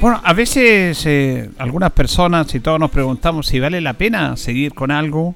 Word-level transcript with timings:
Bueno, 0.00 0.18
a 0.24 0.32
veces 0.32 1.04
eh, 1.04 1.50
algunas 1.58 1.92
personas 1.92 2.54
y 2.54 2.60
todos 2.60 2.80
nos 2.80 2.90
preguntamos 2.90 3.46
si 3.46 3.60
vale 3.60 3.82
la 3.82 3.92
pena 3.92 4.34
seguir 4.36 4.72
con 4.72 4.90
algo, 4.90 5.34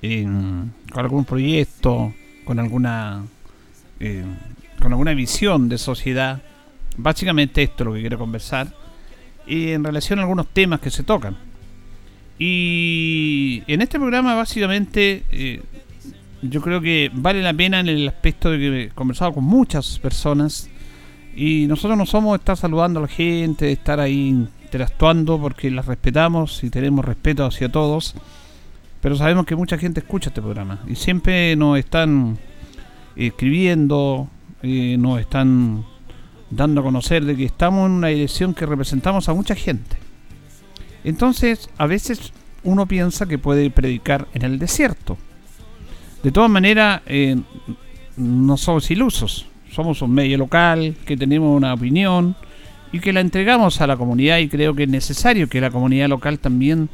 con 0.00 0.72
algún 0.94 1.24
proyecto, 1.24 2.14
con 2.46 2.58
alguna, 2.58 3.24
eh, 4.00 4.24
con 4.80 4.92
alguna 4.92 5.12
visión 5.12 5.68
de 5.68 5.76
sociedad. 5.76 6.40
Básicamente 6.96 7.62
esto 7.62 7.82
es 7.82 7.86
lo 7.86 7.92
que 7.92 8.00
quiero 8.00 8.18
conversar. 8.18 8.68
Y 9.46 9.72
en 9.72 9.84
relación 9.84 10.18
a 10.18 10.22
algunos 10.22 10.48
temas 10.48 10.80
que 10.80 10.90
se 10.90 11.02
tocan. 11.02 11.36
Y 12.38 13.62
en 13.66 13.82
este 13.82 13.98
programa 13.98 14.34
básicamente 14.34 15.24
eh, 15.30 15.62
yo 16.42 16.60
creo 16.60 16.80
que 16.80 17.10
vale 17.12 17.42
la 17.42 17.52
pena 17.52 17.80
en 17.80 17.88
el 17.88 18.08
aspecto 18.08 18.50
de 18.50 18.58
que 18.58 18.82
he 18.82 18.88
conversado 18.90 19.32
con 19.32 19.44
muchas 19.44 19.98
personas 19.98 20.68
y 21.34 21.66
nosotros 21.66 21.98
no 21.98 22.06
somos 22.06 22.38
estar 22.38 22.56
saludando 22.56 23.00
a 23.00 23.02
la 23.02 23.08
gente, 23.08 23.72
estar 23.72 24.00
ahí 24.00 24.28
interactuando 24.28 25.40
porque 25.40 25.70
las 25.70 25.86
respetamos 25.86 26.62
y 26.62 26.70
tenemos 26.70 27.04
respeto 27.04 27.44
hacia 27.44 27.68
todos. 27.70 28.14
Pero 29.06 29.14
sabemos 29.14 29.46
que 29.46 29.54
mucha 29.54 29.78
gente 29.78 30.00
escucha 30.00 30.30
este 30.30 30.42
programa 30.42 30.80
y 30.88 30.96
siempre 30.96 31.54
nos 31.54 31.78
están 31.78 32.38
escribiendo, 33.14 34.28
eh, 34.64 34.96
nos 34.98 35.20
están 35.20 35.84
dando 36.50 36.80
a 36.80 36.82
conocer 36.82 37.24
de 37.24 37.36
que 37.36 37.44
estamos 37.44 37.86
en 37.86 37.92
una 37.92 38.08
dirección 38.08 38.52
que 38.52 38.66
representamos 38.66 39.28
a 39.28 39.32
mucha 39.32 39.54
gente. 39.54 39.96
Entonces, 41.04 41.70
a 41.78 41.86
veces 41.86 42.32
uno 42.64 42.86
piensa 42.86 43.26
que 43.26 43.38
puede 43.38 43.70
predicar 43.70 44.26
en 44.34 44.42
el 44.42 44.58
desierto. 44.58 45.16
De 46.24 46.32
todas 46.32 46.50
maneras, 46.50 47.02
eh, 47.06 47.36
no 48.16 48.56
somos 48.56 48.90
ilusos 48.90 49.46
somos 49.70 50.02
un 50.02 50.14
medio 50.14 50.36
local, 50.36 50.96
que 51.06 51.16
tenemos 51.16 51.56
una 51.56 51.74
opinión 51.74 52.34
y 52.90 52.98
que 52.98 53.12
la 53.12 53.20
entregamos 53.20 53.80
a 53.80 53.86
la 53.86 53.96
comunidad 53.96 54.38
y 54.38 54.48
creo 54.48 54.74
que 54.74 54.82
es 54.82 54.88
necesario 54.88 55.48
que 55.48 55.60
la 55.60 55.70
comunidad 55.70 56.08
local 56.08 56.40
también 56.40 56.88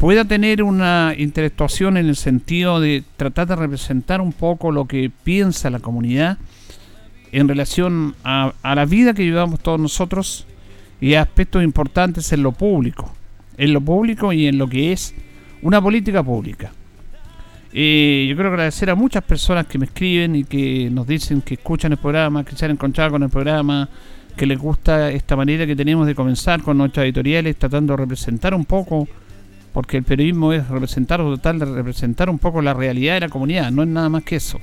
pueda 0.00 0.24
tener 0.24 0.62
una 0.62 1.14
interactuación 1.18 1.98
en 1.98 2.06
el 2.06 2.16
sentido 2.16 2.80
de 2.80 3.04
tratar 3.18 3.46
de 3.48 3.54
representar 3.54 4.22
un 4.22 4.32
poco 4.32 4.72
lo 4.72 4.86
que 4.86 5.10
piensa 5.24 5.68
la 5.68 5.78
comunidad 5.78 6.38
en 7.32 7.46
relación 7.46 8.14
a, 8.24 8.54
la 8.62 8.86
vida 8.86 9.12
que 9.12 9.26
llevamos 9.26 9.60
todos 9.60 9.78
nosotros 9.78 10.46
y 11.02 11.14
aspectos 11.14 11.62
importantes 11.62 12.32
en 12.32 12.42
lo 12.42 12.52
público, 12.52 13.12
en 13.58 13.74
lo 13.74 13.82
público 13.82 14.32
y 14.32 14.46
en 14.46 14.56
lo 14.56 14.68
que 14.68 14.90
es 14.90 15.14
una 15.60 15.82
política 15.82 16.22
pública. 16.22 16.72
Eh, 17.70 18.24
yo 18.26 18.36
quiero 18.36 18.48
agradecer 18.48 18.88
a 18.88 18.94
muchas 18.94 19.22
personas 19.22 19.66
que 19.66 19.76
me 19.76 19.84
escriben 19.84 20.34
y 20.34 20.44
que 20.44 20.88
nos 20.90 21.06
dicen 21.06 21.42
que 21.42 21.54
escuchan 21.54 21.92
el 21.92 21.98
programa, 21.98 22.42
que 22.42 22.56
se 22.56 22.64
han 22.64 22.70
encontrado 22.70 23.10
con 23.10 23.22
el 23.22 23.28
programa, 23.28 23.86
que 24.34 24.46
les 24.46 24.58
gusta 24.58 25.10
esta 25.10 25.36
manera 25.36 25.66
que 25.66 25.76
tenemos 25.76 26.06
de 26.06 26.14
comenzar 26.14 26.62
con 26.62 26.78
nuestras 26.78 27.04
editoriales, 27.04 27.56
tratando 27.56 27.92
de 27.92 27.98
representar 27.98 28.54
un 28.54 28.64
poco, 28.64 29.06
porque 29.72 29.96
el 29.96 30.04
periodismo 30.04 30.52
es 30.52 30.68
representar 30.68 31.20
o 31.20 31.36
tratar 31.36 31.58
de 31.58 31.74
representar 31.74 32.28
un 32.30 32.38
poco 32.38 32.62
la 32.62 32.74
realidad 32.74 33.14
de 33.14 33.20
la 33.20 33.28
comunidad, 33.28 33.70
no 33.70 33.82
es 33.82 33.88
nada 33.88 34.08
más 34.08 34.24
que 34.24 34.36
eso. 34.36 34.60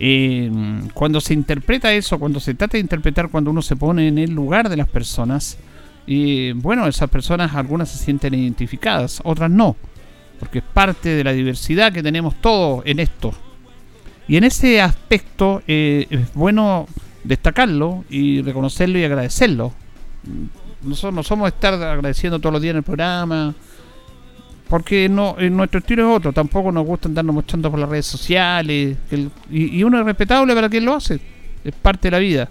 Eh, 0.00 0.50
cuando 0.94 1.20
se 1.20 1.34
interpreta 1.34 1.92
eso, 1.92 2.18
cuando 2.18 2.40
se 2.40 2.54
trata 2.54 2.72
de 2.72 2.80
interpretar, 2.80 3.30
cuando 3.30 3.50
uno 3.50 3.62
se 3.62 3.76
pone 3.76 4.08
en 4.08 4.18
el 4.18 4.30
lugar 4.30 4.68
de 4.68 4.76
las 4.76 4.88
personas, 4.88 5.58
y 6.06 6.52
bueno, 6.52 6.86
esas 6.86 7.10
personas 7.10 7.54
algunas 7.54 7.90
se 7.90 7.98
sienten 7.98 8.34
identificadas, 8.34 9.20
otras 9.24 9.50
no 9.50 9.76
porque 10.38 10.58
es 10.58 10.64
parte 10.64 11.10
de 11.10 11.24
la 11.24 11.32
diversidad 11.32 11.92
que 11.92 12.02
tenemos 12.02 12.40
todos 12.40 12.82
en 12.86 13.00
esto. 13.00 13.32
Y 14.26 14.36
en 14.36 14.44
ese 14.44 14.80
aspecto 14.80 15.62
eh, 15.66 16.06
es 16.10 16.32
bueno 16.34 16.86
destacarlo 17.24 18.04
y 18.08 18.42
reconocerlo 18.42 18.98
y 18.98 19.04
agradecerlo. 19.04 19.72
Nosotros 20.82 21.14
no 21.14 21.22
somos 21.22 21.48
estar 21.48 21.74
agradeciendo 21.74 22.38
todos 22.38 22.52
los 22.52 22.62
días 22.62 22.72
en 22.72 22.78
el 22.78 22.82
programa, 22.82 23.54
porque 24.68 25.08
no 25.08 25.36
nuestro 25.50 25.80
estilo 25.80 26.10
es 26.10 26.16
otro. 26.16 26.32
Tampoco 26.32 26.70
nos 26.70 26.86
gusta 26.86 27.08
andarnos 27.08 27.34
mostrando 27.34 27.70
por 27.70 27.80
las 27.80 27.88
redes 27.88 28.06
sociales. 28.06 28.96
y, 29.50 29.78
y, 29.78 29.82
uno 29.82 29.98
es 29.98 30.04
respetable 30.04 30.54
para 30.54 30.68
quien 30.68 30.84
lo 30.84 30.94
hace. 30.94 31.20
Es 31.64 31.74
parte 31.74 32.08
de 32.08 32.10
la 32.12 32.18
vida. 32.18 32.48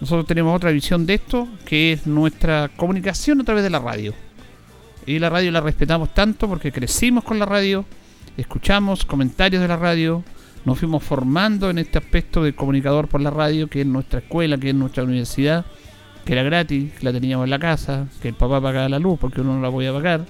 Nosotros 0.00 0.26
tenemos 0.26 0.54
otra 0.54 0.70
visión 0.72 1.06
de 1.06 1.14
esto, 1.14 1.48
que 1.64 1.92
es 1.92 2.06
nuestra 2.06 2.70
comunicación 2.76 3.40
a 3.40 3.44
través 3.44 3.62
de 3.62 3.70
la 3.70 3.78
radio. 3.78 4.12
Y 5.06 5.18
la 5.18 5.30
radio 5.30 5.50
la 5.52 5.60
respetamos 5.60 6.12
tanto 6.12 6.48
porque 6.48 6.72
crecimos 6.72 7.24
con 7.24 7.38
la 7.38 7.46
radio, 7.46 7.84
escuchamos 8.36 9.04
comentarios 9.04 9.62
de 9.62 9.68
la 9.68 9.76
radio, 9.76 10.22
nos 10.64 10.80
fuimos 10.80 11.04
formando 11.04 11.70
en 11.70 11.78
este 11.78 11.98
aspecto 11.98 12.42
de 12.42 12.54
comunicador 12.54 13.06
por 13.06 13.20
la 13.20 13.30
radio, 13.30 13.68
que 13.68 13.82
es 13.82 13.86
nuestra 13.86 14.18
escuela, 14.18 14.58
que 14.58 14.70
es 14.70 14.74
nuestra 14.74 15.04
universidad, 15.04 15.64
que 16.24 16.32
era 16.32 16.42
gratis, 16.42 16.92
que 16.92 17.04
la 17.04 17.12
teníamos 17.12 17.44
en 17.44 17.50
la 17.50 17.60
casa, 17.60 18.08
que 18.20 18.28
el 18.28 18.34
papá 18.34 18.60
pagaba 18.60 18.88
la 18.88 18.98
luz 18.98 19.16
porque 19.18 19.40
uno 19.40 19.54
no 19.54 19.62
la 19.62 19.70
podía 19.70 19.92
pagar, 19.92 20.26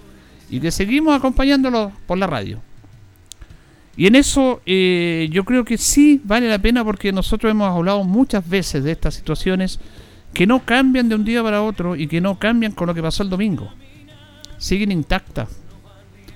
y 0.50 0.60
que 0.60 0.70
seguimos 0.70 1.16
acompañándolo 1.16 1.92
por 2.06 2.18
la 2.18 2.26
radio. 2.26 2.60
Y 3.96 4.06
en 4.06 4.14
eso 4.14 4.60
eh, 4.66 5.28
yo 5.32 5.44
creo 5.44 5.64
que 5.64 5.78
sí 5.78 6.20
vale 6.24 6.48
la 6.48 6.58
pena 6.58 6.84
porque 6.84 7.12
nosotros 7.12 7.50
hemos 7.50 7.74
hablado 7.74 8.04
muchas 8.04 8.46
veces 8.48 8.84
de 8.84 8.92
estas 8.92 9.14
situaciones 9.14 9.80
que 10.34 10.46
no 10.46 10.64
cambian 10.64 11.08
de 11.08 11.14
un 11.14 11.24
día 11.24 11.42
para 11.42 11.62
otro 11.62 11.96
y 11.96 12.06
que 12.06 12.20
no 12.20 12.38
cambian 12.38 12.72
con 12.72 12.86
lo 12.88 12.94
que 12.94 13.02
pasó 13.02 13.22
el 13.22 13.30
domingo 13.30 13.70
siguen 14.58 14.92
intactas. 14.92 15.48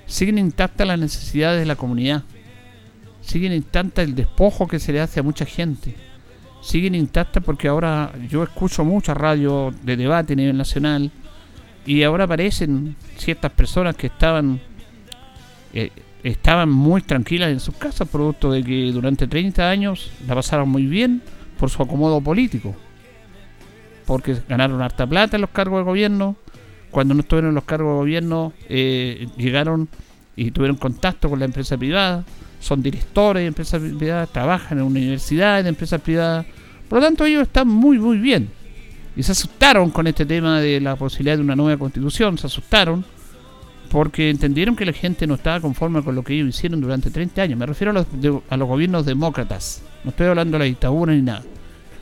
Siguen 0.05 0.37
intactas 0.37 0.87
las 0.87 0.99
necesidades 0.99 1.59
de 1.59 1.65
la 1.65 1.75
comunidad. 1.75 2.23
Siguen 3.21 3.53
intactas 3.53 4.05
el 4.05 4.15
despojo 4.15 4.67
que 4.67 4.79
se 4.79 4.91
le 4.91 4.99
hace 4.99 5.19
a 5.19 5.23
mucha 5.23 5.45
gente. 5.45 5.95
Siguen 6.61 6.95
intactas 6.95 7.43
porque 7.43 7.67
ahora 7.67 8.11
yo 8.29 8.43
escucho 8.43 8.83
mucha 8.83 9.13
radio 9.13 9.73
de 9.83 9.97
debate 9.97 10.33
a 10.33 10.35
nivel 10.35 10.57
nacional 10.57 11.11
y 11.85 12.03
ahora 12.03 12.25
aparecen 12.25 12.95
ciertas 13.17 13.51
personas 13.51 13.95
que 13.95 14.07
estaban 14.07 14.59
eh, 15.73 15.91
estaban 16.23 16.69
muy 16.69 17.01
tranquilas 17.01 17.49
en 17.49 17.59
sus 17.59 17.75
casas 17.75 18.07
producto 18.07 18.51
de 18.51 18.63
que 18.63 18.91
durante 18.91 19.27
30 19.27 19.69
años 19.69 20.11
la 20.27 20.35
pasaron 20.35 20.69
muy 20.69 20.85
bien 20.85 21.21
por 21.57 21.69
su 21.69 21.81
acomodo 21.81 22.21
político 22.21 22.75
porque 24.05 24.35
ganaron 24.47 24.81
harta 24.81 25.07
plata 25.07 25.37
en 25.37 25.41
los 25.41 25.51
cargos 25.51 25.79
de 25.79 25.83
gobierno. 25.85 26.35
Cuando 26.89 27.13
no 27.13 27.21
estuvieron 27.21 27.51
en 27.51 27.55
los 27.55 27.63
cargos 27.63 27.93
de 27.93 27.97
gobierno, 27.99 28.51
eh, 28.67 29.27
llegaron 29.37 29.87
y 30.35 30.51
tuvieron 30.51 30.75
contacto 30.75 31.29
con 31.29 31.39
la 31.39 31.45
empresa 31.45 31.77
privada, 31.77 32.25
son 32.59 32.81
directores 32.81 33.41
de 33.41 33.47
empresas 33.47 33.81
privadas, 33.81 34.29
trabajan 34.29 34.79
en 34.79 34.83
universidades 34.83 35.63
de 35.63 35.69
empresas 35.69 36.01
privadas, 36.01 36.45
por 36.89 36.99
lo 36.99 37.05
tanto 37.05 37.25
ellos 37.25 37.43
están 37.43 37.69
muy, 37.69 37.99
muy 37.99 38.17
bien. 38.17 38.49
Y 39.15 39.23
se 39.23 39.33
asustaron 39.33 39.89
con 39.91 40.07
este 40.07 40.25
tema 40.25 40.61
de 40.61 40.79
la 40.79 40.95
posibilidad 40.95 41.35
de 41.37 41.43
una 41.43 41.55
nueva 41.55 41.77
constitución, 41.77 42.37
se 42.37 42.47
asustaron 42.47 43.03
porque 43.89 44.29
entendieron 44.29 44.75
que 44.75 44.85
la 44.85 44.93
gente 44.93 45.27
no 45.27 45.33
estaba 45.35 45.59
conforme 45.59 46.01
con 46.01 46.15
lo 46.15 46.23
que 46.23 46.33
ellos 46.33 46.47
hicieron 46.49 46.79
durante 46.79 47.11
30 47.11 47.41
años. 47.41 47.59
Me 47.59 47.65
refiero 47.65 47.91
a 47.91 47.93
los, 47.93 48.07
a 48.49 48.57
los 48.57 48.67
gobiernos 48.67 49.05
demócratas, 49.05 49.83
no 50.05 50.11
estoy 50.11 50.27
hablando 50.27 50.55
de 50.55 50.59
la 50.59 50.65
dictadura 50.65 51.13
ni 51.13 51.21
nada, 51.21 51.43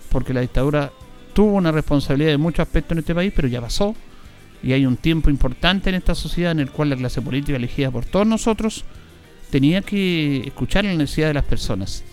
porque 0.09 0.33
la 0.33 0.41
dictadura 0.41 0.91
tuvo 1.33 1.53
una 1.53 1.71
responsabilidad 1.71 2.29
de 2.31 2.38
muchos 2.38 2.59
aspectos 2.59 2.91
en 2.91 3.00
este 3.00 3.15
país, 3.15 3.33
pero 3.35 3.47
ya 3.47 3.59
pasó 3.59 3.95
y 4.61 4.73
hay 4.73 4.85
un 4.85 4.97
tiempo 4.97 5.29
importante 5.29 5.89
en 5.89 5.95
esta 5.95 6.15
sociedad 6.15 6.51
en 6.51 6.59
el 6.59 6.71
cual 6.71 6.89
la 6.89 6.97
clase 6.97 7.21
política 7.21 7.57
elegida 7.57 7.91
por 7.91 8.06
todos 8.06 8.27
nosotros 8.27 8.83
tenía 9.50 9.81
que 9.81 10.44
escuchar 10.45 10.85
la 10.85 10.94
necesidad 10.94 11.27
de 11.27 11.33
las 11.33 11.45
personas. 11.45 12.03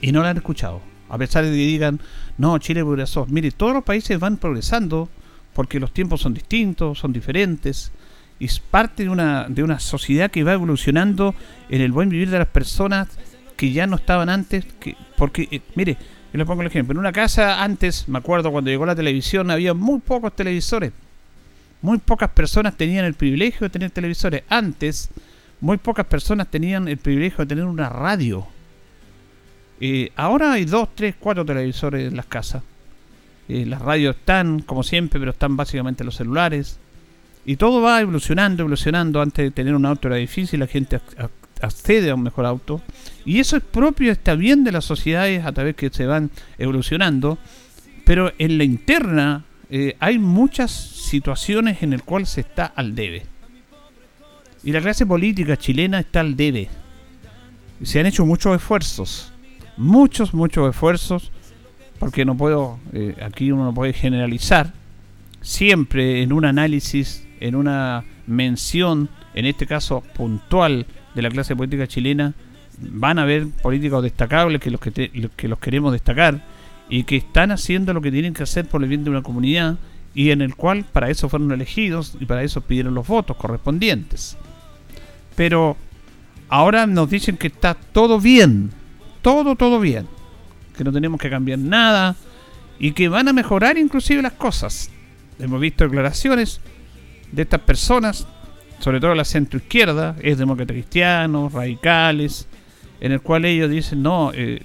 Y 0.00 0.12
no 0.12 0.22
la 0.22 0.30
han 0.30 0.36
escuchado. 0.36 0.80
A 1.08 1.18
pesar 1.18 1.44
de 1.44 1.50
que 1.50 1.56
digan, 1.56 2.00
no, 2.38 2.58
Chile 2.58 2.82
progresó. 2.82 3.26
Mire, 3.26 3.50
todos 3.50 3.72
los 3.72 3.84
países 3.84 4.18
van 4.18 4.36
progresando 4.36 5.08
porque 5.54 5.80
los 5.80 5.92
tiempos 5.92 6.20
son 6.20 6.34
distintos, 6.34 6.98
son 6.98 7.12
diferentes. 7.12 7.92
Y 8.38 8.46
es 8.46 8.60
parte 8.60 9.04
de 9.04 9.08
una, 9.08 9.46
de 9.48 9.62
una 9.62 9.80
sociedad 9.80 10.30
que 10.30 10.44
va 10.44 10.52
evolucionando 10.52 11.34
en 11.70 11.80
el 11.80 11.92
buen 11.92 12.08
vivir 12.08 12.30
de 12.30 12.38
las 12.38 12.48
personas 12.48 13.08
que 13.56 13.72
ya 13.72 13.86
no 13.86 13.96
estaban 13.96 14.28
antes, 14.28 14.66
que, 14.78 14.96
porque, 15.16 15.48
eh, 15.50 15.62
mire, 15.74 15.96
yo 16.32 16.38
le 16.38 16.44
pongo 16.44 16.60
el 16.60 16.68
ejemplo, 16.68 16.92
en 16.92 16.98
una 16.98 17.12
casa 17.12 17.62
antes, 17.64 18.06
me 18.08 18.18
acuerdo 18.18 18.52
cuando 18.52 18.70
llegó 18.70 18.84
la 18.84 18.94
televisión, 18.94 19.50
había 19.50 19.72
muy 19.72 20.00
pocos 20.00 20.36
televisores, 20.36 20.92
muy 21.80 21.96
pocas 21.98 22.30
personas 22.30 22.76
tenían 22.76 23.06
el 23.06 23.14
privilegio 23.14 23.60
de 23.60 23.70
tener 23.70 23.90
televisores. 23.90 24.42
Antes, 24.48 25.08
muy 25.60 25.78
pocas 25.78 26.04
personas 26.06 26.48
tenían 26.50 26.88
el 26.88 26.98
privilegio 26.98 27.38
de 27.38 27.46
tener 27.46 27.64
una 27.64 27.88
radio. 27.88 28.46
Eh, 29.80 30.10
ahora 30.16 30.52
hay 30.52 30.64
dos, 30.64 30.88
tres, 30.94 31.14
cuatro 31.18 31.44
televisores 31.44 32.08
en 32.08 32.16
las 32.16 32.26
casas. 32.26 32.62
Eh, 33.48 33.64
las 33.66 33.80
radios 33.80 34.16
están, 34.16 34.60
como 34.60 34.82
siempre, 34.82 35.20
pero 35.20 35.32
están 35.32 35.56
básicamente 35.56 36.04
los 36.04 36.16
celulares. 36.16 36.78
Y 37.44 37.56
todo 37.56 37.80
va 37.80 38.00
evolucionando, 38.00 38.62
evolucionando. 38.62 39.20
Antes 39.20 39.44
de 39.44 39.50
tener 39.50 39.74
un 39.74 39.86
auto 39.86 40.08
era 40.08 40.16
difícil, 40.16 40.60
la 40.60 40.66
gente 40.66 41.00
accede 41.60 42.10
a 42.10 42.14
un 42.14 42.22
mejor 42.22 42.46
auto. 42.46 42.82
Y 43.24 43.38
eso 43.38 43.56
es 43.56 43.62
propio, 43.62 44.12
está 44.12 44.34
bien 44.34 44.64
de 44.64 44.72
las 44.72 44.84
sociedades 44.84 45.44
a 45.44 45.52
través 45.52 45.76
que 45.76 45.90
se 45.90 46.06
van 46.06 46.30
evolucionando. 46.58 47.38
Pero 48.04 48.32
en 48.38 48.58
la 48.58 48.64
interna 48.64 49.44
eh, 49.70 49.96
hay 50.00 50.18
muchas 50.18 50.70
situaciones 50.70 51.82
en 51.82 51.90
las 51.90 52.02
cuales 52.02 52.30
se 52.30 52.40
está 52.40 52.66
al 52.66 52.94
debe. 52.94 53.26
Y 54.64 54.72
la 54.72 54.80
clase 54.80 55.06
política 55.06 55.56
chilena 55.56 56.00
está 56.00 56.20
al 56.20 56.36
debe. 56.36 56.68
Se 57.82 58.00
han 58.00 58.06
hecho 58.06 58.26
muchos 58.26 58.56
esfuerzos. 58.56 59.32
Muchos, 59.76 60.34
muchos 60.34 60.70
esfuerzos. 60.70 61.30
Porque 61.98 62.24
no 62.26 62.36
puedo, 62.36 62.78
eh, 62.92 63.16
aquí 63.22 63.50
uno 63.50 63.64
no 63.64 63.74
puede 63.74 63.92
generalizar. 63.92 64.74
Siempre 65.40 66.22
en 66.22 66.32
un 66.32 66.44
análisis, 66.44 67.26
en 67.40 67.54
una 67.54 68.04
mención, 68.26 69.08
en 69.34 69.46
este 69.46 69.66
caso 69.66 70.02
puntual, 70.14 70.86
de 71.14 71.22
la 71.22 71.30
clase 71.30 71.56
política 71.56 71.86
chilena, 71.86 72.34
van 72.78 73.18
a 73.18 73.22
haber 73.22 73.48
políticos 73.48 74.02
destacables 74.02 74.60
que 74.60 74.70
los 74.70 74.80
que, 74.80 75.30
que 75.34 75.48
los 75.48 75.58
queremos 75.58 75.92
destacar 75.92 76.44
y 76.90 77.04
que 77.04 77.16
están 77.16 77.50
haciendo 77.50 77.94
lo 77.94 78.02
que 78.02 78.12
tienen 78.12 78.34
que 78.34 78.42
hacer 78.42 78.66
por 78.66 78.82
el 78.82 78.88
bien 78.88 79.02
de 79.02 79.10
una 79.10 79.22
comunidad 79.22 79.78
y 80.14 80.30
en 80.30 80.40
el 80.40 80.54
cual 80.54 80.84
para 80.84 81.10
eso 81.10 81.28
fueron 81.28 81.50
elegidos 81.52 82.16
y 82.20 82.26
para 82.26 82.42
eso 82.42 82.60
pidieron 82.60 82.94
los 82.94 83.06
votos 83.06 83.36
correspondientes. 83.36 84.36
Pero 85.34 85.76
ahora 86.48 86.86
nos 86.86 87.10
dicen 87.10 87.36
que 87.36 87.48
está 87.48 87.74
todo 87.74 88.20
bien, 88.20 88.70
todo, 89.26 89.56
todo 89.56 89.80
bien, 89.80 90.06
que 90.76 90.84
no 90.84 90.92
tenemos 90.92 91.20
que 91.20 91.28
cambiar 91.28 91.58
nada 91.58 92.14
y 92.78 92.92
que 92.92 93.08
van 93.08 93.26
a 93.26 93.32
mejorar 93.32 93.76
inclusive 93.76 94.22
las 94.22 94.34
cosas. 94.34 94.88
Hemos 95.40 95.60
visto 95.60 95.82
declaraciones 95.82 96.60
de 97.32 97.42
estas 97.42 97.60
personas, 97.62 98.24
sobre 98.78 99.00
todo 99.00 99.16
la 99.16 99.24
centroizquierda, 99.24 100.14
es 100.22 100.38
demócrata 100.38 100.74
radicales, 101.52 102.46
en 103.00 103.10
el 103.10 103.20
cual 103.20 103.46
ellos 103.46 103.68
dicen, 103.68 104.00
no, 104.00 104.30
eh, 104.32 104.62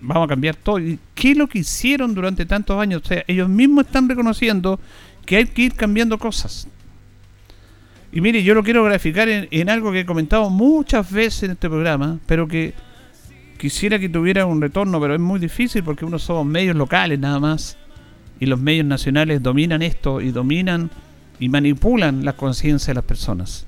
vamos 0.00 0.24
a 0.24 0.28
cambiar 0.30 0.56
todo. 0.56 0.80
¿Y 0.80 0.98
qué 1.14 1.30
es 1.30 1.36
lo 1.36 1.46
que 1.46 1.60
hicieron 1.60 2.12
durante 2.12 2.44
tantos 2.46 2.80
años? 2.80 3.02
O 3.04 3.06
sea, 3.06 3.22
ellos 3.28 3.48
mismos 3.48 3.86
están 3.86 4.08
reconociendo 4.08 4.80
que 5.24 5.36
hay 5.36 5.46
que 5.46 5.62
ir 5.62 5.74
cambiando 5.74 6.18
cosas. 6.18 6.66
Y 8.10 8.20
mire, 8.20 8.42
yo 8.42 8.54
lo 8.54 8.64
quiero 8.64 8.82
graficar 8.82 9.28
en, 9.28 9.70
algo 9.70 9.92
que 9.92 10.00
he 10.00 10.04
comentado 10.04 10.50
muchas 10.50 11.12
veces 11.12 11.44
en 11.44 11.50
este 11.52 11.68
programa, 11.68 12.18
pero 12.26 12.48
que 12.48 12.74
quisiera 13.60 13.98
que 13.98 14.08
tuviera 14.08 14.46
un 14.46 14.62
retorno, 14.62 14.98
pero 15.00 15.14
es 15.14 15.20
muy 15.20 15.38
difícil 15.38 15.84
porque 15.84 16.06
uno 16.06 16.18
somos 16.18 16.46
medios 16.46 16.74
locales 16.74 17.18
nada 17.18 17.38
más. 17.38 17.76
Y 18.40 18.46
los 18.46 18.58
medios 18.58 18.86
nacionales 18.86 19.42
dominan 19.42 19.82
esto 19.82 20.22
y 20.22 20.30
dominan 20.30 20.90
y 21.38 21.50
manipulan 21.50 22.24
la 22.24 22.32
conciencia 22.32 22.92
de 22.92 22.94
las 22.94 23.04
personas. 23.04 23.66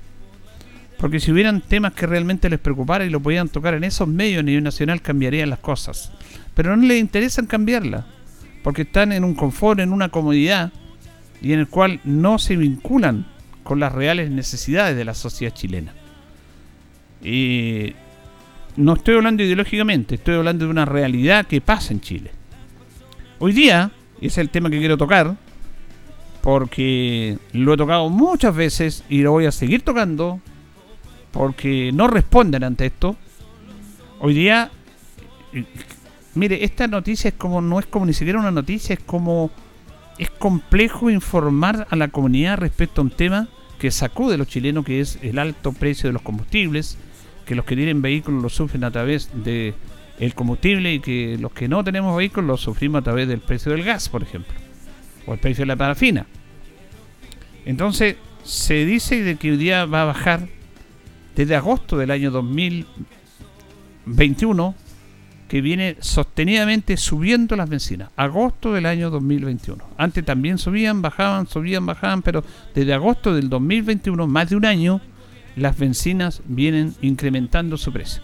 Porque 0.97 1.19
si 1.19 1.31
hubieran 1.31 1.61
temas 1.61 1.93
que 1.93 2.07
realmente 2.07 2.49
les 2.49 2.59
preocupara 2.59 3.05
y 3.05 3.11
lo 3.11 3.19
podían 3.19 3.49
tocar 3.49 3.75
en 3.75 3.83
esos 3.83 4.07
medios 4.07 4.39
a 4.39 4.43
nivel 4.43 4.63
nacional, 4.63 5.01
cambiarían 5.01 5.51
las 5.51 5.59
cosas. 5.59 6.11
Pero 6.55 6.75
no 6.75 6.83
les 6.87 6.99
interesan 6.99 7.45
cambiarlas, 7.45 8.03
porque 8.63 8.83
están 8.83 9.11
en 9.11 9.23
un 9.23 9.35
confort, 9.35 9.79
en 9.79 9.93
una 9.93 10.09
comodidad, 10.09 10.71
y 11.39 11.53
en 11.53 11.59
el 11.59 11.67
cual 11.67 11.99
no 12.03 12.39
se 12.39 12.55
vinculan 12.55 13.27
con 13.63 13.79
las 13.79 13.91
reales 13.91 14.31
necesidades 14.31 14.95
de 14.95 15.05
la 15.05 15.13
sociedad 15.13 15.53
chilena. 15.53 15.93
Y 17.21 17.93
no 18.75 18.93
estoy 18.93 19.15
hablando 19.15 19.43
ideológicamente, 19.43 20.15
estoy 20.15 20.35
hablando 20.35 20.65
de 20.65 20.71
una 20.71 20.85
realidad 20.85 21.45
que 21.45 21.61
pasa 21.61 21.93
en 21.93 22.01
Chile. 22.01 22.31
Hoy 23.39 23.53
día, 23.53 23.91
y 24.19 24.27
ese 24.27 24.41
es 24.41 24.45
el 24.45 24.49
tema 24.49 24.69
que 24.69 24.79
quiero 24.79 24.97
tocar, 24.97 25.35
porque 26.41 27.37
lo 27.53 27.73
he 27.73 27.77
tocado 27.77 28.09
muchas 28.09 28.55
veces 28.55 29.03
y 29.09 29.21
lo 29.21 29.31
voy 29.31 29.45
a 29.45 29.51
seguir 29.51 29.81
tocando, 29.81 30.39
porque 31.31 31.91
no 31.93 32.07
responden 32.07 32.63
ante 32.63 32.85
esto. 32.85 33.15
Hoy 34.19 34.33
día, 34.33 34.71
eh, 35.53 35.65
mire, 36.35 36.63
esta 36.63 36.87
noticia 36.87 37.29
es 37.29 37.35
como 37.35 37.61
no 37.61 37.79
es 37.79 37.85
como 37.85 38.05
ni 38.05 38.13
siquiera 38.13 38.39
una 38.39 38.51
noticia, 38.51 38.93
es 38.93 38.99
como 38.99 39.51
es 40.17 40.29
complejo 40.29 41.09
informar 41.09 41.87
a 41.89 41.95
la 41.95 42.07
comunidad 42.07 42.57
respecto 42.57 43.01
a 43.01 43.05
un 43.05 43.09
tema 43.09 43.47
que 43.79 43.91
sacude 43.91 44.35
a 44.35 44.37
los 44.37 44.47
chilenos, 44.47 44.85
que 44.85 44.99
es 44.99 45.19
el 45.21 45.39
alto 45.39 45.73
precio 45.73 46.07
de 46.07 46.13
los 46.13 46.21
combustibles, 46.21 46.97
que 47.45 47.55
los 47.55 47.65
que 47.65 47.75
tienen 47.75 48.01
vehículos 48.01 48.41
lo 48.41 48.49
sufren 48.49 48.83
a 48.83 48.91
través 48.91 49.29
de 49.43 49.73
el 50.19 50.35
combustible 50.35 50.93
y 50.93 50.99
que 50.99 51.37
los 51.39 51.53
que 51.53 51.67
no 51.67 51.83
tenemos 51.83 52.15
vehículos 52.15 52.47
lo 52.47 52.57
sufrimos 52.57 53.01
a 53.01 53.03
través 53.03 53.27
del 53.27 53.39
precio 53.39 53.71
del 53.71 53.83
gas, 53.83 54.09
por 54.09 54.21
ejemplo, 54.23 54.53
o 55.25 55.33
el 55.33 55.39
precio 55.39 55.63
de 55.63 55.67
la 55.67 55.75
parafina. 55.75 56.27
Entonces, 57.65 58.17
se 58.43 58.85
dice 58.85 59.21
de 59.21 59.37
que 59.37 59.51
hoy 59.51 59.57
día 59.57 59.85
va 59.85 60.03
a 60.03 60.05
bajar 60.05 60.47
desde 61.35 61.55
agosto 61.55 61.97
del 61.97 62.11
año 62.11 62.29
2021 62.31 64.75
que 65.47 65.61
viene 65.61 65.95
sostenidamente 65.99 66.97
subiendo 66.97 67.55
las 67.55 67.69
bencinas. 67.69 68.09
Agosto 68.15 68.73
del 68.73 68.87
año 68.87 69.11
2021. 69.11 69.85
Antes 69.97 70.25
también 70.25 70.57
subían, 70.57 71.03
bajaban, 71.03 71.45
subían, 71.47 71.85
bajaban, 71.85 72.23
pero 72.23 72.43
desde 72.73 72.91
agosto 72.91 73.35
del 73.35 73.49
2021, 73.49 74.25
más 74.25 74.49
de 74.49 74.55
un 74.55 74.65
año, 74.65 74.99
las 75.55 75.77
bencinas 75.77 76.41
vienen 76.45 76.95
incrementando 77.01 77.77
su 77.77 77.91
precio. 77.91 78.21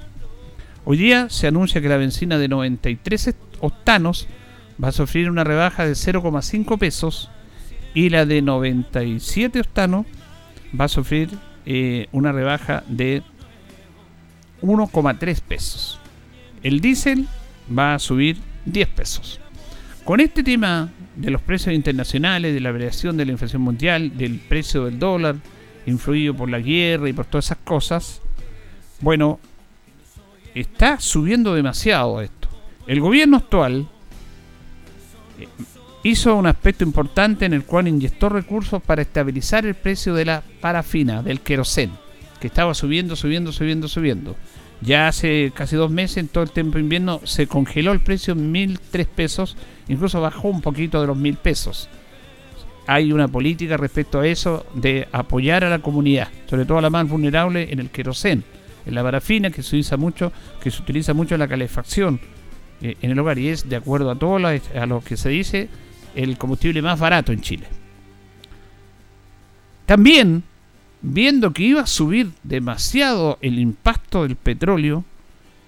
Hoy 0.85 0.97
día 0.97 1.29
se 1.29 1.47
anuncia 1.47 1.81
que 1.81 1.89
la 1.89 1.97
benzina 1.97 2.37
de 2.37 2.47
93 2.47 3.35
octanos 3.59 4.27
va 4.81 4.89
a 4.89 4.93
sufrir 4.93 5.29
una 5.29 5.43
rebaja 5.43 5.85
de 5.85 5.93
0,5 5.93 6.77
pesos 6.77 7.29
y 7.93 8.09
la 8.09 8.25
de 8.25 8.41
97 8.41 9.59
octanos 9.59 10.05
va 10.79 10.85
a 10.85 10.89
sufrir 10.89 11.29
eh, 11.65 12.07
una 12.11 12.31
rebaja 12.31 12.83
de 12.87 13.23
1,3 14.61 15.41
pesos. 15.41 15.99
El 16.63 16.81
diésel 16.81 17.27
va 17.77 17.95
a 17.95 17.99
subir 17.99 18.37
10 18.65 18.87
pesos. 18.89 19.39
Con 20.03 20.19
este 20.19 20.43
tema 20.43 20.89
de 21.15 21.29
los 21.31 21.41
precios 21.41 21.75
internacionales, 21.75 22.53
de 22.53 22.59
la 22.59 22.71
variación 22.71 23.17
de 23.17 23.25
la 23.25 23.33
inflación 23.33 23.61
mundial, 23.61 24.17
del 24.17 24.39
precio 24.39 24.85
del 24.85 24.97
dólar, 24.97 25.35
influido 25.89 26.33
por 26.33 26.49
la 26.49 26.59
guerra 26.59 27.09
y 27.09 27.13
por 27.13 27.25
todas 27.25 27.45
esas 27.45 27.57
cosas, 27.63 28.21
bueno, 29.01 29.39
está 30.53 30.99
subiendo 30.99 31.53
demasiado 31.53 32.21
esto. 32.21 32.47
El 32.87 33.01
gobierno 33.01 33.37
actual 33.37 33.87
eh, 35.39 35.47
hizo 36.03 36.35
un 36.35 36.47
aspecto 36.47 36.83
importante 36.83 37.45
en 37.45 37.53
el 37.53 37.63
cual 37.63 37.87
inyectó 37.87 38.29
recursos 38.29 38.81
para 38.81 39.01
estabilizar 39.01 39.65
el 39.65 39.75
precio 39.75 40.13
de 40.13 40.25
la 40.25 40.43
parafina, 40.61 41.21
del 41.21 41.41
querosén, 41.41 41.91
que 42.39 42.47
estaba 42.47 42.73
subiendo, 42.73 43.15
subiendo, 43.15 43.51
subiendo, 43.51 43.87
subiendo. 43.87 44.35
Ya 44.81 45.09
hace 45.09 45.51
casi 45.53 45.75
dos 45.75 45.91
meses, 45.91 46.17
en 46.17 46.27
todo 46.29 46.43
el 46.43 46.51
tiempo 46.51 46.79
invierno, 46.79 47.19
se 47.25 47.47
congeló 47.47 47.91
el 47.91 47.99
precio 47.99 48.33
en 48.33 48.53
1.003 48.53 49.07
pesos, 49.07 49.57
incluso 49.89 50.21
bajó 50.21 50.47
un 50.47 50.61
poquito 50.61 51.01
de 51.01 51.07
los 51.07 51.17
1.000 51.17 51.37
pesos. 51.37 51.89
Hay 52.91 53.13
una 53.13 53.27
política 53.27 53.77
respecto 53.77 54.19
a 54.19 54.25
eso 54.25 54.65
de 54.73 55.07
apoyar 55.11 55.63
a 55.63 55.69
la 55.69 55.77
comunidad, 55.77 56.27
sobre 56.49 56.65
todo 56.65 56.79
a 56.79 56.81
la 56.81 56.89
más 56.89 57.07
vulnerable 57.07 57.71
en 57.71 57.77
el 57.77 57.91
querosén, 57.91 58.43
en 58.83 58.95
la 58.95 59.03
parafina 59.03 59.51
que 59.51 59.61
se 59.61 59.67
utiliza 59.67 59.95
mucho, 59.95 60.33
que 60.59 60.71
se 60.71 60.81
utiliza 60.81 61.13
mucho 61.13 61.35
en 61.35 61.39
la 61.39 61.47
calefacción 61.47 62.19
eh, 62.81 62.97
en 62.99 63.11
el 63.11 63.19
hogar 63.19 63.37
y 63.37 63.49
es 63.49 63.69
de 63.69 63.75
acuerdo 63.75 64.09
a 64.09 64.17
todo 64.17 64.39
lo 64.39 65.01
que 65.01 65.17
se 65.17 65.29
dice 65.29 65.69
el 66.15 66.39
combustible 66.39 66.81
más 66.81 66.99
barato 66.99 67.31
en 67.31 67.41
Chile. 67.41 67.67
También, 69.85 70.41
viendo 71.03 71.53
que 71.53 71.61
iba 71.61 71.81
a 71.81 71.87
subir 71.87 72.31
demasiado 72.41 73.37
el 73.41 73.59
impacto 73.59 74.23
del 74.23 74.35
petróleo 74.35 75.05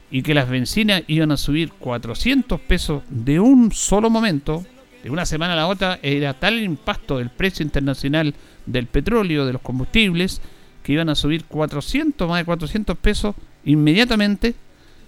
y 0.09 0.23
que 0.23 0.33
las 0.33 0.49
bencinas 0.49 1.03
iban 1.05 1.31
a 1.31 1.37
subir 1.37 1.71
400 1.73 2.59
pesos 2.61 3.03
de 3.09 3.39
un 3.39 3.71
solo 3.71 4.09
momento, 4.09 4.65
de 5.03 5.09
una 5.09 5.25
semana 5.25 5.53
a 5.53 5.55
la 5.55 5.67
otra, 5.67 5.99
era 6.01 6.33
tal 6.33 6.55
el 6.55 6.63
impacto 6.63 7.17
del 7.17 7.29
precio 7.29 7.63
internacional 7.63 8.33
del 8.65 8.87
petróleo, 8.87 9.45
de 9.45 9.53
los 9.53 9.61
combustibles, 9.61 10.41
que 10.83 10.93
iban 10.93 11.09
a 11.09 11.15
subir 11.15 11.45
400, 11.45 12.27
más 12.27 12.39
de 12.39 12.45
400 12.45 12.97
pesos 12.97 13.35
inmediatamente, 13.65 14.55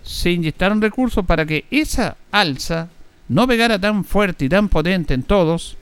se 0.03 0.31
inyectaron 0.31 0.81
recursos 0.81 1.25
para 1.25 1.45
que 1.45 1.65
esa 1.71 2.17
alza 2.31 2.89
no 3.29 3.47
pegara 3.47 3.79
tan 3.79 4.03
fuerte 4.03 4.45
y 4.45 4.49
tan 4.49 4.69
potente 4.69 5.13
en 5.13 5.23
todos 5.23 5.77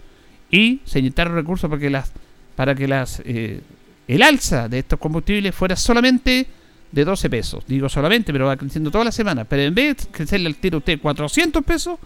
y 0.51 0.81
se 0.85 0.99
inyectaron 0.99 1.33
recursos 1.33 1.69
para 1.69 1.81
que 1.81 1.89
las 1.89 2.11
para 2.55 2.75
que 2.75 2.87
las 2.87 3.21
eh, 3.25 3.61
el 4.07 4.21
alza 4.21 4.69
de 4.69 4.79
estos 4.79 4.99
combustibles 4.99 5.55
fuera 5.55 5.75
solamente 5.75 6.45
de 6.91 7.05
12 7.05 7.29
pesos. 7.29 7.63
Digo 7.65 7.89
solamente, 7.89 8.31
pero 8.33 8.47
va 8.47 8.57
creciendo 8.57 8.91
toda 8.91 9.05
la 9.05 9.11
semana. 9.11 9.45
Pero 9.45 9.63
en 9.63 9.73
vez 9.73 9.97
de 9.97 10.11
crecerle 10.11 10.47
al 10.47 10.55
tiro 10.55 10.79
usted 10.79 10.99
400 10.99 11.63
pesos, 11.63 11.97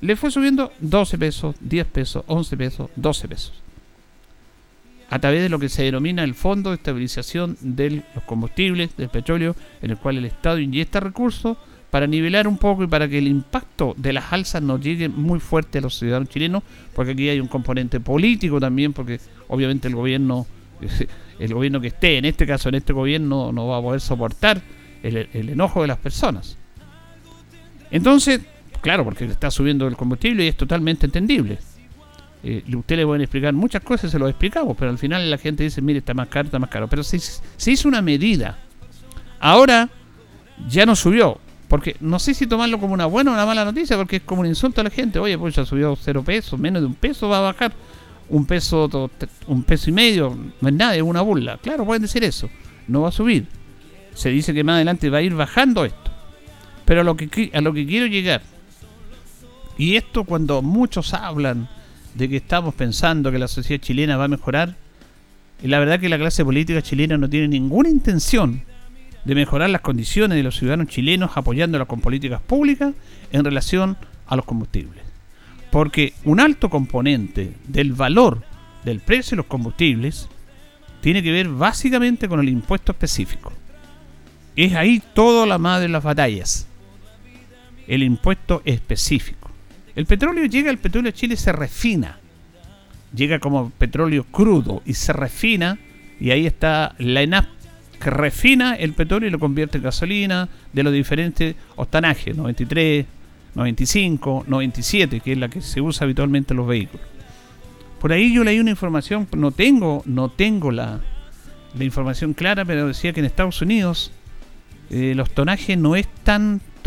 le 0.00 0.16
fue 0.16 0.30
subiendo 0.30 0.72
12 0.80 1.18
pesos, 1.18 1.56
10 1.60 1.86
pesos, 1.86 2.24
11 2.26 2.56
pesos, 2.56 2.90
12 2.96 3.28
pesos. 3.28 3.52
A 5.08 5.18
través 5.18 5.42
de 5.42 5.48
lo 5.48 5.58
que 5.58 5.68
se 5.68 5.84
denomina 5.84 6.24
el 6.24 6.34
Fondo 6.34 6.70
de 6.70 6.76
Estabilización 6.76 7.56
de 7.60 8.02
los 8.14 8.24
Combustibles, 8.24 8.96
del 8.96 9.08
petróleo, 9.08 9.54
en 9.80 9.92
el 9.92 9.96
cual 9.96 10.18
el 10.18 10.24
Estado 10.24 10.58
inyecta 10.58 11.00
recursos 11.00 11.56
para 11.90 12.06
nivelar 12.06 12.48
un 12.48 12.58
poco 12.58 12.82
y 12.84 12.86
para 12.88 13.08
que 13.08 13.18
el 13.18 13.28
impacto 13.28 13.94
de 13.96 14.12
las 14.12 14.32
alzas 14.32 14.62
no 14.62 14.78
llegue 14.78 15.08
muy 15.08 15.38
fuerte 15.38 15.78
a 15.78 15.80
los 15.80 15.96
ciudadanos 15.96 16.28
chilenos, 16.28 16.62
porque 16.94 17.12
aquí 17.12 17.28
hay 17.28 17.40
un 17.40 17.46
componente 17.46 18.00
político 18.00 18.60
también, 18.60 18.92
porque 18.92 19.20
obviamente 19.48 19.88
el 19.88 19.94
gobierno, 19.94 20.46
el 21.38 21.54
gobierno 21.54 21.80
que 21.80 21.88
esté, 21.88 22.18
en 22.18 22.24
este 22.24 22.46
caso 22.46 22.68
en 22.68 22.74
este 22.74 22.92
gobierno, 22.92 23.52
no 23.52 23.68
va 23.68 23.78
a 23.78 23.82
poder 23.82 24.00
soportar 24.00 24.60
el, 25.02 25.48
enojo 25.48 25.82
de 25.82 25.88
las 25.88 25.98
personas. 25.98 26.56
Entonces, 27.90 28.40
claro, 28.80 29.04
porque 29.04 29.24
está 29.24 29.50
subiendo 29.50 29.86
el 29.86 29.96
combustible 29.96 30.44
y 30.44 30.48
es 30.48 30.56
totalmente 30.56 31.06
entendible. 31.06 31.58
Eh, 32.42 32.62
usted 32.74 32.96
le 32.96 33.06
pueden 33.06 33.22
explicar 33.22 33.52
muchas 33.54 33.82
cosas, 33.82 34.10
se 34.10 34.18
lo 34.18 34.28
explicamos, 34.28 34.76
pero 34.78 34.90
al 34.90 34.98
final 34.98 35.28
la 35.30 35.38
gente 35.38 35.64
dice, 35.64 35.82
mire, 35.82 35.98
está 35.98 36.14
más 36.14 36.28
caro, 36.28 36.46
está 36.46 36.58
más 36.58 36.70
caro. 36.70 36.88
Pero 36.88 37.02
se, 37.02 37.18
se 37.18 37.70
hizo 37.70 37.88
una 37.88 38.02
medida. 38.02 38.58
Ahora 39.40 39.88
ya 40.68 40.86
no 40.86 40.94
subió, 40.94 41.38
porque 41.68 41.96
no 42.00 42.18
sé 42.18 42.34
si 42.34 42.46
tomarlo 42.46 42.78
como 42.78 42.94
una 42.94 43.06
buena 43.06 43.32
o 43.32 43.34
una 43.34 43.46
mala 43.46 43.64
noticia, 43.64 43.96
porque 43.96 44.16
es 44.16 44.22
como 44.22 44.42
un 44.42 44.46
insulto 44.46 44.80
a 44.80 44.84
la 44.84 44.90
gente. 44.90 45.18
Oye, 45.18 45.36
pues 45.36 45.56
ya 45.56 45.64
subió 45.64 45.96
cero 45.96 46.22
pesos, 46.22 46.58
menos 46.58 46.82
de 46.82 46.86
un 46.86 46.94
peso 46.94 47.28
va 47.28 47.38
a 47.38 47.52
bajar. 47.52 47.72
Un 48.28 48.44
peso, 48.44 48.90
un 49.46 49.62
peso 49.62 49.90
y 49.90 49.92
medio, 49.92 50.36
no 50.60 50.68
es 50.68 50.74
nada, 50.74 50.96
es 50.96 51.02
una 51.02 51.22
burla. 51.22 51.58
Claro, 51.58 51.84
pueden 51.84 52.02
decir 52.02 52.24
eso. 52.24 52.48
No 52.88 53.02
va 53.02 53.08
a 53.10 53.12
subir. 53.12 53.46
Se 54.14 54.30
dice 54.30 54.52
que 54.52 54.64
más 54.64 54.76
adelante 54.76 55.10
va 55.10 55.18
a 55.18 55.22
ir 55.22 55.34
bajando 55.34 55.84
esto. 55.84 56.10
Pero 56.84 57.02
a 57.02 57.04
lo 57.04 57.16
que, 57.16 57.50
a 57.52 57.60
lo 57.60 57.72
que 57.72 57.86
quiero 57.86 58.06
llegar, 58.06 58.42
y 59.78 59.96
esto 59.96 60.24
cuando 60.24 60.62
muchos 60.62 61.14
hablan 61.14 61.68
de 62.14 62.28
que 62.28 62.36
estamos 62.36 62.74
pensando 62.74 63.30
que 63.30 63.38
la 63.38 63.48
sociedad 63.48 63.82
chilena 63.82 64.16
va 64.16 64.24
a 64.24 64.28
mejorar, 64.28 64.76
y 65.62 65.68
la 65.68 65.78
verdad 65.78 66.00
que 66.00 66.08
la 66.08 66.18
clase 66.18 66.44
política 66.44 66.82
chilena 66.82 67.16
no 67.16 67.28
tiene 67.28 67.48
ninguna 67.48 67.88
intención 67.88 68.62
de 69.24 69.34
mejorar 69.34 69.70
las 69.70 69.80
condiciones 69.80 70.36
de 70.36 70.42
los 70.42 70.56
ciudadanos 70.56 70.88
chilenos 70.88 71.32
apoyándola 71.34 71.84
con 71.86 72.00
políticas 72.00 72.40
públicas 72.40 72.94
en 73.32 73.44
relación 73.44 73.96
a 74.26 74.36
los 74.36 74.44
combustibles. 74.44 75.02
Porque 75.70 76.14
un 76.24 76.40
alto 76.40 76.70
componente 76.70 77.54
del 77.66 77.92
valor 77.92 78.42
del 78.84 79.00
precio 79.00 79.30
de 79.30 79.38
los 79.38 79.46
combustibles 79.46 80.28
tiene 81.00 81.22
que 81.22 81.32
ver 81.32 81.48
básicamente 81.48 82.28
con 82.28 82.40
el 82.40 82.48
impuesto 82.48 82.92
específico. 82.92 83.52
Es 84.54 84.74
ahí 84.74 85.02
toda 85.12 85.44
la 85.44 85.58
madre 85.58 85.82
de 85.82 85.92
las 85.92 86.04
batallas. 86.04 86.68
El 87.88 88.02
impuesto 88.02 88.62
específico. 88.64 89.50
El 89.96 90.04
petróleo 90.06 90.44
llega, 90.44 90.70
el 90.70 90.78
petróleo 90.78 91.10
a 91.10 91.14
Chile 91.14 91.36
se 91.36 91.52
refina. 91.52 92.18
Llega 93.14 93.38
como 93.38 93.70
petróleo 93.70 94.24
crudo 94.24 94.82
y 94.84 94.94
se 94.94 95.12
refina. 95.12 95.78
Y 96.20 96.30
ahí 96.30 96.46
está 96.46 96.94
la 96.98 97.22
ENAP 97.22 97.46
que 97.98 98.10
refina 98.10 98.74
el 98.74 98.92
petróleo 98.92 99.28
y 99.28 99.32
lo 99.32 99.38
convierte 99.38 99.78
en 99.78 99.84
gasolina 99.84 100.48
de 100.72 100.82
los 100.82 100.92
diferentes 100.92 101.56
octanajes, 101.76 102.36
93, 102.36 103.06
95, 103.54 104.44
97, 104.46 105.20
que 105.20 105.32
es 105.32 105.38
la 105.38 105.48
que 105.48 105.62
se 105.62 105.80
usa 105.80 106.04
habitualmente 106.04 106.52
en 106.52 106.58
los 106.58 106.66
vehículos. 106.66 107.06
Por 108.00 108.12
ahí 108.12 108.34
yo 108.34 108.44
leí 108.44 108.60
una 108.60 108.70
información, 108.70 109.26
no 109.34 109.50
tengo, 109.50 110.02
no 110.04 110.28
tengo 110.28 110.70
la, 110.70 111.00
información 111.80 112.34
clara, 112.34 112.64
pero 112.64 112.88
decía 112.88 113.12
que 113.12 113.20
en 113.20 113.26
Estados 113.26 113.60
Unidos 113.60 114.10
eh, 114.90 115.14
los 115.14 115.30
tonajes 115.30 115.76
no 115.76 115.96
es 115.96 116.06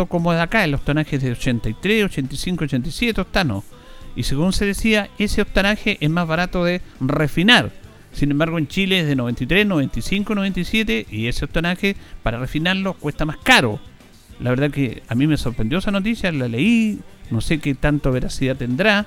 como 0.08 0.34
de 0.34 0.42
acá, 0.42 0.64
en 0.64 0.72
los 0.72 0.84
tonajes 0.84 1.22
de 1.22 1.32
83, 1.32 2.06
85, 2.06 2.64
87 2.66 3.22
octanos. 3.22 3.64
Y 4.16 4.24
según 4.24 4.54
se 4.54 4.66
decía, 4.66 5.10
ese 5.18 5.42
octanaje 5.42 5.98
es 6.02 6.10
más 6.10 6.28
barato 6.28 6.64
de 6.64 6.82
refinar 7.00 7.72
sin 8.12 8.32
embargo, 8.32 8.58
en 8.58 8.68
Chile 8.68 9.02
es 9.02 9.08
de 9.08 9.16
93, 9.16 9.66
95, 9.66 10.36
97 10.36 11.08
y 11.10 11.28
ese 11.28 11.46
octanaje 11.46 11.96
para 12.24 12.40
refinarlo 12.40 12.94
cuesta 12.94 13.26
más 13.26 13.38
caro. 13.38 13.80
La 14.40 14.50
verdad 14.50 14.72
que 14.72 15.04
a 15.08 15.16
mí 15.16 15.28
me 15.28 15.38
sorprendió 15.38 15.78
esa 15.78 15.92
noticia, 15.92 16.32
la 16.32 16.48
leí, 16.48 17.00
no 17.30 17.42
sé 17.42 17.60
qué 17.60 17.76
tanto 17.76 18.12
veracidad 18.12 18.56
tendrá, 18.56 19.06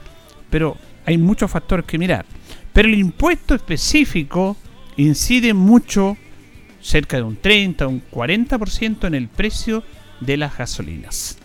pero 0.50 0.76
hay 1.04 1.18
muchos 1.18 1.50
factores 1.50 1.86
que 1.86 1.98
mirar. 1.98 2.26
Pero 2.72 2.88
el 2.88 2.94
impuesto 2.94 3.54
específico 3.54 4.56
incide 4.96 5.52
mucho, 5.54 6.16
cerca 6.80 7.16
de 7.16 7.22
un 7.22 7.36
30, 7.36 7.86
un 7.86 8.02
40% 8.10 9.06
en 9.06 9.14
el 9.14 9.28
precio 9.28 9.82
de 10.24 10.36
las 10.36 10.56
gasolinas. 10.56 11.38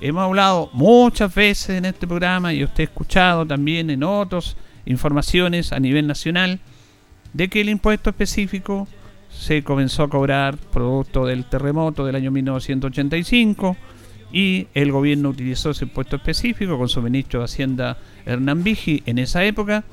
Hemos 0.00 0.24
hablado 0.24 0.70
muchas 0.72 1.32
veces 1.34 1.70
en 1.76 1.84
este 1.84 2.06
programa 2.06 2.52
y 2.52 2.64
usted 2.64 2.80
ha 2.80 2.84
escuchado 2.84 3.46
también 3.46 3.88
en 3.90 4.02
otros 4.02 4.56
informaciones 4.84 5.72
a 5.72 5.78
nivel 5.78 6.06
nacional 6.06 6.58
de 7.32 7.48
que 7.48 7.60
el 7.60 7.68
impuesto 7.68 8.10
específico 8.10 8.88
se 9.30 9.62
comenzó 9.62 10.02
a 10.02 10.08
cobrar 10.08 10.56
producto 10.56 11.26
del 11.26 11.44
terremoto 11.44 12.04
del 12.04 12.16
año 12.16 12.30
1985 12.30 13.76
y 14.32 14.66
el 14.74 14.90
gobierno 14.90 15.28
utilizó 15.28 15.70
ese 15.70 15.84
impuesto 15.84 16.16
específico 16.16 16.78
con 16.78 16.88
su 16.88 17.00
ministro 17.02 17.40
de 17.40 17.44
Hacienda 17.44 17.98
Hernán 18.26 18.64
Vigi 18.64 19.02
en 19.06 19.18
esa 19.18 19.44
época 19.44 19.84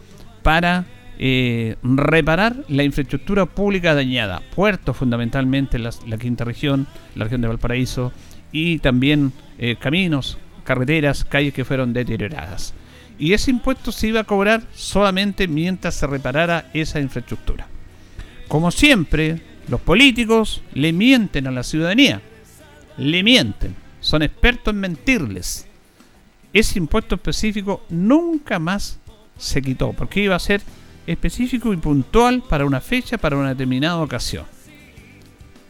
para 0.41 0.85
eh, 1.19 1.75
reparar 1.83 2.55
la 2.67 2.83
infraestructura 2.83 3.45
pública 3.45 3.93
dañada, 3.93 4.41
puertos 4.55 4.97
fundamentalmente 4.97 5.77
la, 5.77 5.91
quinta 6.17 6.45
región, 6.45 6.87
la 7.15 7.25
región 7.25 7.41
de 7.41 7.47
Valparaíso 7.47 8.11
y 8.51 8.79
también 8.79 9.33
eh, 9.57 9.75
caminos, 9.79 10.37
carreteras, 10.63 11.23
calles 11.25 11.53
que 11.53 11.65
fueron 11.65 11.93
deterioradas 11.93 12.73
y 13.19 13.33
ese 13.33 13.51
impuesto 13.51 13.91
se 13.91 14.07
iba 14.07 14.21
a 14.21 14.23
cobrar 14.23 14.63
solamente 14.73 15.47
mientras 15.47 15.95
se 15.95 16.07
reparara 16.07 16.69
esa 16.73 17.01
infraestructura. 17.01 17.67
Como 18.47 18.71
siempre, 18.71 19.41
los 19.67 19.81
políticos 19.81 20.63
le 20.73 20.93
mienten 20.93 21.45
a 21.45 21.51
la 21.51 21.63
ciudadanía, 21.63 22.21
le 22.97 23.21
mienten, 23.21 23.75
son 23.99 24.23
expertos 24.23 24.73
en 24.73 24.79
mentirles. 24.79 25.67
Ese 26.53 26.79
impuesto 26.79 27.15
específico 27.15 27.83
nunca 27.89 28.57
más 28.57 28.99
se 29.37 29.61
quitó, 29.61 29.93
porque 29.93 30.23
iba 30.23 30.35
a 30.35 30.39
ser 30.39 30.61
específico 31.11 31.73
y 31.73 31.77
puntual 31.77 32.43
para 32.47 32.65
una 32.65 32.81
fecha, 32.81 33.17
para 33.17 33.37
una 33.37 33.49
determinada 33.49 34.01
ocasión. 34.01 34.45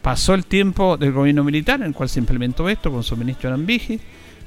Pasó 0.02 0.34
el 0.34 0.46
tiempo 0.46 0.96
del 0.96 1.12
gobierno 1.12 1.44
militar 1.44 1.80
en 1.80 1.86
el 1.86 1.94
cual 1.94 2.08
se 2.08 2.20
implementó 2.20 2.68
esto 2.68 2.90
con 2.90 3.02
su 3.02 3.16
ministro 3.16 3.48
Arambiji, 3.48 4.00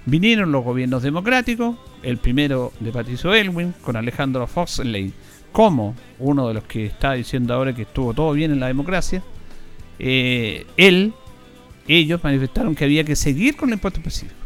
Vinieron 0.05 0.51
los 0.51 0.65
gobiernos 0.65 1.01
democráticos, 1.01 1.77
el 2.01 2.17
primero 2.17 2.73
de 2.81 2.91
Patricio 2.91 3.33
Elwin, 3.33 3.73
con 3.81 3.95
Alejandro 3.95 4.45
Foxley 4.47 5.13
como 5.53 5.95
uno 6.19 6.47
de 6.47 6.55
los 6.55 6.63
que 6.63 6.87
está 6.87 7.13
diciendo 7.13 7.53
ahora 7.53 7.73
que 7.73 7.83
estuvo 7.83 8.13
todo 8.13 8.33
bien 8.33 8.51
en 8.51 8.59
la 8.59 8.67
democracia. 8.67 9.23
Eh, 9.99 10.65
él, 10.75 11.13
ellos 11.87 12.21
manifestaron 12.23 12.75
que 12.75 12.83
había 12.83 13.03
que 13.03 13.15
seguir 13.15 13.55
con 13.55 13.69
el 13.69 13.75
impuesto 13.75 13.99
específico. 13.99 14.42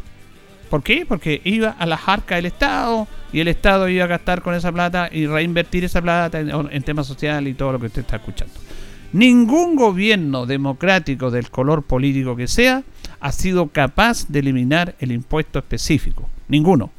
¿Por 0.68 0.82
qué? 0.82 1.06
Porque 1.06 1.40
iba 1.44 1.70
a 1.70 1.86
la 1.86 1.96
arcas 1.96 2.38
del 2.38 2.46
Estado 2.46 3.08
y 3.32 3.40
el 3.40 3.48
Estado 3.48 3.88
iba 3.88 4.04
a 4.04 4.08
gastar 4.08 4.42
con 4.42 4.54
esa 4.54 4.70
plata 4.72 5.08
y 5.12 5.26
reinvertir 5.26 5.84
esa 5.84 6.02
plata 6.02 6.40
en, 6.40 6.50
en 6.70 6.82
temas 6.82 7.06
sociales 7.06 7.50
y 7.50 7.54
todo 7.54 7.72
lo 7.72 7.80
que 7.80 7.86
usted 7.86 8.02
está 8.02 8.16
escuchando. 8.16 8.54
Ningún 9.12 9.76
gobierno 9.76 10.44
democrático 10.44 11.30
del 11.30 11.50
color 11.50 11.82
político 11.82 12.36
que 12.36 12.46
sea 12.46 12.82
ha 13.20 13.32
sido 13.32 13.68
capaz 13.68 14.28
de 14.28 14.40
eliminar 14.40 14.94
el 15.00 15.12
impuesto 15.12 15.58
específico. 15.58 16.28
Ninguno. 16.48 16.90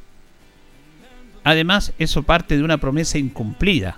Además, 1.44 1.94
eso 2.00 2.24
parte 2.24 2.58
de 2.58 2.64
una 2.64 2.80
promesa 2.80 3.18
incumplida. 3.18 3.98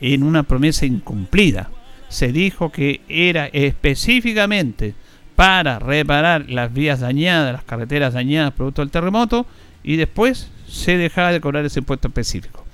En 0.00 0.22
una 0.22 0.42
promesa 0.42 0.86
incumplida 0.86 1.70
se 2.08 2.32
dijo 2.32 2.70
que 2.70 3.00
era 3.08 3.46
específicamente 3.46 4.94
para 5.36 5.78
reparar 5.78 6.48
las 6.48 6.72
vías 6.72 7.00
dañadas, 7.00 7.52
las 7.52 7.64
carreteras 7.64 8.14
dañadas 8.14 8.52
producto 8.52 8.82
del 8.82 8.90
terremoto, 8.90 9.46
y 9.82 9.96
después 9.96 10.48
se 10.68 10.96
dejaba 10.96 11.32
de 11.32 11.40
cobrar 11.40 11.64
ese 11.64 11.80
impuesto 11.80 12.08
específico. 12.08 12.64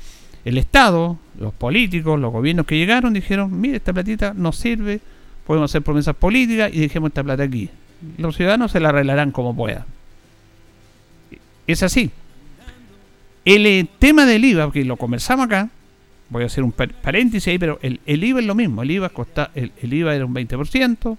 El 0.44 0.58
Estado, 0.58 1.18
los 1.38 1.52
políticos, 1.52 2.18
los 2.18 2.32
gobiernos 2.32 2.66
que 2.66 2.76
llegaron 2.76 3.12
dijeron, 3.12 3.60
mire, 3.60 3.76
esta 3.76 3.92
platita 3.92 4.32
no 4.34 4.52
sirve, 4.52 5.00
podemos 5.46 5.70
hacer 5.70 5.82
promesas 5.82 6.16
políticas 6.16 6.70
y 6.72 6.80
dejemos 6.80 7.08
esta 7.08 7.22
plata 7.22 7.42
aquí 7.42 7.68
los 8.18 8.36
ciudadanos 8.36 8.72
se 8.72 8.80
la 8.80 8.90
arreglarán 8.90 9.30
como 9.30 9.54
puedan. 9.54 9.84
Es 11.66 11.82
así. 11.82 12.10
El 13.44 13.66
eh, 13.66 13.86
tema 13.98 14.26
del 14.26 14.44
IVA, 14.44 14.70
que 14.72 14.84
lo 14.84 14.96
conversamos 14.96 15.46
acá, 15.46 15.68
voy 16.28 16.42
a 16.42 16.46
hacer 16.46 16.64
un 16.64 16.72
paréntesis 16.72 17.48
ahí, 17.48 17.58
pero 17.58 17.78
el, 17.82 18.00
IVA 18.06 18.40
es 18.40 18.46
lo 18.46 18.54
mismo. 18.54 18.82
El 18.82 18.90
IVA, 18.90 19.08
costa, 19.10 19.50
el, 19.54 19.72
IVA 19.82 20.14
era 20.14 20.26
un 20.26 20.34
20%, 20.34 21.16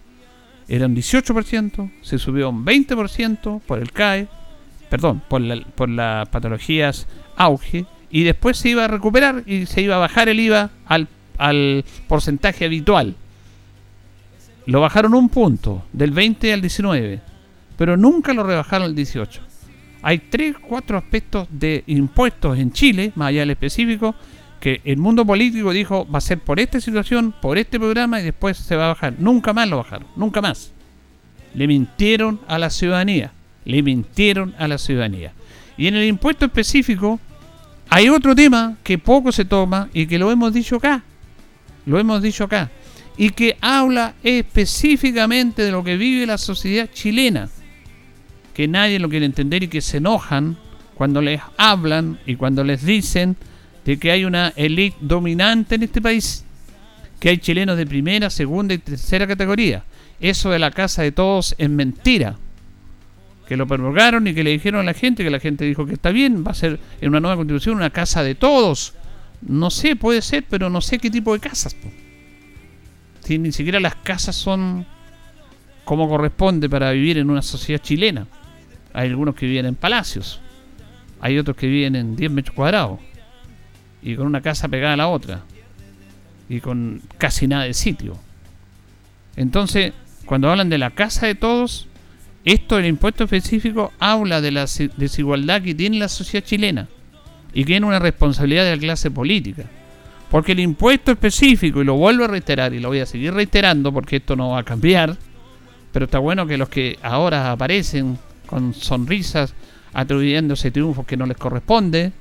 era 0.72 0.86
un 0.86 0.96
18%, 0.96 1.92
se 2.02 2.18
subió 2.18 2.50
un 2.50 2.66
20% 2.66 3.60
por 3.60 3.80
el 3.80 3.92
CAE, 3.92 4.30
perdón, 4.90 5.22
por, 5.28 5.42
por 5.74 5.90
las 5.90 6.30
patologías 6.30 7.08
auge, 7.36 7.86
y 8.10 8.24
después 8.24 8.56
se 8.56 8.70
iba 8.70 8.86
a 8.86 8.88
recuperar 8.88 9.44
y 9.46 9.66
se 9.66 9.82
iba 9.82 9.96
a 9.96 10.00
bajar 10.00 10.30
el 10.30 10.40
IVA 10.40 10.70
al, 10.86 11.10
al 11.38 11.84
porcentaje 12.08 12.64
habitual. 12.64 13.16
lo 14.66 14.80
bajaron 14.80 15.14
un 15.14 15.28
punto, 15.28 15.84
del 15.92 16.12
20 16.12 16.54
al 16.54 16.62
19, 16.62 17.20
pero 17.76 17.98
nunca 17.98 18.34
lo 18.34 18.44
rebajaron 18.44 18.86
al 18.86 18.96
18. 18.96 19.42
Hay 20.04 20.20
tres, 20.20 20.56
cuatro 20.58 20.98
aspectos 20.98 21.50
de 21.52 21.84
impuestos 21.88 22.58
en 22.58 22.72
Chile, 22.72 23.12
más 23.16 23.28
allá 23.28 23.42
del 23.42 23.52
específico, 23.52 24.16
que 24.62 24.80
el 24.86 24.98
mundo 24.98 25.26
político 25.26 25.74
dijo 25.74 26.08
va 26.08 26.20
a 26.20 26.22
ser 26.22 26.40
por 26.40 26.60
esta 26.60 26.80
situación, 26.80 27.34
por 27.42 27.58
este 27.58 27.80
programa 27.80 28.22
y 28.22 28.24
después 28.24 28.56
se 28.58 28.76
va 28.76 28.86
a 28.86 28.90
bajar. 28.90 29.16
Nunca 29.18 29.52
más 29.54 29.68
lo 29.68 29.78
bajaron, 29.78 30.08
nunca 30.16 30.40
más. 30.40 30.72
Le 31.56 31.68
mintieron 31.68 32.40
a 32.48 32.60
la 32.60 32.70
ciudadanía, 32.70 33.34
le 33.66 33.82
mintieron 33.82 34.54
a 34.60 34.68
la 34.68 34.78
ciudadanía. 34.78 35.34
Y 35.78 35.88
en 35.88 35.96
el 35.96 36.06
impuesto 36.06 36.46
específico 36.46 37.20
hay 37.90 38.08
otro 38.08 38.36
tema 38.36 38.78
que 38.84 39.00
poco 39.00 39.32
se 39.32 39.46
toma 39.46 39.90
y 39.94 40.06
que 40.06 40.20
lo 40.20 40.32
hemos 40.32 40.54
dicho 40.54 40.76
acá, 40.76 41.04
lo 41.88 42.00
hemos 42.00 42.22
dicho 42.22 42.44
acá, 42.44 42.70
y 43.18 43.32
que 43.32 43.58
habla 43.62 44.14
específicamente 44.22 45.64
de 45.64 45.72
lo 45.72 45.84
que 45.84 45.98
vive 45.98 46.28
la 46.28 46.38
sociedad 46.38 46.88
chilena, 46.94 47.50
que 48.54 48.68
nadie 48.68 49.00
lo 49.00 49.10
quiere 49.10 49.26
entender 49.26 49.64
y 49.64 49.68
que 49.68 49.82
se 49.82 49.98
enojan 49.98 50.58
cuando 50.94 51.20
les 51.20 51.42
hablan 51.58 52.20
y 52.28 52.36
cuando 52.36 52.64
les 52.64 52.86
dicen 52.86 53.36
de 53.86 53.98
que 53.98 54.12
hay 54.12 54.26
una 54.26 54.54
élite 54.56 54.98
dominante 55.02 55.76
en 55.76 55.84
este 55.84 56.02
país, 56.02 56.44
que 57.20 57.30
hay 57.30 57.38
chilenos 57.38 57.78
de 57.78 57.86
primera, 57.86 58.30
segunda 58.30 58.74
y 58.74 58.78
tercera 58.78 59.28
categoría. 59.28 59.84
Eso 60.20 60.52
de 60.52 60.60
la 60.60 60.72
casa 60.72 61.02
de 61.02 61.12
todos 61.12 61.56
es 61.58 61.70
mentira. 61.70 62.38
Que 63.48 63.58
lo 63.58 63.68
prorrogaron 63.68 64.28
y 64.28 64.34
que 64.34 64.44
le 64.44 64.52
dijeron 64.52 64.82
a 64.82 64.84
la 64.84 64.94
gente, 64.94 65.24
que 65.24 65.30
la 65.30 65.40
gente 65.40 65.66
dijo 65.66 65.86
que 65.86 65.94
está 65.94 66.12
bien, 66.12 66.44
va 66.46 66.52
a 66.52 66.56
ser 66.56 66.80
en 67.02 67.10
una 67.10 67.20
nueva 67.20 67.36
constitución 67.38 67.76
una 67.76 67.90
casa 67.90 68.24
de 68.24 68.36
todos. 68.36 68.94
No 69.42 69.70
sé, 69.72 69.96
puede 69.96 70.22
ser, 70.22 70.46
pero 70.50 70.70
no 70.70 70.80
sé 70.80 71.00
qué 71.00 71.10
tipo 71.10 71.34
de 71.34 71.40
casas. 71.40 71.76
Si 73.22 73.38
ni 73.38 73.52
siquiera 73.52 73.80
las 73.80 73.96
casas 73.96 74.36
son 74.36 74.86
como 75.84 76.08
corresponde 76.08 76.70
para 76.70 76.92
vivir 76.92 77.18
en 77.18 77.30
una 77.30 77.42
sociedad 77.42 77.82
chilena. 77.82 78.28
Hay 78.94 79.10
algunos 79.10 79.36
que 79.36 79.48
viven 79.48 79.66
en 79.66 79.76
palacios. 79.76 80.40
Hay 81.20 81.38
otros 81.38 81.58
que 81.58 81.68
viven 81.68 81.96
en 81.96 82.16
10 82.16 82.32
metros 82.32 82.56
cuadrados 82.56 83.00
y 84.02 84.16
con 84.16 84.28
una 84.28 84.42
casa 84.42 84.68
pegada 84.68 84.94
a 84.94 84.98
la 84.98 85.08
otra 85.08 85.44
y 86.50 86.60
con 86.60 87.02
casi 87.18 87.48
nada 87.48 87.64
de 87.64 87.74
sitio. 87.74 88.18
Entonces, 89.36 89.94
cuando 90.26 90.50
hablan 90.50 90.70
de 90.70 90.78
la 90.78 90.92
casa 90.92 91.28
de 91.28 91.36
todos, 91.36 91.88
esto 92.44 92.76
del 92.78 92.88
impuesto 92.88 93.24
específico 93.24 93.94
habla 94.00 94.42
de 94.42 94.52
la 94.52 94.66
desigualdad 94.98 95.62
que 95.62 95.76
tiene 95.76 96.00
la 96.00 96.10
sociedad 96.10 96.46
chilena 96.46 96.88
y 97.54 97.62
que 97.62 97.68
tiene 97.68 97.86
una 97.86 98.00
responsabilidad 98.00 98.66
de 98.66 98.76
la 98.76 98.82
clase 98.82 99.12
política. 99.12 99.66
Porque 100.30 100.54
el 100.54 100.60
impuesto 100.60 101.12
específico, 101.12 101.82
y 101.82 101.86
lo 101.86 101.96
vuelvo 101.96 102.24
a 102.24 102.28
reiterar 102.28 102.74
y 102.74 102.80
lo 102.80 102.90
voy 102.90 103.00
a 103.00 103.06
seguir 103.06 103.34
reiterando 103.34 103.92
porque 103.92 104.18
esto 104.18 104.36
no 104.36 104.52
va 104.52 104.60
a 104.60 104.64
cambiar, 104.64 105.18
pero 105.92 106.06
está 106.06 106.20
bueno 106.20 106.48
que 106.48 106.58
los 106.58 106.70
que 106.70 106.98
ahora 107.02 107.52
aparecen 107.52 108.18
con 108.46 108.74
sonrisas 108.74 109.54
atribuyéndose 109.94 110.72
triunfos 110.72 111.06
que 111.06 111.18
no 111.18 111.26
les 111.26 111.38
corresponde, 111.38 112.14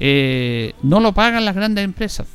eh, 0.00 0.74
no 0.82 1.00
lo 1.00 1.12
pagan 1.12 1.44
las 1.44 1.56
grandes 1.56 1.84
empresas. 1.84 2.28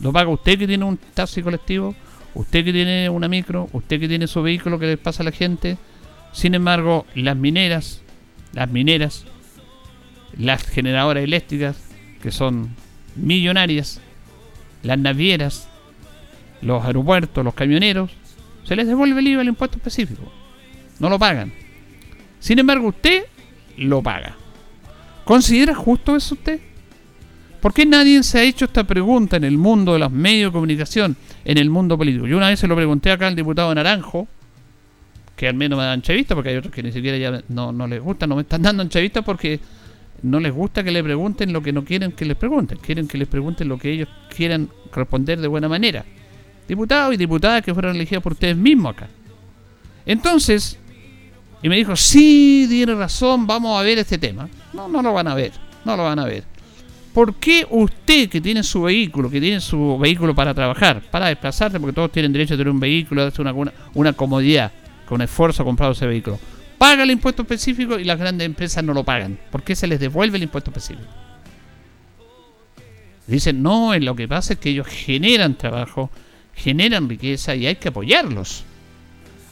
Lo 0.00 0.12
paga 0.12 0.28
usted 0.28 0.58
que 0.58 0.66
tiene 0.66 0.84
un 0.84 0.98
taxi 0.98 1.42
colectivo, 1.42 1.94
usted 2.34 2.62
que 2.62 2.72
tiene 2.72 3.08
una 3.08 3.26
micro, 3.26 3.68
usted 3.72 3.98
que 3.98 4.06
tiene 4.06 4.26
su 4.26 4.42
vehículo 4.42 4.78
que 4.78 4.86
le 4.86 4.96
pasa 4.98 5.22
a 5.22 5.24
la 5.24 5.32
gente. 5.32 5.78
Sin 6.32 6.54
embargo, 6.54 7.06
las 7.14 7.34
mineras, 7.34 8.02
las 8.52 8.70
mineras, 8.70 9.24
las 10.36 10.62
generadoras 10.64 11.24
eléctricas, 11.24 11.78
que 12.20 12.30
son 12.30 12.76
millonarias, 13.14 14.02
las 14.82 14.98
navieras, 14.98 15.68
los 16.60 16.84
aeropuertos, 16.84 17.42
los 17.42 17.54
camioneros, 17.54 18.10
se 18.64 18.76
les 18.76 18.86
devuelve 18.86 19.20
el 19.20 19.28
IVA 19.28 19.40
el 19.40 19.48
impuesto 19.48 19.78
específico. 19.78 20.30
No 20.98 21.08
lo 21.08 21.18
pagan. 21.18 21.50
Sin 22.40 22.58
embargo, 22.58 22.88
usted 22.88 23.24
lo 23.78 24.02
paga. 24.02 24.36
¿Considera 25.24 25.74
justo 25.74 26.14
eso 26.14 26.34
usted? 26.34 26.60
¿Por 27.66 27.74
qué 27.74 27.84
nadie 27.84 28.22
se 28.22 28.38
ha 28.38 28.42
hecho 28.44 28.66
esta 28.66 28.84
pregunta 28.84 29.36
en 29.38 29.42
el 29.42 29.58
mundo 29.58 29.94
de 29.94 29.98
los 29.98 30.12
medios 30.12 30.50
de 30.50 30.52
comunicación, 30.52 31.16
en 31.44 31.58
el 31.58 31.68
mundo 31.68 31.98
político? 31.98 32.28
Yo 32.28 32.36
una 32.36 32.48
vez 32.48 32.60
se 32.60 32.68
lo 32.68 32.76
pregunté 32.76 33.10
acá 33.10 33.26
al 33.26 33.34
diputado 33.34 33.74
Naranjo, 33.74 34.28
que 35.34 35.48
al 35.48 35.54
menos 35.54 35.76
me 35.76 35.84
dan 35.84 35.94
entrevista, 35.94 36.36
porque 36.36 36.50
hay 36.50 36.56
otros 36.58 36.72
que 36.72 36.84
ni 36.84 36.92
siquiera 36.92 37.18
ya 37.18 37.42
no, 37.48 37.72
no 37.72 37.88
les 37.88 38.00
gusta, 38.00 38.28
no 38.28 38.36
me 38.36 38.42
están 38.42 38.62
dando 38.62 38.84
entrevistas 38.84 39.24
porque 39.24 39.58
no 40.22 40.38
les 40.38 40.52
gusta 40.52 40.84
que 40.84 40.92
le 40.92 41.02
pregunten 41.02 41.52
lo 41.52 41.60
que 41.60 41.72
no 41.72 41.84
quieren 41.84 42.12
que 42.12 42.24
les 42.24 42.36
pregunten, 42.36 42.78
quieren 42.78 43.08
que 43.08 43.18
les 43.18 43.26
pregunten 43.26 43.66
lo 43.66 43.78
que 43.78 43.90
ellos 43.90 44.08
quieran 44.28 44.68
responder 44.92 45.40
de 45.40 45.48
buena 45.48 45.68
manera. 45.68 46.04
Diputados 46.68 47.14
y 47.14 47.16
diputadas 47.16 47.64
que 47.64 47.74
fueron 47.74 47.96
elegidos 47.96 48.22
por 48.22 48.34
ustedes 48.34 48.56
mismos 48.56 48.94
acá. 48.94 49.08
Entonces, 50.06 50.78
y 51.64 51.68
me 51.68 51.74
dijo, 51.74 51.96
sí, 51.96 52.66
tiene 52.68 52.94
razón, 52.94 53.44
vamos 53.44 53.76
a 53.76 53.82
ver 53.82 53.98
este 53.98 54.18
tema. 54.18 54.48
No, 54.72 54.86
no 54.86 55.02
lo 55.02 55.12
van 55.12 55.26
a 55.26 55.34
ver, 55.34 55.50
no 55.84 55.96
lo 55.96 56.04
van 56.04 56.20
a 56.20 56.26
ver. 56.26 56.55
¿Por 57.16 57.36
qué 57.36 57.66
usted 57.70 58.28
que 58.28 58.42
tiene 58.42 58.62
su 58.62 58.82
vehículo, 58.82 59.30
que 59.30 59.40
tiene 59.40 59.58
su 59.62 59.96
vehículo 59.96 60.34
para 60.34 60.52
trabajar, 60.52 61.00
para 61.00 61.28
desplazarse, 61.28 61.80
porque 61.80 61.94
todos 61.94 62.12
tienen 62.12 62.30
derecho 62.30 62.52
a 62.52 62.56
tener 62.58 62.70
un 62.70 62.78
vehículo, 62.78 63.22
a 63.22 63.32
una, 63.38 63.54
una, 63.54 63.72
una 63.94 64.12
comodidad, 64.12 64.70
con 65.08 65.22
esfuerzo 65.22 65.64
comprado 65.64 65.92
ese 65.92 66.06
vehículo, 66.06 66.38
paga 66.76 67.04
el 67.04 67.10
impuesto 67.10 67.40
específico 67.40 67.98
y 67.98 68.04
las 68.04 68.18
grandes 68.18 68.44
empresas 68.44 68.84
no 68.84 68.92
lo 68.92 69.02
pagan? 69.02 69.38
¿Por 69.50 69.62
qué 69.62 69.74
se 69.74 69.86
les 69.86 69.98
devuelve 69.98 70.36
el 70.36 70.42
impuesto 70.42 70.70
específico? 70.70 71.08
Dicen, 73.26 73.62
no, 73.62 73.98
lo 73.98 74.14
que 74.14 74.28
pasa 74.28 74.52
es 74.52 74.58
que 74.58 74.68
ellos 74.68 74.86
generan 74.86 75.54
trabajo, 75.54 76.10
generan 76.54 77.08
riqueza 77.08 77.54
y 77.54 77.66
hay 77.66 77.76
que 77.76 77.88
apoyarlos 77.88 78.66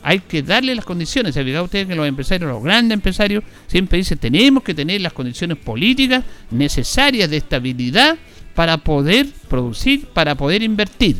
hay 0.04 0.20
que 0.20 0.42
darle 0.42 0.74
las 0.74 0.84
condiciones. 0.84 1.34
Se 1.34 1.40
ha 1.40 1.44
fijado 1.44 1.64
usted 1.64 1.88
que 1.88 1.94
los 1.94 2.06
empresarios, 2.06 2.50
los 2.50 2.62
grandes 2.62 2.94
empresarios, 2.94 3.42
siempre 3.66 3.98
dicen 3.98 4.18
tenemos 4.18 4.62
que 4.62 4.74
tener 4.74 5.00
las 5.00 5.14
condiciones 5.14 5.56
políticas 5.56 6.22
necesarias 6.50 7.30
de 7.30 7.38
estabilidad 7.38 8.18
para 8.54 8.76
poder 8.76 9.26
producir, 9.48 10.06
para 10.08 10.34
poder 10.34 10.62
invertir. 10.62 11.16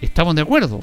Estamos 0.00 0.34
de 0.34 0.40
acuerdo. 0.40 0.80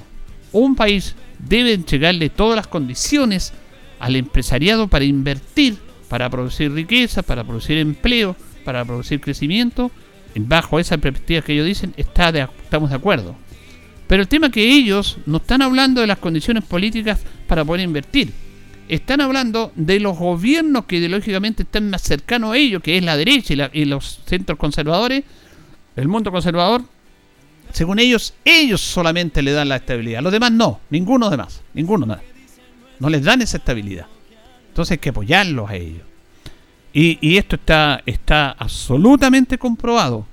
Un 0.52 0.76
país 0.76 1.16
debe 1.40 1.74
entregarle 1.74 2.30
todas 2.30 2.56
las 2.56 2.68
condiciones 2.68 3.54
al 4.00 4.16
empresariado 4.16 4.88
para 4.88 5.04
invertir, 5.04 5.78
para 6.08 6.30
producir 6.30 6.72
riqueza, 6.72 7.24
para 7.24 7.44
producir 7.44 7.80
empleo, 7.80 8.36
para 8.64 8.86
producir 8.86 9.20
crecimiento. 9.20 9.90
Bajo 10.36 10.80
esa 10.80 11.00
perspectiva 11.00 11.42
que 11.42 11.54
ellos 11.54 11.66
dicen, 11.66 11.96
está 11.98 12.30
estamos 12.30 12.92
de 12.92 12.96
acuerdo. 12.96 13.36
Pero 14.08 14.22
el 14.22 14.28
tema 14.28 14.48
es 14.48 14.54
que 14.54 14.64
ellos 14.64 15.18
no 15.26 15.38
están 15.38 15.62
hablando 15.62 16.02
de 16.02 16.08
las 16.08 16.18
condiciones 16.18 16.64
políticas 16.64 17.20
para 17.48 17.66
poder 17.66 17.82
invertir. 17.82 18.32
Están 18.88 19.20
hablando 19.20 19.74
de 19.76 20.00
los 20.00 20.18
gobiernos 20.18 20.86
que 20.86 20.96
ideológicamente 20.96 21.64
están 21.64 21.90
más 21.90 22.04
cercanos 22.04 22.54
a 22.54 22.58
ellos, 22.58 22.82
que 22.82 22.98
es 22.98 23.04
la 23.04 23.18
derecha 23.18 23.70
y, 23.74 23.86
los 23.86 24.22
centros 24.26 24.58
conservadores, 24.58 25.26
el 25.98 26.08
mundo 26.08 26.32
conservador. 26.32 26.84
Según 27.74 28.00
ellos, 28.00 28.34
ellos 28.46 28.80
solamente 28.80 29.42
le 29.42 29.52
dan 29.52 29.68
la 29.68 29.76
estabilidad. 29.76 30.22
Los 30.22 30.32
demás 30.32 30.54
no, 30.54 30.80
ninguno 30.90 31.30
demás, 31.30 31.62
ninguno 31.74 32.06
más. 32.06 32.20
No 33.00 33.10
les 33.10 33.24
dan 33.26 33.42
esa 33.42 33.58
estabilidad. 33.58 34.08
Entonces 34.70 34.94
hay 34.94 34.98
que 35.00 35.10
apoyarlos 35.10 35.70
a 35.70 35.76
ellos. 35.76 36.04
Y, 36.94 37.20
y 37.20 37.38
esto 37.38 37.58
está, 37.58 38.02
está 38.06 38.52
absolutamente 38.52 39.58
comprobado. 39.58 40.26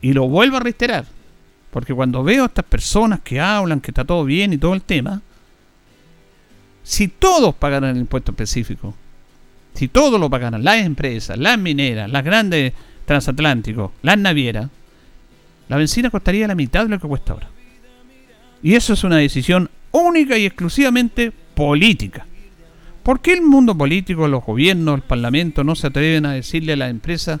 Y 0.00 0.14
lo 0.14 0.28
vuelvo 0.28 0.56
a 0.56 0.60
reiterar 0.60 1.04
porque 1.76 1.92
cuando 1.92 2.24
veo 2.24 2.44
a 2.44 2.46
estas 2.46 2.64
personas 2.64 3.20
que 3.20 3.38
hablan 3.38 3.82
que 3.82 3.90
está 3.90 4.02
todo 4.02 4.24
bien 4.24 4.50
y 4.54 4.56
todo 4.56 4.72
el 4.72 4.80
tema, 4.80 5.20
si 6.82 7.08
todos 7.08 7.54
pagaran 7.54 7.90
el 7.90 7.98
impuesto 7.98 8.30
específico, 8.30 8.94
si 9.74 9.88
todos 9.88 10.18
lo 10.18 10.30
pagaran, 10.30 10.64
las 10.64 10.78
empresas, 10.78 11.36
las 11.36 11.58
mineras, 11.58 12.10
las 12.10 12.24
grandes 12.24 12.72
transatlánticos, 13.04 13.90
las 14.00 14.16
navieras, 14.16 14.70
la 15.68 15.76
benzina 15.76 16.08
costaría 16.08 16.48
la 16.48 16.54
mitad 16.54 16.84
de 16.84 16.88
lo 16.88 16.98
que 16.98 17.08
cuesta 17.08 17.34
ahora. 17.34 17.50
Y 18.62 18.74
eso 18.74 18.94
es 18.94 19.04
una 19.04 19.18
decisión 19.18 19.68
única 19.90 20.38
y 20.38 20.46
exclusivamente 20.46 21.30
política. 21.54 22.24
¿Por 23.02 23.20
qué 23.20 23.34
el 23.34 23.42
mundo 23.42 23.76
político, 23.76 24.26
los 24.28 24.42
gobiernos, 24.42 24.94
el 24.94 25.02
parlamento 25.02 25.62
no 25.62 25.74
se 25.74 25.88
atreven 25.88 26.24
a 26.24 26.32
decirle 26.32 26.72
a 26.72 26.76
las 26.76 26.90
empresas 26.90 27.38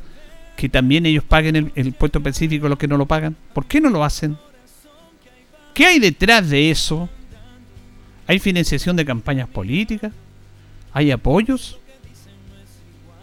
que 0.56 0.68
también 0.68 1.06
ellos 1.06 1.22
paguen 1.22 1.72
el, 1.74 1.86
impuesto 1.86 2.18
específico 2.18 2.68
los 2.68 2.78
que 2.78 2.88
no 2.88 2.96
lo 2.96 3.06
pagan? 3.06 3.36
¿Por 3.52 3.66
qué 3.66 3.80
no 3.80 3.90
lo 3.90 4.02
hacen? 4.02 4.36
¿Qué 5.74 5.86
hay 5.86 5.98
detrás 5.98 6.48
de 6.48 6.70
eso? 6.70 7.08
¿Hay 8.26 8.38
financiación 8.38 8.96
de 8.96 9.04
campañas 9.04 9.48
políticas? 9.48 10.12
¿Hay 10.92 11.10
apoyos? 11.10 11.78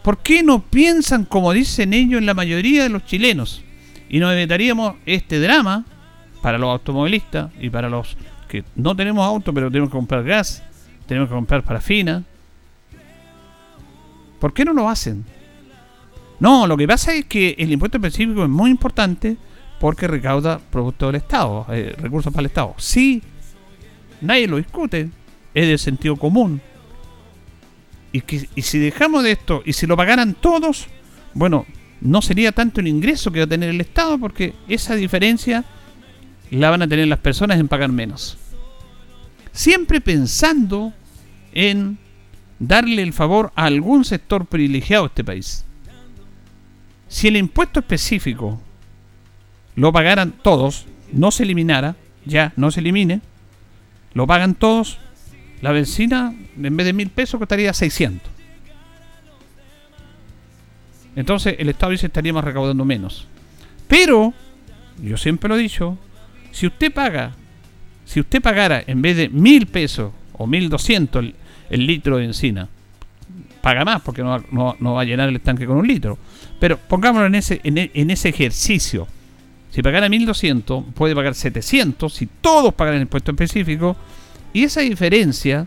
¿Por 0.02 0.18
qué 0.18 0.42
no 0.42 0.62
piensan 0.62 1.24
como 1.24 1.52
dicen 1.52 1.92
ellos 1.92 2.18
en 2.18 2.26
la 2.26 2.34
mayoría 2.34 2.84
de 2.84 2.88
los 2.88 3.04
chilenos? 3.04 3.62
Y 4.08 4.20
nos 4.20 4.32
evitaríamos 4.32 4.94
este 5.06 5.40
drama 5.40 5.84
para 6.40 6.58
los 6.58 6.70
automovilistas 6.70 7.50
y 7.58 7.70
para 7.70 7.88
los 7.88 8.16
que 8.48 8.64
no 8.76 8.94
tenemos 8.94 9.26
auto 9.26 9.52
pero 9.52 9.70
tenemos 9.70 9.88
que 9.88 9.96
comprar 9.96 10.22
gas, 10.22 10.62
tenemos 11.06 11.28
que 11.28 11.34
comprar 11.34 11.64
parafina. 11.64 12.22
¿Por 14.38 14.52
qué 14.52 14.64
no 14.64 14.72
lo 14.72 14.88
hacen? 14.88 15.24
No, 16.44 16.66
lo 16.66 16.76
que 16.76 16.86
pasa 16.86 17.14
es 17.14 17.24
que 17.24 17.56
el 17.56 17.72
impuesto 17.72 17.96
específico 17.96 18.42
es 18.42 18.50
muy 18.50 18.70
importante 18.70 19.38
porque 19.80 20.06
recauda 20.06 20.58
productos 20.58 21.08
del 21.08 21.22
Estado, 21.22 21.64
eh, 21.70 21.94
recursos 21.96 22.30
para 22.30 22.42
el 22.42 22.46
Estado. 22.48 22.74
Sí, 22.76 23.22
nadie 24.20 24.46
lo 24.46 24.58
discute, 24.58 25.08
es 25.54 25.68
de 25.68 25.78
sentido 25.78 26.16
común. 26.16 26.60
Y, 28.12 28.20
que, 28.20 28.46
y 28.54 28.60
si 28.60 28.78
dejamos 28.78 29.22
de 29.22 29.32
esto 29.32 29.62
y 29.64 29.72
si 29.72 29.86
lo 29.86 29.96
pagaran 29.96 30.34
todos, 30.34 30.86
bueno, 31.32 31.64
no 32.02 32.20
sería 32.20 32.52
tanto 32.52 32.82
el 32.82 32.88
ingreso 32.88 33.32
que 33.32 33.38
va 33.38 33.46
a 33.46 33.48
tener 33.48 33.70
el 33.70 33.80
Estado 33.80 34.18
porque 34.18 34.52
esa 34.68 34.96
diferencia 34.96 35.64
la 36.50 36.68
van 36.68 36.82
a 36.82 36.88
tener 36.88 37.08
las 37.08 37.20
personas 37.20 37.58
en 37.58 37.68
pagar 37.68 37.90
menos. 37.90 38.36
Siempre 39.50 40.02
pensando 40.02 40.92
en 41.54 41.96
darle 42.58 43.00
el 43.00 43.14
favor 43.14 43.50
a 43.56 43.64
algún 43.64 44.04
sector 44.04 44.44
privilegiado 44.44 45.04
de 45.04 45.08
este 45.08 45.24
país. 45.24 45.64
Si 47.08 47.28
el 47.28 47.36
impuesto 47.36 47.80
específico 47.80 48.60
lo 49.76 49.92
pagaran 49.92 50.32
todos, 50.32 50.86
no 51.12 51.30
se 51.30 51.42
eliminara, 51.44 51.96
ya 52.24 52.52
no 52.56 52.70
se 52.70 52.80
elimine, 52.80 53.20
lo 54.14 54.26
pagan 54.26 54.54
todos, 54.54 54.98
la 55.60 55.72
benzina 55.72 56.34
en 56.56 56.76
vez 56.76 56.86
de 56.86 56.92
mil 56.92 57.10
pesos 57.10 57.38
costaría 57.38 57.72
600. 57.72 58.34
Entonces 61.16 61.56
el 61.58 61.68
Estado 61.68 61.92
dice 61.92 62.06
estaríamos 62.06 62.44
recaudando 62.44 62.84
menos. 62.84 63.26
Pero, 63.88 64.32
yo 65.02 65.16
siempre 65.16 65.48
lo 65.48 65.56
he 65.56 65.60
dicho, 65.60 65.98
si 66.50 66.66
usted 66.66 66.92
paga, 66.92 67.32
si 68.04 68.20
usted 68.20 68.42
pagara 68.42 68.82
en 68.86 69.02
vez 69.02 69.16
de 69.16 69.28
mil 69.28 69.66
pesos 69.66 70.12
o 70.32 70.46
mil 70.46 70.68
doscientos 70.68 71.24
el, 71.70 71.86
litro 71.86 72.16
de 72.16 72.22
benzina, 72.22 72.68
paga 73.60 73.84
más 73.84 74.02
porque 74.02 74.22
no, 74.22 74.94
va 74.94 75.00
a 75.00 75.04
llenar 75.04 75.28
el 75.28 75.36
estanque 75.36 75.66
con 75.66 75.76
un 75.76 75.86
litro. 75.86 76.18
Pero 76.60 76.78
pongámoslo 76.78 77.26
en 77.26 77.34
ese, 77.34 77.60
en, 77.64 77.78
en 77.78 78.10
ese 78.10 78.28
ejercicio. 78.28 79.06
Si 79.70 79.82
pagara 79.82 80.08
1200, 80.08 80.84
puede 80.94 81.14
pagar 81.16 81.34
700 81.34 82.12
si 82.12 82.26
todos 82.40 82.72
pagan 82.74 82.94
el 82.94 83.02
impuesto 83.02 83.32
específico. 83.32 83.96
Y 84.52 84.62
esa 84.62 84.82
diferencia 84.82 85.66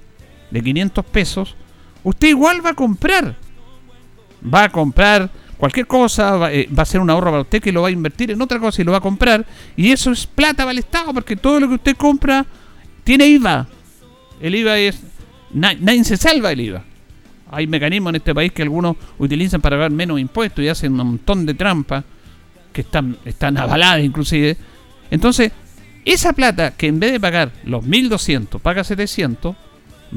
de 0.50 0.64
500 0.64 1.06
pesos, 1.06 1.56
usted 2.04 2.30
igual 2.30 2.66
va 2.66 2.70
a 2.70 2.74
comprar. 2.74 3.36
Va 4.54 4.64
a 4.64 4.70
comprar 4.70 5.30
cualquier 5.58 5.88
cosa, 5.88 6.38
va, 6.38 6.54
eh, 6.54 6.70
a 6.76 6.86
ser 6.86 7.02
un 7.02 7.10
ahorro 7.10 7.32
para 7.32 7.42
usted 7.42 7.62
que 7.62 7.72
lo 7.72 7.82
va 7.82 7.90
a 7.90 7.92
invertir 7.92 8.32
en 8.32 8.42
otra 8.42 8.60
cosa 8.60 8.82
y 8.82 8.86
lo 8.86 8.92
va 8.92 9.00
a 9.00 9.02
comprar. 9.02 9.46
Y 9.76 9.92
eso 9.92 10.12
es 10.12 10.26
plata 10.26 10.64
para 10.64 10.72
el 10.72 10.80
Estado 10.80 11.14
porque 11.14 11.36
todo 11.36 11.60
lo 11.60 11.68
que 11.68 11.76
usted 11.76 11.98
compra 11.98 12.46
tiene 13.04 13.28
IVA. 13.28 13.68
El 14.40 14.56
IVA 14.56 14.78
es... 14.80 15.02
nadie 15.52 16.04
se 16.04 16.16
salva 16.18 16.50
del 16.50 16.62
IVA. 16.62 16.84
Hay 17.52 17.68
mecanismos 17.68 18.12
en 18.12 18.18
este 18.18 18.36
país 18.36 18.52
que 18.52 18.62
algunos 18.62 18.96
utilizan 19.18 19.62
para 19.62 19.78
pagar 19.78 19.92
menos 19.92 20.20
impuestos 20.20 20.64
y 20.64 20.68
hacen 20.68 20.92
un 20.92 20.98
montón 20.98 21.46
de 21.46 21.54
trampas 21.54 22.04
que 22.74 22.82
están, 22.82 23.18
están 23.26 23.58
avaladas 23.58 24.04
inclusive. 24.04 24.58
Entonces, 25.10 25.52
esa 26.06 26.34
plata 26.34 26.72
que 26.72 26.88
en 26.88 27.00
vez 27.00 27.12
de 27.12 27.20
pagar 27.20 27.52
los 27.64 27.84
1.200 27.84 28.60
paga 28.60 28.84
700, 28.84 29.56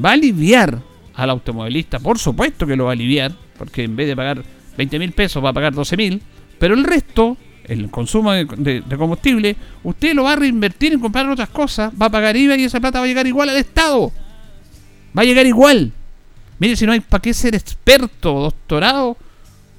va 0.03 0.09
a 0.09 0.13
aliviar 0.13 0.79
al 1.13 1.29
automovilista, 1.29 1.99
por 1.99 2.17
supuesto 2.17 2.65
que 2.65 2.75
lo 2.75 2.85
va 2.85 2.91
a 2.91 2.93
aliviar, 2.93 3.33
porque 3.57 3.83
en 3.83 3.95
vez 3.95 4.07
de 4.07 4.15
pagar 4.15 4.43
20.000 4.77 5.13
pesos 5.13 5.43
va 5.43 5.49
a 5.49 5.53
pagar 5.53 5.73
12.000, 5.73 6.21
pero 6.57 6.75
el 6.75 6.83
resto, 6.83 7.37
el 7.65 7.89
consumo 7.89 8.31
de, 8.31 8.83
combustible, 8.97 9.55
usted 9.83 10.13
lo 10.13 10.23
va 10.23 10.33
a 10.33 10.35
reinvertir 10.37 10.93
en 10.93 10.99
comprar 10.99 11.27
otras 11.27 11.49
cosas, 11.49 11.91
va 11.99 12.05
a 12.05 12.09
pagar 12.09 12.37
IVA 12.37 12.55
y 12.55 12.63
esa 12.63 12.79
plata 12.79 12.99
va 12.99 13.05
a 13.05 13.07
llegar 13.07 13.27
igual 13.27 13.49
al 13.49 13.57
Estado. 13.57 14.11
Va 15.17 15.23
a 15.23 15.25
llegar 15.25 15.45
igual. 15.45 15.91
Mire, 16.61 16.75
si 16.75 16.85
no 16.85 16.91
hay 16.91 16.99
para 16.99 17.23
qué 17.23 17.33
ser 17.33 17.55
experto, 17.55 18.39
doctorado, 18.39 19.17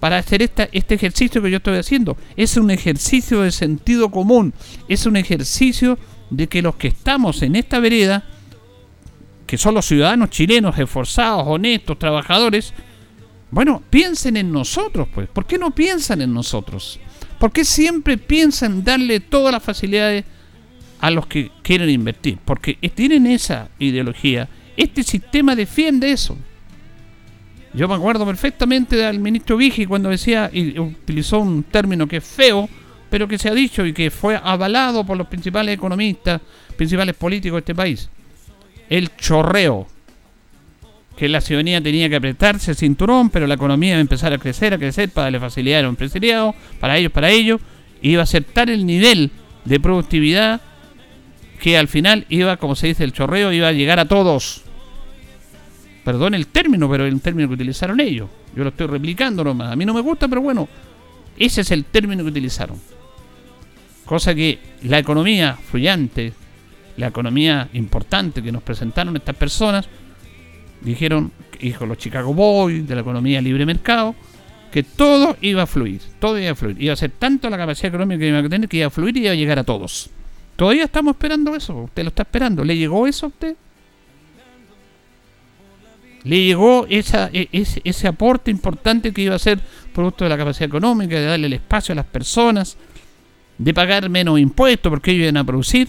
para 0.00 0.18
hacer 0.18 0.42
esta, 0.42 0.68
este 0.72 0.96
ejercicio 0.96 1.40
que 1.40 1.48
yo 1.48 1.58
estoy 1.58 1.78
haciendo. 1.78 2.16
Es 2.36 2.56
un 2.56 2.72
ejercicio 2.72 3.42
de 3.42 3.52
sentido 3.52 4.10
común, 4.10 4.52
es 4.88 5.06
un 5.06 5.16
ejercicio 5.16 5.96
de 6.30 6.48
que 6.48 6.60
los 6.60 6.74
que 6.74 6.88
estamos 6.88 7.40
en 7.42 7.54
esta 7.54 7.78
vereda, 7.78 8.24
que 9.46 9.56
son 9.56 9.76
los 9.76 9.86
ciudadanos 9.86 10.30
chilenos 10.30 10.76
esforzados, 10.76 11.44
honestos, 11.46 12.00
trabajadores, 12.00 12.74
bueno, 13.52 13.80
piensen 13.88 14.36
en 14.36 14.50
nosotros, 14.50 15.06
pues. 15.14 15.28
¿Por 15.28 15.46
qué 15.46 15.58
no 15.58 15.70
piensan 15.70 16.20
en 16.20 16.34
nosotros? 16.34 16.98
¿Por 17.38 17.52
qué 17.52 17.64
siempre 17.64 18.18
piensan 18.18 18.82
darle 18.82 19.20
todas 19.20 19.52
las 19.52 19.62
facilidades 19.62 20.24
a 20.98 21.12
los 21.12 21.28
que 21.28 21.52
quieren 21.62 21.88
invertir? 21.88 22.38
Porque 22.44 22.74
tienen 22.92 23.28
esa 23.28 23.68
ideología. 23.78 24.48
Este 24.76 25.04
sistema 25.04 25.54
defiende 25.54 26.10
eso. 26.10 26.36
Yo 27.74 27.88
me 27.88 27.94
acuerdo 27.94 28.26
perfectamente 28.26 28.96
del 28.96 29.18
ministro 29.18 29.56
Vigi 29.56 29.86
cuando 29.86 30.10
decía, 30.10 30.50
y 30.52 30.78
utilizó 30.78 31.38
un 31.38 31.62
término 31.62 32.06
que 32.06 32.18
es 32.18 32.24
feo, 32.24 32.68
pero 33.08 33.26
que 33.26 33.38
se 33.38 33.48
ha 33.48 33.54
dicho 33.54 33.86
y 33.86 33.92
que 33.92 34.10
fue 34.10 34.38
avalado 34.42 35.04
por 35.04 35.16
los 35.16 35.26
principales 35.26 35.74
economistas, 35.74 36.40
principales 36.76 37.14
políticos 37.14 37.56
de 37.56 37.60
este 37.60 37.74
país. 37.74 38.10
El 38.88 39.14
chorreo. 39.16 39.86
Que 41.16 41.28
la 41.28 41.40
ciudadanía 41.40 41.80
tenía 41.82 42.08
que 42.08 42.16
apretarse 42.16 42.70
el 42.70 42.76
cinturón, 42.76 43.30
pero 43.30 43.46
la 43.46 43.54
economía 43.54 43.90
iba 43.90 43.98
a 43.98 44.00
empezar 44.00 44.32
a 44.32 44.38
crecer, 44.38 44.74
a 44.74 44.78
crecer 44.78 45.10
para 45.10 45.24
darle 45.24 45.40
facilidad 45.40 45.80
a 45.80 45.82
los 45.82 45.90
empresariados, 45.90 46.54
para 46.80 46.96
ellos, 46.96 47.12
para 47.12 47.30
ellos. 47.30 47.60
iba 48.00 48.20
a 48.20 48.24
aceptar 48.24 48.70
el 48.70 48.84
nivel 48.86 49.30
de 49.64 49.78
productividad 49.78 50.60
que 51.60 51.78
al 51.78 51.86
final 51.86 52.26
iba, 52.28 52.56
como 52.56 52.74
se 52.74 52.88
dice, 52.88 53.04
el 53.04 53.12
chorreo 53.12 53.52
iba 53.52 53.68
a 53.68 53.72
llegar 53.72 54.00
a 54.00 54.06
todos 54.06 54.64
Perdón 56.04 56.34
el 56.34 56.48
término, 56.48 56.90
pero 56.90 57.06
es 57.06 57.12
el 57.12 57.20
término 57.20 57.48
que 57.48 57.54
utilizaron 57.54 58.00
ellos. 58.00 58.28
Yo 58.56 58.64
lo 58.64 58.70
estoy 58.70 58.88
replicando 58.88 59.44
nomás. 59.44 59.72
A 59.72 59.76
mí 59.76 59.84
no 59.84 59.94
me 59.94 60.00
gusta, 60.00 60.28
pero 60.28 60.40
bueno, 60.40 60.68
ese 61.38 61.60
es 61.60 61.70
el 61.70 61.84
término 61.84 62.24
que 62.24 62.30
utilizaron. 62.30 62.78
Cosa 64.04 64.34
que 64.34 64.58
la 64.82 64.98
economía 64.98 65.56
fluyente, 65.56 66.32
la 66.96 67.06
economía 67.08 67.68
importante 67.72 68.42
que 68.42 68.50
nos 68.50 68.62
presentaron 68.62 69.16
estas 69.16 69.36
personas, 69.36 69.88
dijeron, 70.80 71.30
hijo 71.60 71.86
los 71.86 71.98
Chicago 71.98 72.34
Boys, 72.34 72.86
de 72.86 72.94
la 72.94 73.02
economía 73.02 73.40
libre 73.40 73.64
mercado, 73.64 74.14
que 74.72 74.82
todo 74.82 75.36
iba 75.40 75.62
a 75.62 75.66
fluir, 75.66 76.00
todo 76.18 76.38
iba 76.38 76.50
a 76.50 76.54
fluir. 76.54 76.82
Iba 76.82 76.94
a 76.94 76.96
ser 76.96 77.12
tanto 77.12 77.48
la 77.48 77.56
capacidad 77.56 77.88
económica 77.88 78.20
que 78.20 78.28
iba 78.28 78.38
a 78.38 78.48
tener 78.48 78.68
que 78.68 78.78
iba 78.78 78.86
a 78.86 78.90
fluir 78.90 79.16
y 79.16 79.20
iba 79.20 79.32
a 79.32 79.34
llegar 79.34 79.58
a 79.58 79.64
todos. 79.64 80.10
Todavía 80.56 80.84
estamos 80.84 81.14
esperando 81.14 81.54
eso. 81.54 81.76
Usted 81.76 82.02
lo 82.02 82.08
está 82.08 82.22
esperando. 82.22 82.64
¿Le 82.64 82.76
llegó 82.76 83.06
eso 83.06 83.26
a 83.26 83.28
usted? 83.28 83.56
Le 86.24 86.44
llegó 86.44 86.86
e, 86.88 86.98
ese, 86.98 87.80
ese, 87.84 88.08
aporte 88.08 88.50
importante 88.50 89.12
que 89.12 89.22
iba 89.22 89.34
a 89.34 89.38
ser 89.38 89.60
producto 89.92 90.24
de 90.24 90.30
la 90.30 90.38
capacidad 90.38 90.68
económica, 90.68 91.16
de 91.16 91.26
darle 91.26 91.46
el 91.46 91.52
espacio 91.54 91.92
a 91.92 91.96
las 91.96 92.06
personas, 92.06 92.76
de 93.58 93.74
pagar 93.74 94.08
menos 94.08 94.38
impuestos 94.38 94.90
porque 94.90 95.10
ellos 95.10 95.24
iban 95.24 95.36
a 95.38 95.44
producir, 95.44 95.88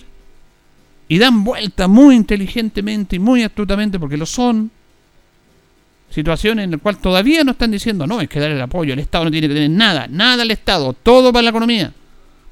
y 1.07 1.17
dan 1.17 1.43
vuelta 1.43 1.87
muy 1.87 2.15
inteligentemente 2.15 3.17
y 3.17 3.19
muy 3.19 3.43
astutamente 3.43 3.99
porque 3.99 4.17
lo 4.17 4.25
son. 4.25 4.71
Situaciones 6.09 6.65
en 6.65 6.71
las 6.71 6.81
cuales 6.81 7.01
todavía 7.01 7.43
no 7.43 7.51
están 7.51 7.71
diciendo, 7.71 8.05
no, 8.05 8.21
es 8.21 8.29
que 8.29 8.39
dar 8.39 8.51
el 8.51 8.61
apoyo, 8.61 8.93
el 8.93 8.99
Estado 8.99 9.25
no 9.25 9.31
tiene 9.31 9.47
que 9.47 9.53
tener 9.55 9.69
nada, 9.69 10.07
nada 10.07 10.43
al 10.43 10.51
Estado, 10.51 10.93
todo 10.93 11.33
para 11.33 11.43
la 11.43 11.49
economía. 11.49 11.91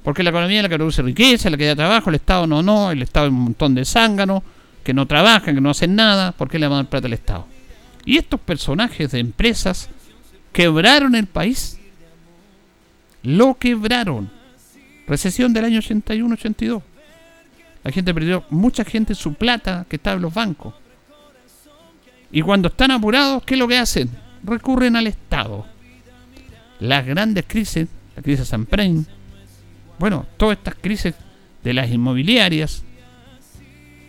Porque 0.03 0.23
la 0.23 0.31
economía 0.31 0.57
es 0.57 0.63
la 0.63 0.69
que 0.69 0.77
produce 0.77 1.03
riqueza, 1.03 1.49
la 1.49 1.57
que 1.57 1.67
da 1.67 1.75
trabajo, 1.75 2.09
el 2.09 2.15
Estado 2.15 2.47
no, 2.47 2.63
no, 2.63 2.91
el 2.91 3.03
Estado 3.03 3.27
es 3.27 3.31
un 3.31 3.39
montón 3.39 3.75
de 3.75 3.85
zánganos 3.85 4.41
que 4.83 4.95
no 4.95 5.05
trabajan, 5.05 5.53
que 5.53 5.61
no 5.61 5.69
hacen 5.69 5.95
nada, 5.95 6.31
¿por 6.31 6.49
qué 6.49 6.57
le 6.57 6.65
van 6.67 6.73
a 6.73 6.77
dar 6.77 6.89
plata 6.89 7.05
al 7.05 7.13
Estado? 7.13 7.45
Y 8.05 8.17
estos 8.17 8.39
personajes 8.39 9.11
de 9.11 9.19
empresas 9.19 9.89
quebraron 10.51 11.15
el 11.15 11.27
país. 11.27 11.79
Lo 13.23 13.55
quebraron. 13.55 14.31
Recesión 15.07 15.53
del 15.53 15.65
año 15.65 15.79
81-82. 15.79 16.81
La 17.83 17.91
gente 17.91 18.13
perdió, 18.13 18.45
mucha 18.49 18.83
gente 18.83 19.15
su 19.15 19.33
plata 19.33 19.85
que 19.89 19.95
estaba 19.95 20.15
en 20.15 20.21
los 20.21 20.33
bancos. 20.33 20.73
Y 22.31 22.41
cuando 22.41 22.69
están 22.69 22.91
apurados, 22.91 23.43
¿qué 23.43 23.55
es 23.55 23.59
lo 23.59 23.67
que 23.67 23.77
hacen? 23.77 24.09
Recurren 24.43 24.95
al 24.95 25.07
Estado. 25.07 25.65
Las 26.79 27.05
grandes 27.05 27.45
crisis, 27.47 27.87
la 28.15 28.21
crisis 28.21 28.47
San 28.47 28.65
bueno, 30.01 30.25
todas 30.37 30.57
estas 30.57 30.73
crisis 30.81 31.13
de 31.63 31.73
las 31.75 31.91
inmobiliarias, 31.91 32.83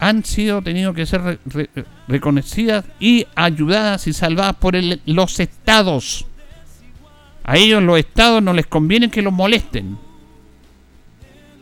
han 0.02 0.24
sido 0.24 0.60
tenido 0.62 0.92
que 0.92 1.06
ser 1.06 1.38
reconocidas 2.08 2.84
y 2.98 3.24
ayudadas 3.36 4.08
y 4.08 4.12
salvadas 4.12 4.56
por 4.56 4.74
los 5.06 5.38
estados. 5.38 6.26
A 7.44 7.56
ellos 7.56 7.80
los 7.80 8.00
estados 8.00 8.42
no 8.42 8.52
les 8.52 8.66
conviene 8.66 9.12
que 9.12 9.22
los 9.22 9.32
molesten. 9.32 9.96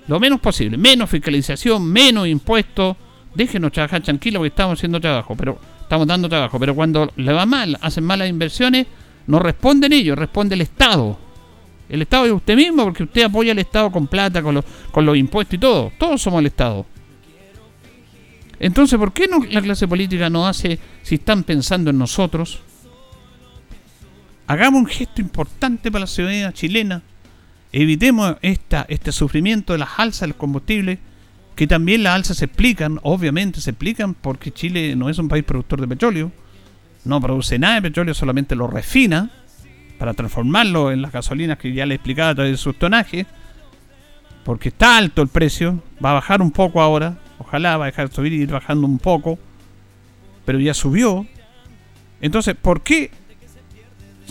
Lo 0.07 0.18
menos 0.18 0.40
posible, 0.40 0.79
menos 0.79 1.11
fiscalización, 1.11 1.85
menos 1.85 2.26
impuestos. 2.29 2.96
Déjenos 3.35 3.72
trabajar 3.72 4.00
tranquilos 4.00 4.40
porque 4.40 4.48
estamos 4.48 4.79
haciendo 4.79 4.98
trabajo, 5.03 5.37
pero 5.37 5.59
estamos 5.83 6.07
dando 6.07 6.26
trabajo. 6.26 6.59
Pero 6.59 6.74
cuando 6.74 7.12
le 7.16 7.35
va 7.35 7.44
mal, 7.44 7.76
hacen 7.83 8.05
malas 8.05 8.31
inversiones, 8.31 8.87
no 9.26 9.38
responden 9.38 9.92
ellos, 9.92 10.18
responde 10.18 10.55
el 10.55 10.62
Estado. 10.62 11.18
El 11.90 12.00
Estado 12.00 12.24
es 12.24 12.33
usted 12.33 12.57
mismo 12.57 12.85
porque 12.85 13.03
usted 13.03 13.24
apoya 13.24 13.53
al 13.53 13.59
Estado 13.59 13.92
con 13.92 14.07
plata, 14.07 14.42
con, 14.42 14.64
con 14.90 15.05
los 15.05 15.18
impuestos 15.18 15.57
y 15.57 15.59
todo. 15.59 15.92
Todos 15.98 16.22
somos 16.22 16.40
el 16.40 16.46
Estado. 16.46 16.87
Entonces, 18.60 18.98
¿por 18.98 19.12
qué 19.12 19.26
no 19.26 19.42
la 19.50 19.62
clase 19.62 19.88
política 19.88 20.28
no 20.28 20.46
hace 20.46 20.78
si 21.02 21.16
están 21.16 21.42
pensando 21.44 21.90
en 21.90 21.98
nosotros? 21.98 22.60
Hagamos 24.46 24.80
un 24.80 24.86
gesto 24.86 25.22
importante 25.22 25.90
para 25.90 26.00
la 26.00 26.06
ciudadanía 26.06 26.52
chilena. 26.52 27.02
Evitemos 27.72 28.36
esta, 28.42 28.84
este 28.88 29.12
sufrimiento 29.12 29.72
de 29.72 29.78
las 29.78 29.98
alzas 29.98 30.28
del 30.28 30.34
combustible 30.34 30.98
que 31.56 31.66
también 31.66 32.02
las 32.02 32.14
alzas 32.14 32.38
se 32.38 32.46
explican, 32.46 32.98
obviamente 33.02 33.60
se 33.60 33.70
explican 33.70 34.14
porque 34.14 34.50
Chile 34.50 34.94
no 34.96 35.08
es 35.08 35.18
un 35.18 35.28
país 35.28 35.44
productor 35.44 35.80
de 35.80 35.88
petróleo, 35.88 36.32
no 37.04 37.20
produce 37.20 37.58
nada 37.58 37.74
de 37.76 37.82
petróleo, 37.82 38.14
solamente 38.14 38.56
lo 38.56 38.66
refina 38.66 39.30
para 39.98 40.14
transformarlo 40.14 40.90
en 40.90 41.02
las 41.02 41.12
gasolinas 41.12 41.58
que 41.58 41.72
ya 41.72 41.84
le 41.86 41.96
explicaba 41.96 42.30
a 42.30 42.34
través 42.34 42.52
de 42.52 42.56
sus 42.56 42.78
tonajes, 42.78 43.26
porque 44.44 44.70
está 44.70 44.96
alto 44.96 45.20
el 45.20 45.28
precio, 45.28 45.82
va 46.02 46.12
a 46.12 46.14
bajar 46.14 46.40
un 46.40 46.50
poco 46.50 46.80
ahora, 46.80 47.18
ojalá 47.40 47.76
va 47.76 47.87
a 47.87 47.87
dejar 47.87 48.09
de 48.09 48.14
subir 48.14 48.33
y 48.33 48.42
ir 48.42 48.50
bajando 48.50 48.87
un 48.87 48.98
poco, 48.98 49.38
pero 50.44 50.61
ya 50.61 50.74
subió. 50.74 51.26
Entonces, 52.20 52.55
¿por 52.55 52.83
qué 52.83 53.11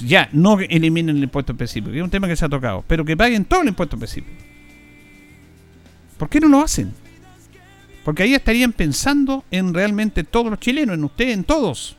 ya 0.05 0.29
no 0.31 0.59
eliminen 0.59 1.17
el 1.17 1.23
impuesto 1.23 1.51
específico? 1.51 1.93
es 1.93 2.01
un 2.01 2.09
tema 2.09 2.27
que 2.27 2.35
se 2.35 2.45
ha 2.45 2.49
tocado, 2.49 2.85
pero 2.87 3.03
que 3.03 3.17
paguen 3.17 3.45
todo 3.45 3.61
el 3.63 3.69
impuesto 3.69 3.95
específico. 3.95 4.37
¿Por 6.17 6.29
qué 6.29 6.39
no 6.39 6.47
lo 6.47 6.61
hacen? 6.61 6.93
Porque 8.05 8.23
ahí 8.23 8.33
estarían 8.33 8.73
pensando 8.73 9.43
en 9.51 9.73
realmente 9.73 10.23
todos 10.23 10.49
los 10.51 10.59
chilenos, 10.59 10.95
en 10.95 11.03
ustedes, 11.03 11.33
en 11.33 11.43
todos. 11.43 11.97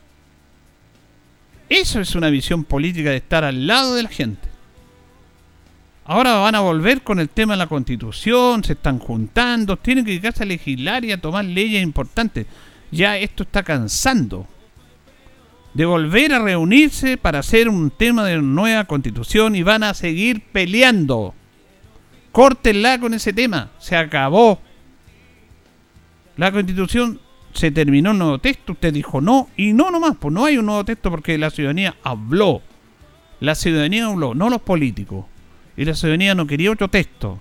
Eso 1.69 1.99
es 1.99 2.15
una 2.15 2.29
visión 2.29 2.63
política 2.63 3.11
de 3.11 3.17
estar 3.17 3.43
al 3.43 3.67
lado 3.67 3.95
de 3.95 4.03
la 4.03 4.09
gente. 4.09 4.50
Ahora 6.05 6.35
van 6.35 6.55
a 6.55 6.61
volver 6.61 7.03
con 7.03 7.19
el 7.19 7.29
tema 7.29 7.53
de 7.53 7.59
la 7.59 7.67
constitución, 7.67 8.63
se 8.63 8.73
están 8.73 8.99
juntando, 8.99 9.77
tienen 9.77 10.03
que 10.03 10.11
dedicarse 10.11 10.43
a 10.43 10.47
legislar 10.47 11.05
y 11.05 11.11
a 11.11 11.21
tomar 11.21 11.45
leyes 11.45 11.83
importantes. 11.83 12.47
Ya 12.91 13.17
esto 13.17 13.43
está 13.43 13.63
cansando 13.63 14.47
de 15.73 15.85
volver 15.85 16.33
a 16.33 16.39
reunirse 16.39 17.17
para 17.17 17.39
hacer 17.39 17.69
un 17.69 17.91
tema 17.91 18.25
de 18.25 18.41
nueva 18.41 18.85
constitución 18.85 19.55
y 19.55 19.63
van 19.63 19.83
a 19.83 19.93
seguir 19.93 20.41
peleando. 20.51 21.33
Córtenla 22.31 22.99
con 22.99 23.13
ese 23.13 23.33
tema, 23.33 23.69
se 23.79 23.95
acabó. 23.95 24.59
La 26.37 26.51
constitución 26.51 27.19
se 27.53 27.71
terminó 27.71 28.11
el 28.11 28.17
nuevo 28.17 28.39
texto, 28.39 28.73
usted 28.73 28.93
dijo 28.93 29.21
no, 29.21 29.49
y 29.55 29.73
no 29.73 29.91
nomás, 29.91 30.15
pues 30.19 30.33
no 30.33 30.45
hay 30.45 30.57
un 30.57 30.65
nuevo 30.65 30.83
texto 30.83 31.09
porque 31.11 31.37
la 31.37 31.49
ciudadanía 31.49 31.95
habló. 32.03 32.61
La 33.39 33.55
ciudadanía 33.55 34.07
habló, 34.07 34.33
no 34.33 34.49
los 34.49 34.61
políticos. 34.61 35.25
Y 35.77 35.85
la 35.85 35.93
ciudadanía 35.93 36.35
no 36.35 36.47
quería 36.47 36.71
otro 36.71 36.87
texto. 36.87 37.39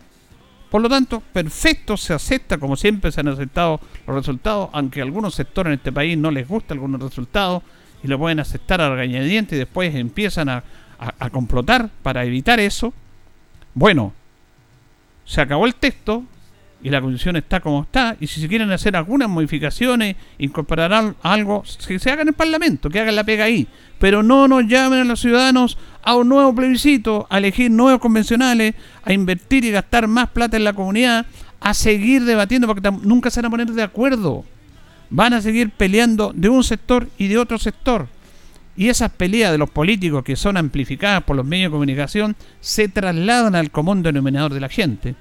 Por 0.70 0.80
lo 0.82 0.88
tanto, 0.88 1.20
perfecto 1.20 1.96
se 1.96 2.14
acepta, 2.14 2.58
como 2.58 2.76
siempre 2.76 3.10
se 3.10 3.20
han 3.20 3.28
aceptado 3.28 3.80
los 4.06 4.16
resultados, 4.16 4.70
aunque 4.72 5.00
a 5.00 5.04
algunos 5.04 5.34
sectores 5.34 5.72
en 5.72 5.78
este 5.78 5.90
país 5.90 6.16
no 6.16 6.30
les 6.30 6.46
gusta 6.46 6.74
algunos 6.74 7.00
resultados 7.00 7.62
y 8.04 8.08
lo 8.08 8.18
pueden 8.18 8.38
aceptar 8.38 8.80
a 8.80 8.90
regañadientes 8.90 9.56
y 9.56 9.58
después 9.58 9.94
empiezan 9.94 10.48
a, 10.48 10.62
a, 10.98 11.14
a 11.18 11.30
complotar 11.30 11.90
para 12.02 12.24
evitar 12.24 12.60
eso. 12.60 12.94
Bueno, 13.74 14.12
se 15.24 15.40
acabó 15.40 15.66
el 15.66 15.74
texto, 15.74 16.24
y 16.82 16.88
la 16.88 17.00
condición 17.00 17.36
está 17.36 17.60
como 17.60 17.82
está, 17.82 18.16
y 18.20 18.26
si 18.26 18.40
se 18.40 18.48
quieren 18.48 18.70
hacer 18.72 18.96
algunas 18.96 19.28
modificaciones, 19.28 20.16
incorporar 20.38 21.14
algo, 21.22 21.62
que 21.86 21.98
se 21.98 22.10
haga 22.10 22.22
en 22.22 22.28
el 22.28 22.34
Parlamento, 22.34 22.88
que 22.88 23.00
hagan 23.00 23.16
la 23.16 23.24
pega 23.24 23.44
ahí. 23.44 23.66
Pero 23.98 24.22
no 24.22 24.48
nos 24.48 24.66
llamen 24.66 25.00
a 25.00 25.04
los 25.04 25.20
ciudadanos 25.20 25.76
a 26.02 26.16
un 26.16 26.28
nuevo 26.28 26.54
plebiscito, 26.54 27.26
a 27.28 27.38
elegir 27.38 27.70
nuevos 27.70 28.00
convencionales, 28.00 28.74
a 29.04 29.12
invertir 29.12 29.64
y 29.64 29.70
gastar 29.70 30.08
más 30.08 30.30
plata 30.30 30.56
en 30.56 30.64
la 30.64 30.72
comunidad, 30.72 31.26
a 31.60 31.74
seguir 31.74 32.24
debatiendo, 32.24 32.66
porque 32.66 32.90
nunca 33.02 33.30
se 33.30 33.40
van 33.40 33.46
a 33.46 33.50
poner 33.50 33.66
de 33.68 33.82
acuerdo. 33.82 34.44
Van 35.10 35.34
a 35.34 35.42
seguir 35.42 35.70
peleando 35.70 36.32
de 36.34 36.48
un 36.48 36.64
sector 36.64 37.08
y 37.18 37.28
de 37.28 37.36
otro 37.36 37.58
sector. 37.58 38.08
Y 38.74 38.88
esas 38.88 39.10
peleas 39.10 39.52
de 39.52 39.58
los 39.58 39.68
políticos 39.68 40.24
que 40.24 40.36
son 40.36 40.56
amplificadas 40.56 41.24
por 41.24 41.36
los 41.36 41.44
medios 41.44 41.70
de 41.70 41.72
comunicación 41.72 42.36
se 42.60 42.88
trasladan 42.88 43.54
al 43.54 43.70
común 43.70 44.02
denominador 44.02 44.54
de 44.54 44.60
la 44.60 44.70
gente. 44.70 45.14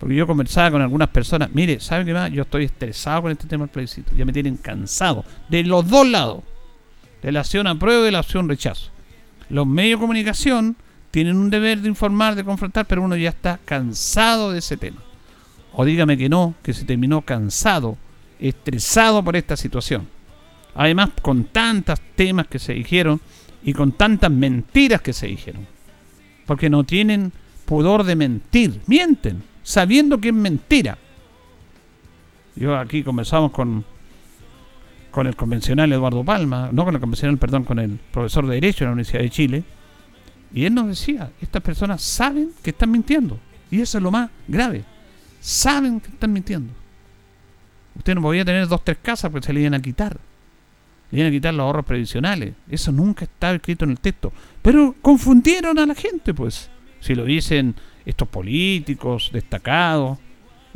Porque 0.00 0.14
yo 0.14 0.26
conversaba 0.26 0.70
con 0.70 0.80
algunas 0.80 1.10
personas, 1.10 1.50
mire, 1.52 1.78
¿sabe 1.78 2.06
qué 2.06 2.14
más? 2.14 2.32
Yo 2.32 2.42
estoy 2.42 2.64
estresado 2.64 3.20
con 3.20 3.32
este 3.32 3.46
tema 3.46 3.64
del 3.64 3.70
plebiscito. 3.70 4.12
Ya 4.16 4.24
me 4.24 4.32
tienen 4.32 4.56
cansado. 4.56 5.26
De 5.50 5.62
los 5.62 5.86
dos 5.86 6.08
lados. 6.08 6.42
De 7.20 7.30
la 7.30 7.40
acción 7.40 7.66
apruebo 7.66 8.00
y 8.00 8.04
de 8.06 8.12
la 8.12 8.20
acción 8.20 8.48
rechazo. 8.48 8.90
Los 9.50 9.66
medios 9.66 9.98
de 9.98 10.04
comunicación 10.04 10.74
tienen 11.10 11.36
un 11.36 11.50
deber 11.50 11.82
de 11.82 11.88
informar, 11.90 12.34
de 12.34 12.44
confrontar, 12.44 12.86
pero 12.86 13.02
uno 13.02 13.14
ya 13.14 13.28
está 13.28 13.60
cansado 13.62 14.52
de 14.52 14.60
ese 14.60 14.78
tema. 14.78 15.02
O 15.74 15.84
dígame 15.84 16.16
que 16.16 16.30
no, 16.30 16.54
que 16.62 16.72
se 16.72 16.86
terminó 16.86 17.20
cansado, 17.20 17.98
estresado 18.38 19.22
por 19.22 19.36
esta 19.36 19.54
situación. 19.54 20.08
Además, 20.74 21.10
con 21.20 21.44
tantos 21.44 22.00
temas 22.16 22.46
que 22.46 22.58
se 22.58 22.72
dijeron 22.72 23.20
y 23.62 23.74
con 23.74 23.92
tantas 23.92 24.30
mentiras 24.30 25.02
que 25.02 25.12
se 25.12 25.26
dijeron. 25.26 25.66
Porque 26.46 26.70
no 26.70 26.84
tienen 26.84 27.32
pudor 27.66 28.04
de 28.04 28.16
mentir, 28.16 28.80
mienten 28.86 29.49
sabiendo 29.62 30.20
que 30.20 30.28
es 30.28 30.34
mentira. 30.34 30.98
Yo 32.56 32.76
aquí 32.76 33.02
conversamos 33.02 33.52
con, 33.52 33.84
con 35.10 35.26
el 35.26 35.36
convencional 35.36 35.92
Eduardo 35.92 36.24
Palma, 36.24 36.70
no 36.72 36.84
con 36.84 36.94
el 36.94 37.00
convencional, 37.00 37.38
perdón, 37.38 37.64
con 37.64 37.78
el 37.78 37.98
profesor 38.12 38.46
de 38.46 38.54
Derecho 38.54 38.80
de 38.80 38.86
la 38.86 38.92
Universidad 38.92 39.22
de 39.22 39.30
Chile, 39.30 39.64
y 40.52 40.64
él 40.64 40.74
nos 40.74 40.88
decía, 40.88 41.30
estas 41.40 41.62
personas 41.62 42.02
saben 42.02 42.50
que 42.62 42.70
están 42.70 42.90
mintiendo, 42.90 43.38
y 43.70 43.80
eso 43.80 43.98
es 43.98 44.04
lo 44.04 44.10
más 44.10 44.30
grave, 44.48 44.84
saben 45.40 46.00
que 46.00 46.08
están 46.08 46.32
mintiendo. 46.32 46.72
Usted 47.96 48.14
no 48.14 48.22
podía 48.22 48.44
tener 48.44 48.66
dos, 48.66 48.82
tres 48.84 48.98
casas 49.02 49.30
porque 49.30 49.46
se 49.46 49.52
le 49.52 49.60
iban 49.60 49.74
a 49.74 49.82
quitar. 49.82 50.18
Le 51.10 51.18
iban 51.18 51.30
a 51.30 51.34
quitar 51.34 51.52
los 51.52 51.64
ahorros 51.64 51.84
previsionales. 51.84 52.54
Eso 52.70 52.92
nunca 52.92 53.24
estaba 53.24 53.54
escrito 53.54 53.84
en 53.84 53.90
el 53.90 54.00
texto. 54.00 54.32
Pero 54.62 54.94
confundieron 55.02 55.78
a 55.78 55.86
la 55.86 55.94
gente, 55.94 56.32
pues. 56.32 56.70
Si 57.00 57.14
lo 57.14 57.24
dicen 57.24 57.74
estos 58.04 58.28
políticos 58.28 59.30
destacados 59.32 60.18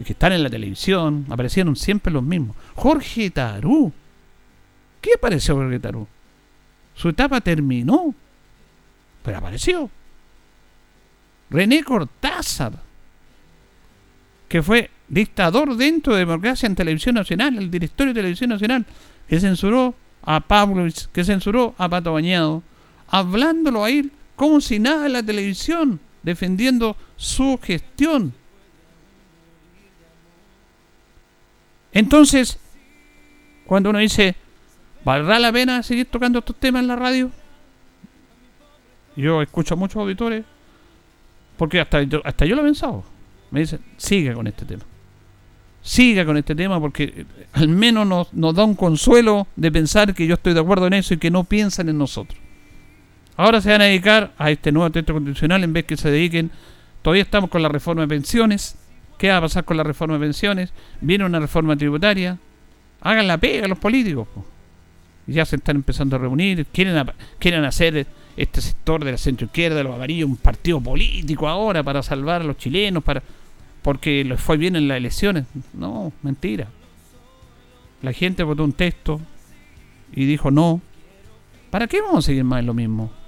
que 0.02 0.12
están 0.12 0.32
en 0.32 0.42
la 0.42 0.50
televisión, 0.50 1.26
aparecieron 1.30 1.76
siempre 1.76 2.12
los 2.12 2.22
mismos. 2.22 2.56
Jorge 2.74 3.30
Tarú. 3.30 3.92
¿Qué 5.00 5.10
apareció 5.16 5.54
Jorge 5.54 5.78
Tarú? 5.78 6.08
Su 6.94 7.10
etapa 7.10 7.40
terminó, 7.40 8.14
pero 9.22 9.38
apareció. 9.38 9.90
René 11.50 11.84
Cortázar, 11.84 12.72
que 14.48 14.62
fue 14.62 14.90
dictador 15.08 15.76
dentro 15.76 16.14
de 16.14 16.20
Democracia 16.20 16.66
en 16.66 16.74
Televisión 16.74 17.14
Nacional, 17.14 17.56
el 17.58 17.70
directorio 17.70 18.12
de 18.12 18.20
Televisión 18.20 18.50
Nacional, 18.50 18.86
que 19.28 19.38
censuró 19.38 19.94
a 20.22 20.40
Pablo, 20.40 20.86
que 21.12 21.24
censuró 21.24 21.74
a 21.78 21.88
Pato 21.88 22.12
Bañado, 22.12 22.62
hablándolo 23.08 23.84
a 23.84 23.90
él 23.90 24.10
como 24.36 24.60
si 24.60 24.78
nada 24.78 25.06
en 25.06 25.12
la 25.12 25.22
televisión 25.22 26.00
defendiendo 26.24 26.96
su 27.16 27.58
gestión. 27.62 28.32
Entonces, 31.92 32.58
cuando 33.66 33.90
uno 33.90 34.00
dice, 34.00 34.34
¿valdrá 35.04 35.38
la 35.38 35.52
pena 35.52 35.82
seguir 35.82 36.06
tocando 36.06 36.40
estos 36.40 36.56
temas 36.56 36.82
en 36.82 36.88
la 36.88 36.96
radio? 36.96 37.30
Yo 39.16 39.42
escucho 39.42 39.74
a 39.74 39.76
muchos 39.76 39.96
auditores, 39.96 40.44
porque 41.56 41.80
hasta 41.80 42.00
hasta 42.24 42.46
yo 42.46 42.56
lo 42.56 42.62
he 42.62 42.64
pensado. 42.64 43.04
Me 43.52 43.60
dicen, 43.60 43.80
siga 43.96 44.34
con 44.34 44.48
este 44.48 44.64
tema. 44.64 44.82
Siga 45.82 46.24
con 46.24 46.36
este 46.36 46.54
tema 46.54 46.80
porque 46.80 47.26
al 47.52 47.68
menos 47.68 48.06
nos, 48.06 48.32
nos 48.32 48.54
da 48.54 48.64
un 48.64 48.74
consuelo 48.74 49.46
de 49.54 49.70
pensar 49.70 50.14
que 50.14 50.26
yo 50.26 50.34
estoy 50.34 50.54
de 50.54 50.60
acuerdo 50.60 50.86
en 50.86 50.94
eso 50.94 51.14
y 51.14 51.18
que 51.18 51.30
no 51.30 51.44
piensan 51.44 51.88
en 51.90 51.98
nosotros. 51.98 52.43
Ahora 53.36 53.60
se 53.60 53.70
van 53.70 53.80
a 53.80 53.84
dedicar 53.84 54.32
a 54.38 54.50
este 54.50 54.70
nuevo 54.70 54.90
texto 54.90 55.12
constitucional 55.12 55.64
en 55.64 55.72
vez 55.72 55.84
que 55.84 55.96
se 55.96 56.10
dediquen. 56.10 56.50
Todavía 57.02 57.22
estamos 57.22 57.50
con 57.50 57.62
la 57.62 57.68
reforma 57.68 58.02
de 58.02 58.08
pensiones. 58.08 58.76
¿Qué 59.18 59.28
va 59.28 59.38
a 59.38 59.40
pasar 59.40 59.64
con 59.64 59.76
la 59.76 59.82
reforma 59.82 60.14
de 60.14 60.20
pensiones? 60.20 60.72
Viene 61.00 61.24
una 61.24 61.40
reforma 61.40 61.76
tributaria. 61.76 62.38
Hagan 63.00 63.26
la 63.26 63.38
pega 63.38 63.66
los 63.66 63.78
políticos. 63.78 64.28
Ya 65.26 65.44
se 65.44 65.56
están 65.56 65.76
empezando 65.76 66.16
a 66.16 66.18
reunir. 66.20 66.66
Quieren, 66.66 67.10
quieren 67.38 67.64
hacer 67.64 68.06
este 68.36 68.60
sector 68.60 69.04
de 69.04 69.12
la 69.12 69.18
centro 69.18 69.46
izquierda, 69.46 69.76
de 69.76 69.84
los 69.84 69.94
amarillos, 69.94 70.28
un 70.28 70.36
partido 70.36 70.80
político 70.80 71.48
ahora 71.48 71.82
para 71.82 72.02
salvar 72.02 72.40
a 72.42 72.44
los 72.44 72.56
chilenos, 72.56 73.02
para 73.02 73.22
porque 73.82 74.24
les 74.24 74.40
fue 74.40 74.56
bien 74.56 74.76
en 74.76 74.88
las 74.88 74.96
elecciones. 74.96 75.44
No, 75.74 76.12
mentira. 76.22 76.68
La 78.00 78.12
gente 78.12 78.42
votó 78.42 78.64
un 78.64 78.72
texto 78.72 79.20
y 80.12 80.24
dijo 80.24 80.50
no. 80.50 80.80
¿Para 81.70 81.86
qué 81.86 82.00
vamos 82.00 82.24
a 82.24 82.26
seguir 82.26 82.44
más 82.44 82.60
en 82.60 82.66
lo 82.66 82.74
mismo? 82.74 83.23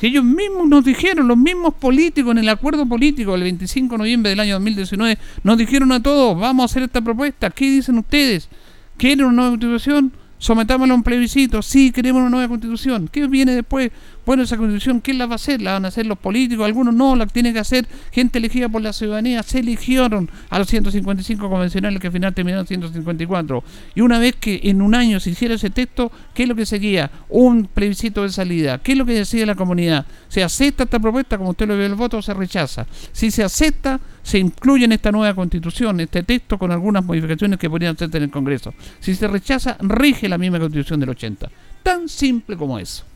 Si 0.00 0.06
ellos 0.06 0.24
mismos 0.24 0.66
nos 0.66 0.82
dijeron, 0.82 1.28
los 1.28 1.36
mismos 1.36 1.74
políticos 1.74 2.32
en 2.32 2.38
el 2.38 2.48
acuerdo 2.48 2.86
político 2.86 3.32
del 3.32 3.42
25 3.42 3.94
de 3.94 3.98
noviembre 3.98 4.30
del 4.30 4.40
año 4.40 4.54
2019, 4.54 5.18
nos 5.44 5.58
dijeron 5.58 5.92
a 5.92 6.02
todos, 6.02 6.40
vamos 6.40 6.62
a 6.62 6.64
hacer 6.64 6.84
esta 6.84 7.02
propuesta, 7.02 7.50
¿qué 7.50 7.66
dicen 7.66 7.98
ustedes? 7.98 8.48
¿Quieren 8.96 9.26
una 9.26 9.34
nueva 9.34 9.50
constitución? 9.50 10.10
Sometámoslo 10.38 10.94
a 10.94 10.96
un 10.96 11.02
plebiscito. 11.02 11.60
Sí, 11.60 11.92
queremos 11.92 12.20
una 12.20 12.30
nueva 12.30 12.48
constitución. 12.48 13.08
¿Qué 13.12 13.26
viene 13.26 13.54
después? 13.54 13.90
Bueno, 14.26 14.42
esa 14.42 14.56
constitución, 14.56 15.00
¿quién 15.00 15.18
la 15.18 15.26
va 15.26 15.32
a 15.32 15.36
hacer? 15.36 15.62
¿La 15.62 15.72
van 15.72 15.84
a 15.84 15.88
hacer 15.88 16.06
los 16.06 16.18
políticos? 16.18 16.66
Algunos 16.66 16.94
no, 16.94 17.16
la 17.16 17.26
tiene 17.26 17.52
que 17.52 17.58
hacer 17.58 17.86
gente 18.12 18.38
elegida 18.38 18.68
por 18.68 18.82
la 18.82 18.92
ciudadanía. 18.92 19.42
Se 19.42 19.60
eligieron 19.60 20.30
a 20.50 20.58
los 20.58 20.68
155 20.68 21.48
convencionales 21.48 22.00
que 22.00 22.08
al 22.08 22.12
final 22.12 22.34
terminaron 22.34 22.66
154. 22.66 23.64
Y 23.94 24.00
una 24.02 24.18
vez 24.18 24.36
que 24.36 24.60
en 24.64 24.82
un 24.82 24.94
año 24.94 25.20
se 25.20 25.30
hiciera 25.30 25.54
ese 25.54 25.70
texto, 25.70 26.12
¿qué 26.34 26.44
es 26.44 26.48
lo 26.48 26.54
que 26.54 26.66
seguía? 26.66 27.10
Un 27.28 27.66
plebiscito 27.66 28.22
de 28.22 28.30
salida. 28.30 28.78
¿Qué 28.78 28.92
es 28.92 28.98
lo 28.98 29.06
que 29.06 29.14
decide 29.14 29.46
la 29.46 29.54
comunidad? 29.54 30.06
¿Se 30.28 30.42
acepta 30.42 30.84
esta 30.84 30.98
propuesta 30.98 31.38
como 31.38 31.50
usted 31.50 31.66
lo 31.66 31.76
ve 31.76 31.86
el 31.86 31.94
voto 31.94 32.18
o 32.18 32.22
se 32.22 32.34
rechaza? 32.34 32.86
Si 33.12 33.30
se 33.30 33.42
acepta, 33.42 34.00
se 34.22 34.38
incluye 34.38 34.84
en 34.84 34.92
esta 34.92 35.10
nueva 35.10 35.34
constitución, 35.34 35.98
este 36.00 36.22
texto 36.22 36.58
con 36.58 36.70
algunas 36.70 37.04
modificaciones 37.04 37.58
que 37.58 37.70
podrían 37.70 37.94
hacerse 37.94 38.18
en 38.18 38.24
el 38.24 38.30
Congreso. 38.30 38.74
Si 39.00 39.14
se 39.14 39.26
rechaza, 39.26 39.76
rige 39.80 40.28
la 40.28 40.38
misma 40.38 40.58
constitución 40.58 41.00
del 41.00 41.10
80. 41.10 41.50
Tan 41.82 42.08
simple 42.08 42.56
como 42.56 42.78
eso. 42.78 43.09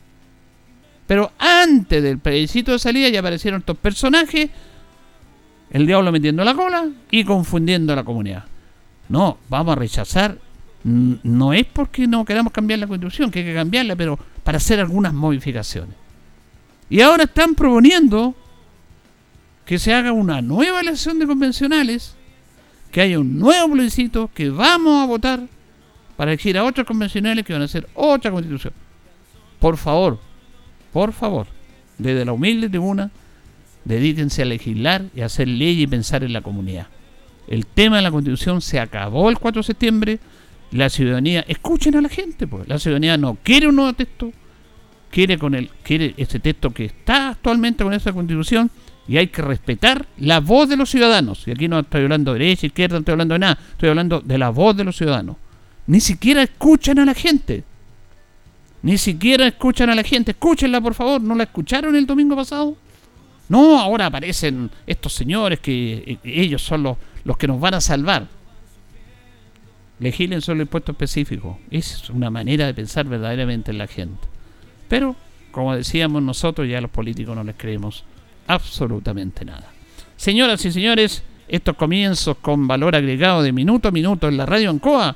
Pero 1.07 1.31
antes 1.37 2.01
del 2.01 2.19
plebiscito 2.19 2.71
de 2.71 2.79
salida 2.79 3.09
ya 3.09 3.19
aparecieron 3.19 3.59
estos 3.59 3.77
personajes, 3.77 4.49
el 5.69 5.85
diablo 5.85 6.11
metiendo 6.11 6.43
la 6.43 6.55
cola 6.55 6.89
y 7.11 7.23
confundiendo 7.23 7.93
a 7.93 7.97
la 7.97 8.03
comunidad. 8.03 8.45
No, 9.09 9.37
vamos 9.49 9.73
a 9.73 9.79
rechazar. 9.79 10.37
No 10.83 11.53
es 11.53 11.65
porque 11.65 12.07
no 12.07 12.25
queramos 12.25 12.53
cambiar 12.53 12.79
la 12.79 12.87
constitución, 12.87 13.31
que 13.31 13.39
hay 13.39 13.45
que 13.45 13.53
cambiarla, 13.53 13.95
pero 13.95 14.19
para 14.43 14.57
hacer 14.57 14.79
algunas 14.79 15.13
modificaciones. 15.13 15.95
Y 16.89 17.01
ahora 17.01 17.23
están 17.23 17.55
proponiendo 17.55 18.35
que 19.65 19.79
se 19.79 19.93
haga 19.93 20.11
una 20.11 20.41
nueva 20.41 20.81
elección 20.81 21.17
de 21.17 21.25
convencionales, 21.25 22.15
que 22.91 23.01
haya 23.01 23.19
un 23.19 23.39
nuevo 23.39 23.73
plebiscito, 23.73 24.29
que 24.33 24.49
vamos 24.49 25.03
a 25.03 25.07
votar 25.07 25.41
para 26.15 26.31
elegir 26.31 26.57
a 26.57 26.63
otros 26.63 26.85
convencionales 26.85 27.43
que 27.43 27.53
van 27.53 27.63
a 27.63 27.65
hacer 27.65 27.89
otra 27.95 28.31
constitución. 28.31 28.73
Por 29.59 29.77
favor, 29.77 30.19
por 30.95 31.11
favor, 31.11 31.47
desde 31.97 32.23
la 32.23 32.31
humilde 32.31 32.69
tribuna, 32.69 33.11
dedíquense 33.83 34.43
a 34.43 34.45
legislar 34.45 35.07
y 35.13 35.19
a 35.19 35.25
hacer 35.25 35.45
ley 35.45 35.81
y 35.81 35.87
pensar 35.87 36.23
en 36.23 36.31
la 36.31 36.39
comunidad. 36.39 36.87
El 37.49 37.65
tema 37.65 37.97
de 37.97 38.01
la 38.01 38.11
constitución 38.11 38.61
se 38.61 38.79
acabó 38.79 39.29
el 39.29 39.37
4 39.37 39.59
de 39.59 39.65
septiembre. 39.65 40.19
La 40.71 40.89
ciudadanía, 40.89 41.43
escuchen 41.49 41.97
a 41.97 42.01
la 42.01 42.07
gente, 42.07 42.47
pues. 42.47 42.69
La 42.69 42.79
ciudadanía 42.79 43.17
no 43.17 43.37
quiere 43.43 43.67
un 43.67 43.75
nuevo 43.75 43.91
texto, 43.91 44.31
quiere 45.11 45.37
con 45.37 45.53
el, 45.53 45.69
quiere 45.83 46.13
ese 46.15 46.39
texto 46.39 46.69
que 46.69 46.85
está 46.85 47.31
actualmente 47.31 47.83
con 47.83 47.93
esa 47.93 48.13
constitución 48.13 48.71
y 49.05 49.17
hay 49.17 49.27
que 49.27 49.41
respetar 49.41 50.05
la 50.17 50.39
voz 50.39 50.69
de 50.69 50.77
los 50.77 50.89
ciudadanos. 50.89 51.45
Y 51.45 51.51
aquí 51.51 51.67
no 51.67 51.79
estoy 51.79 52.03
hablando 52.03 52.31
de 52.31 52.39
derecha, 52.39 52.67
izquierda, 52.67 52.93
no 52.93 52.99
estoy 52.99 53.11
hablando 53.11 53.33
de 53.33 53.39
nada, 53.39 53.59
estoy 53.71 53.89
hablando 53.89 54.21
de 54.21 54.37
la 54.37 54.47
voz 54.47 54.77
de 54.77 54.85
los 54.85 54.95
ciudadanos. 54.95 55.35
Ni 55.87 55.99
siquiera 55.99 56.41
escuchan 56.41 56.99
a 56.99 57.05
la 57.05 57.13
gente. 57.13 57.65
Ni 58.85 58.99
siquiera 58.99 59.47
escuchan 59.47 59.89
a 59.89 59.95
la 59.95 60.03
gente. 60.03 60.29
Escúchenla, 60.29 60.79
por 60.79 60.93
favor. 60.93 61.19
¿No 61.19 61.33
la 61.33 61.45
escucharon 61.45 61.95
el 61.95 62.05
domingo 62.05 62.35
pasado? 62.35 62.77
No, 63.49 63.79
ahora 63.79 64.05
aparecen 64.05 64.69
estos 64.85 65.11
señores 65.11 65.59
que 65.59 66.03
eh, 66.05 66.19
ellos 66.23 66.61
son 66.61 66.83
los, 66.83 66.97
los 67.23 67.35
que 67.35 67.47
nos 67.47 67.59
van 67.59 67.73
a 67.73 67.81
salvar. 67.81 68.27
Legilen 69.97 70.39
solo 70.39 70.57
el 70.57 70.67
impuesto 70.67 70.91
específico. 70.91 71.57
Es 71.71 72.11
una 72.11 72.29
manera 72.29 72.67
de 72.67 72.75
pensar 72.75 73.07
verdaderamente 73.07 73.71
en 73.71 73.79
la 73.79 73.87
gente. 73.87 74.27
Pero, 74.87 75.15
como 75.49 75.75
decíamos 75.75 76.21
nosotros, 76.21 76.69
ya 76.69 76.79
los 76.79 76.91
políticos 76.91 77.35
no 77.35 77.43
les 77.43 77.55
creemos 77.55 78.03
absolutamente 78.45 79.45
nada. 79.45 79.67
Señoras 80.15 80.63
y 80.63 80.71
señores, 80.71 81.23
estos 81.47 81.75
comienzos 81.75 82.37
con 82.37 82.67
valor 82.67 82.95
agregado 82.95 83.41
de 83.41 83.51
minuto 83.51 83.87
a 83.87 83.91
minuto 83.91 84.27
en 84.27 84.37
la 84.37 84.45
radio 84.45 84.69
Ancoa 84.69 85.15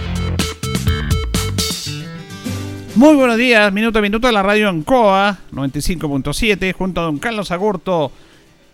Muy 3.01 3.15
buenos 3.15 3.37
días, 3.37 3.73
minuto 3.73 3.97
a 3.97 4.01
minuto 4.03 4.27
de 4.27 4.33
la 4.33 4.43
radio 4.43 4.69
Ancoa 4.69 5.35
95.7 5.53 6.71
junto 6.71 7.01
a 7.01 7.05
don 7.05 7.17
Carlos 7.17 7.49
Agurto. 7.49 8.11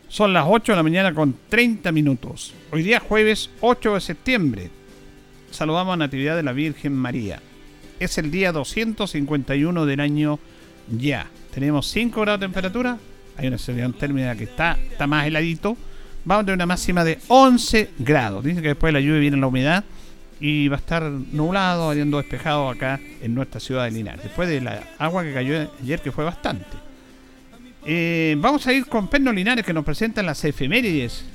Son 0.09 0.33
las 0.33 0.43
8 0.45 0.73
de 0.73 0.75
la 0.75 0.83
mañana 0.83 1.13
con 1.13 1.33
30 1.47 1.93
minutos. 1.93 2.53
Hoy 2.73 2.83
día 2.83 2.99
jueves 2.99 3.49
8 3.61 3.93
de 3.93 4.01
septiembre. 4.01 4.69
Saludamos 5.49 5.93
a 5.93 5.97
Natividad 5.97 6.35
de 6.35 6.43
la 6.43 6.51
Virgen 6.51 6.93
María. 6.93 7.41
Es 8.01 8.17
el 8.17 8.29
día 8.29 8.51
251 8.51 9.85
del 9.85 9.99
año 10.01 10.39
ya. 10.91 11.27
Tenemos 11.53 11.87
5 11.87 12.19
grados 12.19 12.41
de 12.41 12.47
temperatura. 12.47 12.97
Hay 13.37 13.47
una 13.47 13.57
sensación 13.57 13.93
térmica 13.93 14.35
que 14.35 14.43
está, 14.43 14.77
está 14.91 15.07
más 15.07 15.25
heladito. 15.25 15.77
Vamos 16.25 16.41
a 16.41 16.45
tener 16.47 16.57
una 16.57 16.65
máxima 16.65 17.05
de 17.05 17.17
11 17.29 17.91
grados. 17.99 18.43
Dicen 18.43 18.61
que 18.61 18.67
después 18.67 18.89
de 18.89 18.99
la 18.99 19.05
lluvia 19.05 19.21
viene 19.21 19.37
la 19.37 19.47
humedad 19.47 19.85
y 20.39 20.67
va 20.67 20.75
a 20.75 20.79
estar 20.79 21.03
nublado, 21.03 21.89
habiendo 21.89 22.17
despejado 22.17 22.69
acá 22.69 22.99
en 23.21 23.33
nuestra 23.33 23.59
ciudad 23.59 23.85
de 23.85 23.91
Linares, 23.91 24.23
después 24.23 24.47
de 24.47 24.61
la 24.61 24.83
agua 24.99 25.23
que 25.23 25.33
cayó 25.33 25.69
ayer, 25.81 26.01
que 26.01 26.11
fue 26.11 26.23
bastante. 26.23 26.65
Eh, 27.85 28.35
vamos 28.39 28.67
a 28.67 28.73
ir 28.73 28.85
con 28.85 29.07
Pernos 29.07 29.33
Linares 29.33 29.65
que 29.65 29.73
nos 29.73 29.85
presentan 29.85 30.25
las 30.25 30.43
efemérides. 30.43 31.25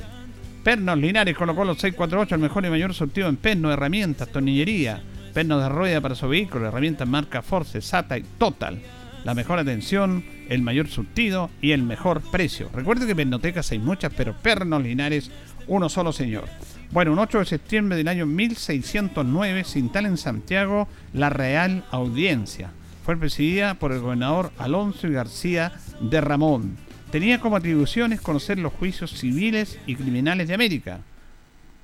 Pernos 0.62 0.98
Linares 0.98 1.36
colocó 1.36 1.64
los 1.64 1.78
648, 1.78 2.36
el 2.36 2.40
mejor 2.40 2.64
y 2.64 2.70
mayor 2.70 2.94
surtido 2.94 3.28
en 3.28 3.36
pernos, 3.36 3.72
herramientas, 3.72 4.28
tornillería, 4.28 5.02
pernos 5.34 5.60
de 5.60 5.68
rueda 5.68 6.00
para 6.00 6.14
su 6.14 6.28
vehículo, 6.28 6.68
herramientas 6.68 7.08
marca 7.08 7.42
Force, 7.42 7.80
SATA 7.80 8.18
y 8.18 8.22
Total. 8.38 8.80
La 9.24 9.34
mejor 9.34 9.58
atención, 9.58 10.24
el 10.48 10.62
mayor 10.62 10.88
surtido 10.88 11.50
y 11.60 11.72
el 11.72 11.82
mejor 11.82 12.20
precio. 12.20 12.68
Recuerde 12.72 13.06
que 13.06 13.16
pernotecas 13.16 13.72
hay 13.72 13.78
muchas, 13.78 14.12
pero 14.16 14.34
Pernos 14.34 14.82
Linares, 14.82 15.30
uno 15.66 15.88
solo 15.88 16.12
señor. 16.12 16.44
Bueno, 16.92 17.12
un 17.12 17.20
8 17.20 17.38
de 17.38 17.44
septiembre 17.46 17.96
del 17.96 18.06
año 18.06 18.26
1609 18.26 19.64
se 19.64 19.78
instala 19.78 20.08
en 20.08 20.18
Santiago 20.18 20.88
la 21.14 21.30
Real 21.30 21.86
Audiencia. 21.90 22.70
Fue 23.06 23.16
presidida 23.16 23.72
por 23.72 23.92
el 23.92 24.00
gobernador 24.00 24.52
Alonso 24.58 25.08
García 25.08 25.72
de 26.02 26.20
Ramón. 26.20 26.76
Tenía 27.10 27.40
como 27.40 27.56
atribuciones 27.56 28.20
conocer 28.20 28.58
los 28.58 28.74
juicios 28.74 29.10
civiles 29.12 29.78
y 29.86 29.96
criminales 29.96 30.48
de 30.48 30.54
América, 30.54 31.00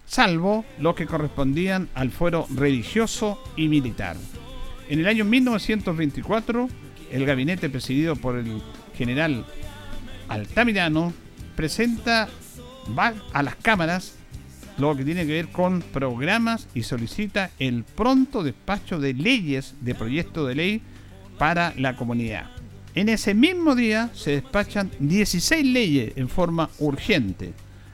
salvo 0.04 0.66
los 0.78 0.94
que 0.94 1.06
correspondían 1.06 1.88
al 1.94 2.10
fuero 2.10 2.46
religioso 2.54 3.42
y 3.56 3.68
militar. 3.68 4.18
En 4.90 5.00
el 5.00 5.06
año 5.06 5.24
1924, 5.24 6.68
el 7.12 7.24
gabinete 7.24 7.70
presidido 7.70 8.14
por 8.14 8.36
el 8.36 8.60
general 8.94 9.46
Altamirano 10.28 11.14
presenta 11.56 12.28
va 12.96 13.14
a 13.32 13.42
las 13.42 13.56
cámaras 13.56 14.17
lo 14.78 14.96
que 14.96 15.04
tiene 15.04 15.26
que 15.26 15.32
ver 15.32 15.48
con 15.48 15.82
programas 15.82 16.68
y 16.74 16.82
solicita 16.82 17.50
el 17.58 17.84
pronto 17.84 18.42
despacho 18.42 18.98
de 18.98 19.14
leyes 19.14 19.74
de 19.80 19.94
proyecto 19.94 20.46
de 20.46 20.54
ley 20.54 20.82
para 21.38 21.74
la 21.76 21.96
comunidad. 21.96 22.46
En 22.94 23.08
ese 23.08 23.34
mismo 23.34 23.74
día 23.74 24.10
se 24.14 24.32
despachan 24.32 24.90
16 24.98 25.64
leyes 25.66 26.12
en 26.16 26.28
forma 26.28 26.70
urgente. 26.78 27.52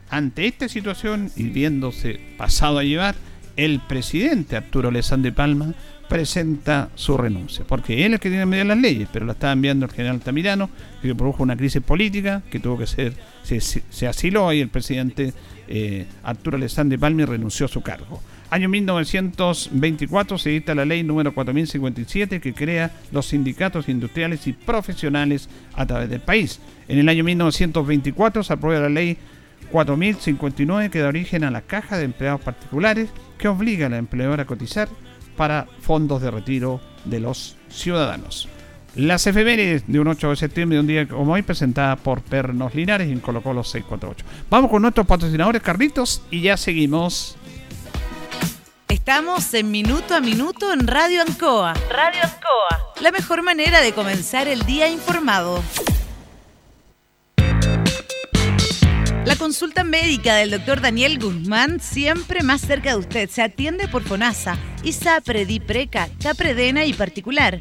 Ante 0.08 0.46
esta 0.46 0.68
situación 0.68 1.30
y 1.36 1.44
viéndose 1.44 2.20
pasado 2.38 2.78
a 2.78 2.84
llevar, 2.84 3.14
el 3.56 3.80
presidente 3.80 4.56
Arturo 4.56 4.90
de 4.90 5.32
Palma 5.32 5.74
presenta 6.08 6.90
su 6.94 7.16
renuncia, 7.16 7.64
porque 7.66 8.04
él 8.04 8.12
es 8.12 8.14
el 8.14 8.20
que 8.20 8.28
tiene 8.28 8.40
que 8.40 8.44
enviar 8.44 8.66
las 8.66 8.78
leyes, 8.78 9.08
pero 9.12 9.26
la 9.26 9.32
estaba 9.32 9.52
enviando 9.52 9.86
el 9.86 9.92
general 9.92 10.20
Tamirano, 10.20 10.68
que 11.00 11.14
produjo 11.14 11.42
una 11.42 11.56
crisis 11.56 11.82
política 11.82 12.42
que 12.50 12.60
tuvo 12.60 12.78
que 12.78 12.86
ser, 12.86 13.14
se, 13.42 13.60
se 13.60 14.06
asiló 14.06 14.48
ahí 14.48 14.60
el 14.60 14.68
presidente 14.68 15.32
eh, 15.68 16.06
Arturo 16.22 16.56
Alessandri 16.56 16.98
Palmi 16.98 17.24
renunció 17.24 17.66
a 17.66 17.68
su 17.68 17.82
cargo. 17.82 18.20
Año 18.50 18.68
1924 18.68 20.38
se 20.38 20.50
dicta 20.50 20.74
la 20.74 20.84
ley 20.84 21.02
número 21.02 21.34
4057 21.34 22.40
que 22.40 22.54
crea 22.54 22.92
los 23.10 23.26
sindicatos 23.26 23.88
industriales 23.88 24.46
y 24.46 24.52
profesionales 24.52 25.48
a 25.74 25.86
través 25.86 26.08
del 26.08 26.20
país. 26.20 26.60
En 26.86 26.98
el 26.98 27.08
año 27.08 27.24
1924 27.24 28.44
se 28.44 28.52
aprueba 28.52 28.82
la 28.82 28.88
ley 28.88 29.16
4059 29.72 30.90
que 30.90 31.00
da 31.00 31.08
origen 31.08 31.42
a 31.42 31.50
la 31.50 31.62
caja 31.62 31.98
de 31.98 32.04
empleados 32.04 32.42
particulares 32.42 33.10
que 33.38 33.48
obliga 33.48 33.86
a 33.86 33.90
la 33.90 33.98
empleadora 33.98 34.44
a 34.44 34.46
cotizar 34.46 34.88
para 35.36 35.66
fondos 35.80 36.22
de 36.22 36.30
retiro 36.30 36.80
de 37.04 37.20
los 37.20 37.56
ciudadanos. 37.68 38.48
Las 38.96 39.26
efemérides 39.26 39.82
de 39.88 39.98
un 39.98 40.06
8 40.06 40.30
de 40.30 40.36
septiembre 40.36 40.76
de 40.76 40.80
un 40.80 40.86
día 40.86 41.08
como 41.08 41.32
hoy 41.32 41.42
presentada 41.42 41.96
por 41.96 42.22
Pernos 42.22 42.74
Linares 42.76 43.08
en 43.08 43.18
Colo 43.18 43.42
Colo 43.42 43.64
648. 43.64 44.24
Vamos 44.48 44.70
con 44.70 44.82
nuestros 44.82 45.04
patrocinadores 45.04 45.62
Carlitos 45.62 46.22
y 46.30 46.42
ya 46.42 46.56
seguimos. 46.56 47.36
Estamos 48.88 49.52
en 49.54 49.72
Minuto 49.72 50.14
a 50.14 50.20
Minuto 50.20 50.72
en 50.72 50.86
Radio 50.86 51.22
Ancoa. 51.22 51.74
Radio 51.90 52.20
Ancoa. 52.22 52.92
La 53.00 53.10
mejor 53.10 53.42
manera 53.42 53.80
de 53.80 53.92
comenzar 53.92 54.46
el 54.46 54.64
día 54.64 54.88
informado. 54.88 55.60
La 59.24 59.34
consulta 59.36 59.82
médica 59.82 60.36
del 60.36 60.52
doctor 60.52 60.80
Daniel 60.80 61.18
Guzmán 61.18 61.80
siempre 61.80 62.44
más 62.44 62.60
cerca 62.60 62.90
de 62.90 62.98
usted. 62.98 63.28
Se 63.28 63.42
atiende 63.42 63.88
por 63.88 64.04
FONASA, 64.04 64.56
ISAPRE, 64.84 65.46
DIPRECA, 65.46 66.08
CAPREDENA 66.22 66.84
y 66.84 66.92
particular. 66.92 67.60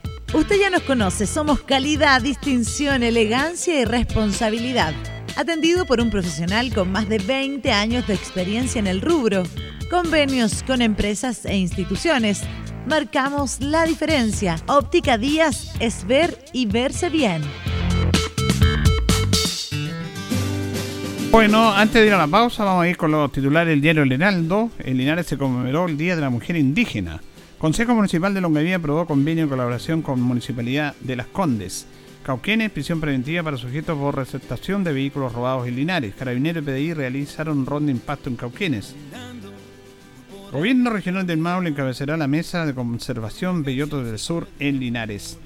Usted 0.33 0.59
ya 0.59 0.69
nos 0.69 0.83
conoce, 0.83 1.27
somos 1.27 1.61
calidad, 1.61 2.21
distinción, 2.21 3.03
elegancia 3.03 3.81
y 3.81 3.85
responsabilidad 3.85 4.93
atendido 5.35 5.85
por 5.85 6.01
un 6.01 6.09
profesional 6.09 6.73
con 6.73 6.91
más 6.91 7.07
de 7.09 7.17
20 7.19 7.71
años 7.71 8.07
de 8.07 8.13
experiencia 8.13 8.79
en 8.79 8.87
el 8.87 9.01
rubro, 9.01 9.43
convenios 9.89 10.63
con 10.63 10.81
empresas 10.81 11.45
e 11.45 11.55
instituciones. 11.57 12.41
Marcamos 12.87 13.61
la 13.61 13.85
diferencia. 13.85 14.57
Óptica 14.67 15.17
Díaz 15.17 15.73
es 15.79 16.05
ver 16.05 16.37
y 16.53 16.65
verse 16.65 17.09
bien. 17.09 17.41
Bueno, 21.31 21.71
antes 21.71 22.01
de 22.01 22.07
ir 22.07 22.13
a 22.13 22.17
la 22.17 22.27
pausa, 22.27 22.65
vamos 22.65 22.83
a 22.83 22.89
ir 22.89 22.97
con 22.97 23.11
los 23.11 23.31
titulares 23.31 23.69
del 23.69 23.79
diario 23.79 24.03
El 24.03 24.11
Heraldo. 24.11 24.69
En 24.79 24.97
Linares 24.97 25.27
se 25.27 25.37
conmemoró 25.37 25.85
el 25.87 25.97
Día 25.97 26.15
de 26.15 26.21
la 26.21 26.29
Mujer 26.29 26.57
Indígena. 26.57 27.21
Consejo 27.61 27.93
Municipal 27.93 28.33
de 28.33 28.41
Longaví 28.41 28.73
aprobó 28.73 29.05
convenio 29.05 29.43
en 29.43 29.49
colaboración 29.51 30.01
con 30.01 30.19
Municipalidad 30.19 30.95
de 30.99 31.15
Las 31.15 31.27
Condes. 31.27 31.85
Cauquenes, 32.23 32.71
prisión 32.71 32.99
preventiva 32.99 33.43
para 33.43 33.55
sujetos 33.55 33.99
por 33.99 34.15
receptación 34.15 34.83
de 34.83 34.91
vehículos 34.91 35.31
robados 35.31 35.67
en 35.67 35.75
Linares. 35.75 36.15
Carabineros 36.15 36.63
y 36.63 36.65
PDI 36.65 36.93
realizaron 36.95 37.67
ronda 37.67 37.91
impacto 37.91 38.31
en 38.31 38.35
Cauquenes. 38.35 38.95
Gobierno 40.51 40.89
Regional 40.89 41.27
del 41.27 41.37
Maule 41.37 41.69
encabezará 41.69 42.17
la 42.17 42.25
mesa 42.25 42.65
de 42.65 42.73
conservación 42.73 43.61
Belloto 43.61 44.03
del 44.03 44.17
Sur 44.17 44.47
en 44.57 44.79
Linares. 44.79 45.37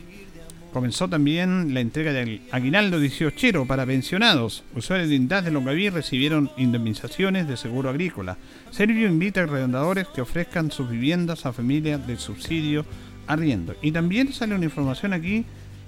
Comenzó 0.76 1.08
también 1.08 1.74
la 1.74 1.80
entrega 1.80 2.12
del 2.12 2.42
aguinaldo 2.52 3.00
18 3.00 3.66
para 3.66 3.86
pensionados. 3.86 4.66
Usuarios 4.76 5.08
de 5.08 5.16
INDAS 5.16 5.46
de 5.46 5.52
Longaví 5.52 5.88
recibieron 5.88 6.52
indemnizaciones 6.58 7.48
de 7.48 7.56
seguro 7.56 7.90
agrícola. 7.90 8.36
Servio 8.72 9.08
invita 9.08 9.40
a 9.40 9.44
arrendadores 9.44 10.06
que 10.14 10.20
ofrezcan 10.20 10.72
sus 10.72 10.90
viviendas 10.90 11.46
a 11.46 11.54
familias 11.54 12.06
de 12.06 12.18
subsidio 12.18 12.86
arriendo. 13.26 13.74
Y 13.82 13.94
también 13.94 14.34
sale 14.34 14.54
una 14.54 14.66
información 14.66 15.14
aquí 15.14 15.46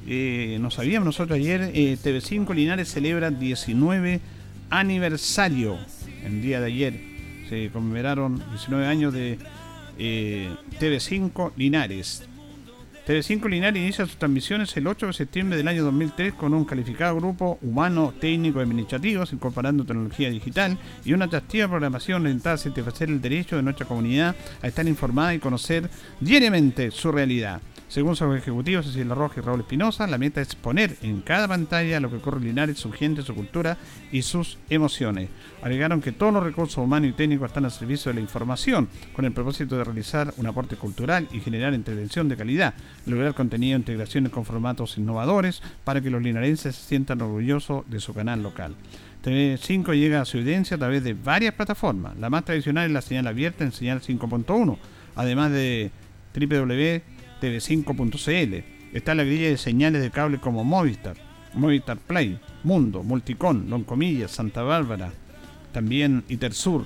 eh, 0.07 0.57
no 0.61 0.71
sabíamos 0.71 1.07
nosotros 1.07 1.35
ayer, 1.37 1.69
eh, 1.73 1.97
TV5 2.01 2.55
Linares 2.55 2.87
celebra 2.87 3.29
19 3.29 4.21
aniversario, 4.69 5.77
el 6.23 6.41
día 6.41 6.61
de 6.61 6.65
ayer. 6.67 7.01
Se 7.49 7.69
conmemoraron 7.71 8.41
19 8.51 8.85
años 8.85 9.13
de 9.13 9.37
eh, 9.99 10.49
TV5 10.79 11.51
Linares. 11.57 12.23
TV5 13.07 13.47
Linares 13.47 13.81
inicia 13.81 14.05
sus 14.05 14.17
transmisiones 14.17 14.75
el 14.75 14.85
8 14.85 15.07
de 15.07 15.13
septiembre 15.13 15.55
del 15.55 15.69
año 15.69 15.81
2003 15.85 16.33
con 16.33 16.53
un 16.53 16.65
calificado 16.65 17.15
grupo 17.15 17.57
humano, 17.61 18.13
técnico 18.19 18.59
y 18.59 18.63
administrativo, 18.63 19.23
incorporando 19.31 19.85
tecnología 19.85 20.29
digital 20.29 20.77
y 21.05 21.13
una 21.13 21.23
atractiva 21.23 21.69
programación 21.69 22.23
orientada 22.23 22.55
a 22.55 22.57
satisfacer 22.57 23.07
el 23.07 23.21
derecho 23.21 23.55
de 23.55 23.63
nuestra 23.63 23.85
comunidad 23.85 24.35
a 24.61 24.67
estar 24.67 24.85
informada 24.85 25.33
y 25.33 25.39
conocer 25.39 25.89
diariamente 26.19 26.91
su 26.91 27.09
realidad. 27.09 27.61
Según 27.89 28.17
sus 28.17 28.35
ejecutivos 28.35 28.85
Cecilia 28.85 29.15
Roja 29.15 29.39
y 29.39 29.43
Raúl 29.43 29.61
Espinosa, 29.61 30.07
la 30.07 30.17
meta 30.17 30.41
es 30.41 30.55
poner 30.55 30.97
en 31.01 31.21
cada 31.21 31.47
pantalla 31.47 32.01
lo 32.01 32.09
que 32.09 32.17
ocurre 32.17 32.39
en 32.39 32.47
Linares, 32.47 32.77
su 32.77 32.91
gente, 32.91 33.21
su 33.21 33.33
cultura 33.33 33.77
y 34.11 34.23
sus 34.23 34.57
emociones. 34.69 35.29
Alegaron 35.61 36.01
que 36.01 36.11
todos 36.11 36.33
los 36.33 36.43
recursos 36.43 36.77
humanos 36.83 37.09
y 37.09 37.13
técnicos 37.13 37.47
están 37.47 37.63
al 37.63 37.71
servicio 37.71 38.09
de 38.09 38.15
la 38.15 38.21
información, 38.21 38.89
con 39.13 39.23
el 39.23 39.31
propósito 39.31 39.77
de 39.77 39.85
realizar 39.85 40.33
un 40.35 40.47
aporte 40.47 40.75
cultural 40.75 41.29
y 41.31 41.39
generar 41.39 41.73
intervención 41.73 42.27
de 42.27 42.35
calidad, 42.35 42.73
lograr 43.05 43.33
contenido 43.33 43.77
e 43.77 43.79
integraciones 43.79 44.33
con 44.33 44.43
formatos 44.43 44.97
innovadores 44.97 45.61
para 45.85 46.01
que 46.01 46.09
los 46.09 46.21
linarenses 46.21 46.75
se 46.75 46.89
sientan 46.89 47.21
orgullosos 47.21 47.89
de 47.89 48.01
su 48.01 48.13
canal 48.13 48.43
local. 48.43 48.75
TV5 49.23 49.95
llega 49.95 50.19
a 50.19 50.25
su 50.25 50.39
evidencia 50.39 50.75
a 50.75 50.79
través 50.79 51.05
de 51.05 51.13
varias 51.13 51.53
plataformas. 51.53 52.17
La 52.17 52.29
más 52.29 52.43
tradicional 52.43 52.87
es 52.87 52.91
la 52.91 53.01
señal 53.01 53.27
abierta 53.27 53.63
en 53.63 53.71
señal 53.71 54.01
5.1, 54.01 54.77
además 55.15 55.51
de 55.51 55.91
www 56.35 57.16
TV5.cl. 57.41 58.95
Está 58.95 59.15
la 59.15 59.23
grilla 59.23 59.49
de 59.49 59.57
señales 59.57 60.01
de 60.01 60.11
cable 60.11 60.39
como 60.39 60.63
Movistar, 60.63 61.17
Movistar 61.53 61.97
Play, 61.97 62.39
Mundo, 62.63 63.03
Multicon, 63.03 63.69
Loncomillas, 63.69 64.31
Santa 64.31 64.63
Bárbara, 64.63 65.11
también 65.71 66.23
Itersur, 66.29 66.85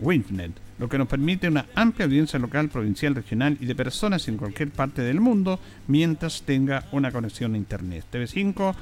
Windnet, 0.00 0.52
lo 0.78 0.88
que 0.88 0.98
nos 0.98 1.08
permite 1.08 1.48
una 1.48 1.66
amplia 1.74 2.06
audiencia 2.06 2.38
local, 2.38 2.68
provincial, 2.68 3.14
regional 3.14 3.56
y 3.60 3.66
de 3.66 3.74
personas 3.74 4.26
en 4.28 4.36
cualquier 4.36 4.70
parte 4.70 5.02
del 5.02 5.20
mundo 5.20 5.60
mientras 5.86 6.42
tenga 6.42 6.86
una 6.92 7.12
conexión 7.12 7.54
a 7.54 7.58
Internet. 7.58 8.04
TV5 8.10 8.74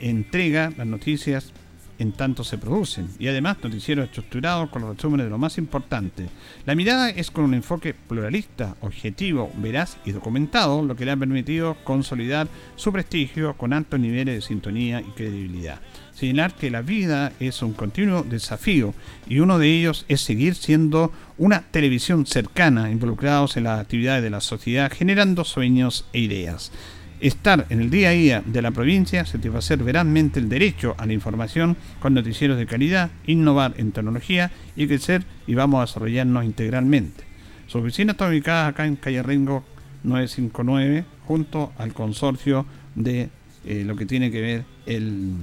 entrega 0.00 0.72
las 0.76 0.86
noticias 0.86 1.52
en 1.98 2.12
tanto 2.12 2.44
se 2.44 2.58
producen, 2.58 3.08
y 3.18 3.28
además 3.28 3.58
noticieros 3.62 4.06
estructurados 4.06 4.70
con 4.70 4.82
los 4.82 4.96
resúmenes 4.96 5.26
de 5.26 5.30
lo 5.30 5.38
más 5.38 5.58
importante. 5.58 6.28
La 6.64 6.74
mirada 6.74 7.10
es 7.10 7.30
con 7.30 7.44
un 7.44 7.54
enfoque 7.54 7.94
pluralista, 7.94 8.76
objetivo, 8.80 9.50
veraz 9.56 9.96
y 10.04 10.12
documentado, 10.12 10.82
lo 10.82 10.94
que 10.96 11.04
le 11.04 11.10
ha 11.12 11.16
permitido 11.16 11.76
consolidar 11.84 12.48
su 12.76 12.92
prestigio 12.92 13.54
con 13.54 13.72
altos 13.72 13.98
niveles 13.98 14.34
de 14.36 14.40
sintonía 14.42 15.00
y 15.00 15.10
credibilidad. 15.16 15.80
Señalar 16.12 16.54
que 16.54 16.70
la 16.70 16.82
vida 16.82 17.32
es 17.38 17.62
un 17.62 17.74
continuo 17.74 18.24
desafío 18.24 18.92
y 19.28 19.38
uno 19.38 19.58
de 19.58 19.70
ellos 19.70 20.04
es 20.08 20.20
seguir 20.20 20.56
siendo 20.56 21.12
una 21.36 21.62
televisión 21.62 22.26
cercana, 22.26 22.90
involucrados 22.90 23.56
en 23.56 23.64
las 23.64 23.80
actividades 23.80 24.24
de 24.24 24.30
la 24.30 24.40
sociedad, 24.40 24.90
generando 24.92 25.44
sueños 25.44 26.06
e 26.12 26.20
ideas 26.20 26.72
estar 27.20 27.66
en 27.70 27.80
el 27.80 27.90
día 27.90 28.10
a 28.10 28.12
día 28.12 28.42
de 28.44 28.62
la 28.62 28.70
provincia, 28.70 29.24
satisfacer 29.24 29.82
verazmente 29.82 30.40
el 30.40 30.48
derecho 30.48 30.94
a 30.98 31.06
la 31.06 31.12
información 31.12 31.76
con 32.00 32.14
noticieros 32.14 32.58
de 32.58 32.66
calidad, 32.66 33.10
innovar 33.26 33.74
en 33.76 33.92
tecnología 33.92 34.50
y 34.76 34.86
crecer 34.86 35.24
y 35.46 35.54
vamos 35.54 35.78
a 35.78 35.86
desarrollarnos 35.86 36.44
integralmente. 36.44 37.24
Su 37.66 37.78
oficina 37.78 38.12
está 38.12 38.28
ubicada 38.28 38.68
acá 38.68 38.86
en 38.86 38.96
calle 38.96 39.22
Rengo 39.22 39.64
959 40.02 41.04
junto 41.26 41.72
al 41.76 41.92
consorcio 41.92 42.66
de 42.94 43.28
eh, 43.66 43.84
lo 43.84 43.96
que 43.96 44.06
tiene 44.06 44.30
que 44.30 44.40
ver 44.40 44.64
el, 44.86 45.34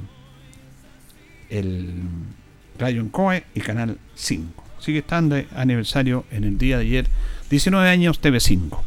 el 1.49 1.93
Radio 2.80 3.01
Encoe 3.01 3.43
y 3.53 3.59
Canal 3.61 3.97
5. 4.15 4.63
Sigue 4.80 4.99
estando 4.99 5.41
aniversario 5.55 6.26
en 6.32 6.43
el 6.43 6.57
día 6.57 6.78
de 6.78 6.86
ayer, 6.86 7.07
19 7.49 7.89
años 7.89 8.21
TV5. 8.21 8.80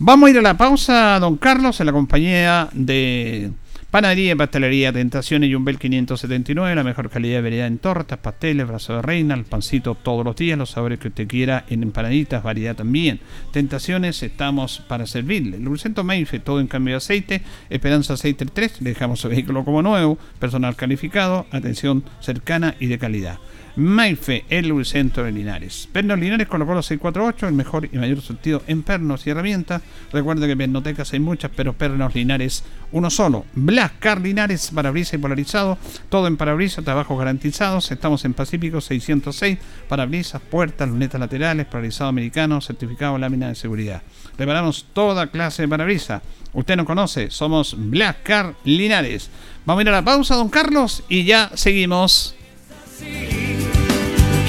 Vamos 0.00 0.26
a 0.26 0.30
ir 0.30 0.38
a 0.38 0.42
la 0.42 0.56
pausa, 0.56 1.20
don 1.20 1.36
Carlos, 1.36 1.78
en 1.78 1.86
la 1.86 1.92
compañía 1.92 2.68
de 2.72 3.52
Panadería 3.92 4.32
y 4.32 4.34
Pastelería 4.34 4.92
Tentaciones 4.92 5.48
y 5.48 5.54
Umbel 5.54 5.78
579, 5.78 6.74
la 6.74 6.82
mejor 6.82 7.10
calidad 7.10 7.36
de 7.36 7.42
variedad 7.42 7.68
en 7.68 7.78
tortas, 7.78 8.18
pasteles, 8.18 8.66
brazo 8.66 8.96
de 8.96 9.02
reina, 9.02 9.34
el 9.36 9.44
pancito 9.44 9.94
todos 9.94 10.24
los 10.24 10.34
días, 10.34 10.58
los 10.58 10.70
sabores 10.70 10.98
que 10.98 11.08
usted 11.08 11.28
quiera 11.28 11.64
en 11.68 11.84
empanaditas, 11.84 12.42
variedad 12.42 12.74
también. 12.74 13.20
Tentaciones, 13.52 14.20
estamos 14.24 14.82
para 14.88 15.06
servirle. 15.06 15.60
Lucento 15.60 16.02
Meife, 16.02 16.40
todo 16.40 16.58
en 16.58 16.66
cambio 16.66 16.94
de 16.94 16.98
aceite, 16.98 17.42
Esperanza 17.70 18.14
Aceite 18.14 18.46
3, 18.46 18.82
le 18.82 18.90
dejamos 18.90 19.20
su 19.20 19.28
vehículo 19.28 19.64
como 19.64 19.80
nuevo, 19.80 20.18
personal 20.40 20.74
calificado, 20.74 21.46
atención 21.52 22.02
cercana 22.18 22.74
y 22.80 22.88
de 22.88 22.98
calidad. 22.98 23.38
Maife, 23.76 24.44
el 24.50 24.84
centro 24.84 25.24
de 25.24 25.32
Linares. 25.32 25.88
Pernos 25.92 26.18
Linares 26.18 26.46
colocó 26.46 26.74
los 26.74 26.86
648, 26.86 27.48
el 27.48 27.54
mejor 27.54 27.88
y 27.90 27.98
mayor 27.98 28.20
sentido 28.20 28.62
en 28.68 28.82
pernos 28.82 29.26
y 29.26 29.30
herramientas. 29.30 29.82
Recuerda 30.12 30.46
que 30.46 30.56
pernotecas 30.56 31.12
hay 31.12 31.18
muchas, 31.18 31.50
pero 31.56 31.72
pernos 31.72 32.14
Linares 32.14 32.62
uno 32.92 33.10
solo. 33.10 33.44
Blascar 33.54 34.20
Linares, 34.20 34.70
parabrisas 34.72 35.14
y 35.14 35.18
polarizado. 35.18 35.76
Todo 36.08 36.28
en 36.28 36.36
parabrisas, 36.36 36.84
trabajos 36.84 37.18
garantizados. 37.18 37.90
Estamos 37.90 38.24
en 38.24 38.34
Pacífico 38.34 38.80
606. 38.80 39.58
Parabrisas, 39.88 40.40
puertas, 40.40 40.88
lunetas 40.88 41.20
laterales, 41.20 41.66
polarizado 41.66 42.10
americano, 42.10 42.60
certificado 42.60 43.18
lámina 43.18 43.48
de 43.48 43.56
seguridad. 43.56 44.02
Reparamos 44.38 44.86
toda 44.92 45.26
clase 45.28 45.62
de 45.62 45.68
parabrisas. 45.68 46.22
Usted 46.52 46.76
nos 46.76 46.86
conoce, 46.86 47.32
somos 47.32 47.74
Blascar 47.76 48.54
Linares. 48.64 49.30
Vamos 49.66 49.80
a 49.80 49.82
ir 49.82 49.88
a 49.88 49.92
la 49.92 50.04
pausa, 50.04 50.36
don 50.36 50.48
Carlos, 50.48 51.02
y 51.08 51.24
ya 51.24 51.50
seguimos 51.54 52.36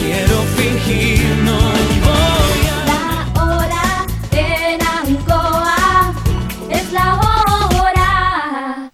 quiero 0.05 0.41
fingir, 0.57 1.19
no 1.43 1.57
voy 2.07 2.61
La 2.91 3.43
hora 3.43 4.05
en 4.31 4.81
Ancoa 4.81 6.13
es 6.69 6.91
la 6.91 7.07
hora. 7.15 8.91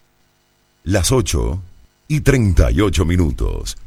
Las 0.83 1.11
8 1.11 1.61
y 2.07 2.21
38 2.21 3.05
minutos. 3.05 3.77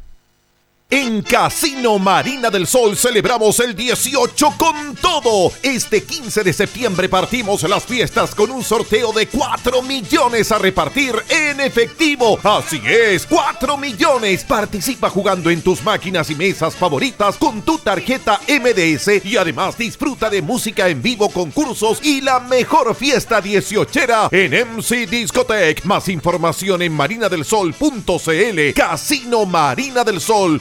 En 0.97 1.23
Casino 1.23 1.99
Marina 1.99 2.51
del 2.51 2.69
Sol 2.69 2.97
celebramos 2.97 3.59
el 3.59 3.75
18 3.75 4.55
con 4.57 4.95
todo. 4.95 5.51
Este 5.61 6.05
15 6.05 6.45
de 6.45 6.53
septiembre 6.53 7.09
partimos 7.09 7.65
las 7.65 7.83
fiestas 7.83 8.33
con 8.33 8.53
un 8.53 8.63
sorteo 8.63 9.13
de 9.13 9.27
4 9.27 9.83
millones 9.83 10.53
a 10.53 10.59
repartir 10.59 11.17
en 11.29 11.59
efectivo. 11.59 12.39
Así 12.45 12.81
es, 12.87 13.27
4 13.27 13.77
millones. 13.77 14.45
Participa 14.45 15.11
jugando 15.11 15.51
en 15.51 15.63
tus 15.63 15.83
máquinas 15.83 16.31
y 16.31 16.37
mesas 16.37 16.77
favoritas 16.77 17.39
con 17.39 17.63
tu 17.63 17.79
tarjeta 17.79 18.41
MDS 18.47 19.25
y 19.25 19.37
además 19.37 19.77
disfruta 19.77 20.31
de 20.31 20.43
música 20.43 20.89
en 20.89 21.03
vivo, 21.03 21.29
concursos 21.29 21.99
y 22.05 22.21
la 22.21 22.39
mejor 22.39 22.95
fiesta 22.95 23.43
18era 23.43 24.29
en 24.31 24.77
MC 24.77 25.09
Discotech. 25.11 25.85
Más 25.87 26.09
información 26.09 26.83
en 26.83 26.93
marinadelsol.cl. 26.93 28.75
Casino 28.77 29.45
Marina 29.45 30.05
del 30.05 30.21
Sol. 30.21 30.61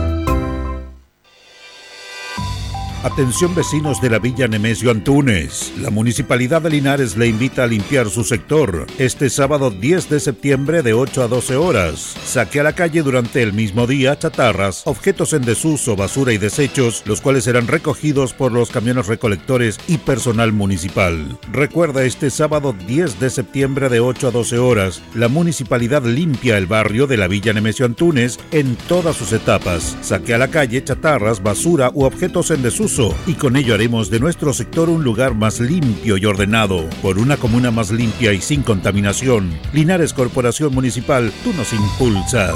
Atención 3.03 3.55
vecinos 3.55 3.99
de 3.99 4.11
la 4.11 4.19
Villa 4.19 4.47
Nemesio 4.47 4.91
Antunes. 4.91 5.73
La 5.79 5.89
Municipalidad 5.89 6.61
de 6.61 6.69
Linares 6.69 7.17
le 7.17 7.25
invita 7.25 7.63
a 7.63 7.67
limpiar 7.67 8.11
su 8.11 8.23
sector 8.23 8.85
este 8.99 9.31
sábado 9.31 9.71
10 9.71 10.07
de 10.07 10.19
septiembre 10.19 10.83
de 10.83 10.93
8 10.93 11.23
a 11.23 11.27
12 11.27 11.55
horas. 11.55 12.15
Saque 12.23 12.59
a 12.59 12.63
la 12.63 12.73
calle 12.73 13.01
durante 13.01 13.41
el 13.41 13.53
mismo 13.53 13.87
día 13.87 14.19
chatarras, 14.19 14.83
objetos 14.85 15.33
en 15.33 15.41
desuso, 15.41 15.95
basura 15.95 16.31
y 16.31 16.37
desechos, 16.37 17.01
los 17.07 17.21
cuales 17.21 17.45
serán 17.45 17.65
recogidos 17.65 18.33
por 18.33 18.51
los 18.51 18.69
camiones 18.69 19.07
recolectores 19.07 19.79
y 19.87 19.97
personal 19.97 20.53
municipal. 20.53 21.39
Recuerda 21.51 22.03
este 22.03 22.29
sábado 22.29 22.75
10 22.85 23.19
de 23.19 23.31
septiembre 23.31 23.89
de 23.89 23.99
8 23.99 24.27
a 24.27 24.31
12 24.31 24.59
horas, 24.59 25.01
la 25.15 25.27
Municipalidad 25.27 26.05
limpia 26.05 26.55
el 26.55 26.67
barrio 26.67 27.07
de 27.07 27.17
la 27.17 27.27
Villa 27.27 27.51
Nemesio 27.51 27.87
Antunes 27.87 28.39
en 28.51 28.75
todas 28.75 29.15
sus 29.15 29.33
etapas. 29.33 29.97
Saque 30.01 30.35
a 30.35 30.37
la 30.37 30.49
calle 30.49 30.83
chatarras, 30.83 31.41
basura 31.41 31.89
u 31.95 32.03
objetos 32.03 32.51
en 32.51 32.61
desuso 32.61 32.90
y 33.25 33.35
con 33.35 33.55
ello 33.55 33.73
haremos 33.73 34.09
de 34.09 34.19
nuestro 34.19 34.51
sector 34.51 34.89
un 34.89 35.05
lugar 35.05 35.33
más 35.33 35.61
limpio 35.61 36.17
y 36.17 36.25
ordenado. 36.25 36.89
Por 37.01 37.19
una 37.19 37.37
comuna 37.37 37.71
más 37.71 37.89
limpia 37.89 38.33
y 38.33 38.41
sin 38.41 38.63
contaminación, 38.63 39.57
Linares 39.71 40.13
Corporación 40.13 40.73
Municipal, 40.73 41.31
tú 41.43 41.53
nos 41.53 41.71
impulsas. 41.71 42.55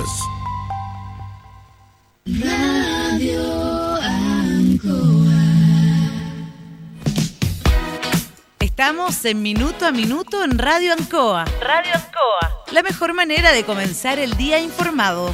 Estamos 8.59 9.23
en 9.23 9.41
Minuto 9.41 9.85
a 9.85 9.91
Minuto 9.91 10.43
en 10.43 10.57
Radio 10.57 10.91
Ancoa. 10.91 11.45
Radio 11.61 11.93
Ancoa. 11.93 12.63
La 12.73 12.83
mejor 12.83 13.13
manera 13.13 13.53
de 13.53 13.63
comenzar 13.63 14.19
el 14.19 14.35
día 14.35 14.59
informado. 14.59 15.33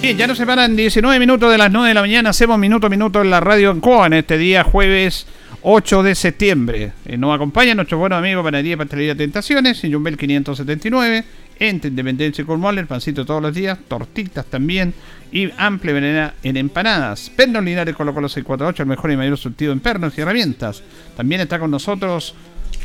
Bien, 0.00 0.16
ya 0.16 0.26
nos 0.26 0.38
separan 0.38 0.76
19 0.76 1.20
minutos 1.20 1.52
de 1.52 1.58
las 1.58 1.70
9 1.70 1.88
de 1.88 1.94
la 1.94 2.00
mañana. 2.00 2.30
Hacemos 2.30 2.58
minuto 2.58 2.86
a 2.86 2.90
minuto 2.90 3.20
en 3.20 3.28
la 3.28 3.38
radio 3.38 3.70
en 3.70 3.80
Coa 3.80 4.06
en 4.06 4.14
este 4.14 4.38
día 4.38 4.64
jueves 4.64 5.26
8 5.60 6.02
de 6.02 6.14
septiembre. 6.14 6.92
Eh, 7.04 7.18
nos 7.18 7.34
acompaña 7.34 7.74
nuestro 7.74 7.98
buen 7.98 8.14
amigo 8.14 8.42
Panadería 8.42 8.72
y 8.72 8.76
Pastelería 8.76 9.14
Tentaciones 9.14 9.84
en 9.84 9.92
Jumbel 9.92 10.16
579. 10.16 11.24
Entre 11.58 11.90
Independencia 11.90 12.40
y 12.40 12.44
Cornwall, 12.46 12.86
pancito 12.86 13.26
todos 13.26 13.42
los 13.42 13.54
días, 13.54 13.78
tortitas 13.88 14.46
también 14.46 14.94
y 15.30 15.50
amplia 15.58 15.92
venena 15.92 16.34
en 16.42 16.56
empanadas. 16.56 17.30
Pernos 17.36 17.62
Linares 17.62 17.94
Colo 17.94 18.14
Colo 18.14 18.30
648, 18.30 18.84
el 18.84 18.88
mejor 18.88 19.10
y 19.10 19.18
mayor 19.18 19.36
surtido 19.36 19.70
en 19.70 19.80
pernos 19.80 20.16
y 20.16 20.22
herramientas. 20.22 20.82
También 21.14 21.42
está 21.42 21.58
con 21.58 21.70
nosotros 21.70 22.34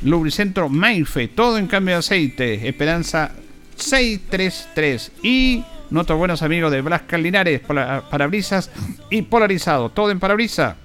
Lubricentro 0.03 0.67
Maife, 0.67 1.29
todo 1.29 1.57
en 1.57 1.67
cambio 1.67 1.93
de 1.93 1.99
aceite. 1.99 2.67
Esperanza 2.67 3.31
633 3.77 5.11
y 5.23 5.63
nuestros 5.89 6.17
buenos 6.17 6.41
amigos 6.41 6.71
de 6.71 6.81
Blascar 6.81 7.19
Linares, 7.19 7.61
parabrisas 7.61 8.71
y 9.09 9.23
polarizado, 9.23 9.89
todo 9.89 10.11
en 10.11 10.19
parabrisa. 10.19 10.75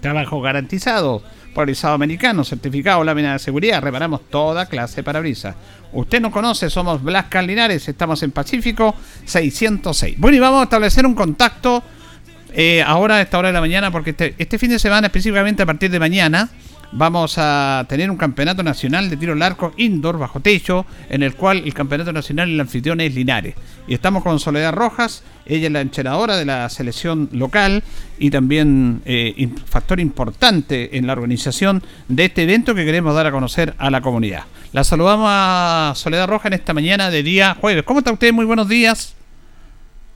Trabajo 0.00 0.40
garantizado, 0.40 1.22
polarizado 1.54 1.94
americano, 1.94 2.44
certificado, 2.44 3.02
lámina 3.04 3.32
de 3.34 3.38
seguridad, 3.38 3.82
reparamos 3.82 4.28
toda 4.28 4.66
clase 4.66 4.96
de 4.96 5.02
parabrisas. 5.02 5.54
Usted 5.92 6.20
nos 6.20 6.32
conoce, 6.32 6.68
somos 6.68 7.02
Blascar 7.02 7.44
Linares, 7.44 7.88
estamos 7.88 8.22
en 8.22 8.32
Pacífico 8.32 8.94
606. 9.24 10.16
Bueno, 10.18 10.36
y 10.36 10.40
vamos 10.40 10.60
a 10.60 10.64
establecer 10.64 11.06
un 11.06 11.14
contacto 11.14 11.82
eh, 12.52 12.82
ahora 12.86 13.16
a 13.16 13.22
esta 13.22 13.38
hora 13.38 13.48
de 13.48 13.54
la 13.54 13.60
mañana, 13.60 13.90
porque 13.90 14.10
este, 14.10 14.34
este 14.38 14.58
fin 14.58 14.70
de 14.70 14.78
semana, 14.78 15.06
específicamente 15.06 15.62
a 15.62 15.66
partir 15.66 15.90
de 15.90 15.98
mañana, 15.98 16.50
vamos 16.94 17.34
a 17.38 17.84
tener 17.88 18.10
un 18.10 18.16
campeonato 18.16 18.62
nacional 18.62 19.10
de 19.10 19.16
tiro 19.16 19.32
al 19.32 19.42
arco 19.42 19.72
indoor 19.76 20.18
bajo 20.18 20.40
techo, 20.40 20.86
en 21.10 21.22
el 21.22 21.34
cual 21.34 21.62
el 21.64 21.74
campeonato 21.74 22.12
nacional 22.12 22.48
el 22.48 22.60
anfitrión 22.60 23.00
es 23.00 23.14
Linares. 23.14 23.54
Y 23.86 23.94
estamos 23.94 24.22
con 24.22 24.38
Soledad 24.38 24.72
Rojas, 24.72 25.24
ella 25.44 25.66
es 25.66 25.72
la 25.72 25.80
entrenadora 25.80 26.36
de 26.36 26.44
la 26.44 26.68
selección 26.68 27.28
local 27.32 27.82
y 28.18 28.30
también 28.30 29.02
eh, 29.04 29.48
factor 29.66 30.00
importante 30.00 30.96
en 30.96 31.06
la 31.06 31.12
organización 31.12 31.82
de 32.08 32.26
este 32.26 32.44
evento 32.44 32.74
que 32.74 32.84
queremos 32.84 33.14
dar 33.14 33.26
a 33.26 33.32
conocer 33.32 33.74
a 33.78 33.90
la 33.90 34.00
comunidad. 34.00 34.44
La 34.72 34.84
saludamos 34.84 35.26
a 35.28 35.92
Soledad 35.96 36.28
Rojas 36.28 36.46
en 36.46 36.54
esta 36.54 36.72
mañana 36.72 37.10
de 37.10 37.22
día 37.22 37.56
jueves. 37.60 37.82
¿Cómo 37.82 37.98
está 37.98 38.12
usted? 38.12 38.32
Muy 38.32 38.44
buenos 38.44 38.68
días. 38.68 39.16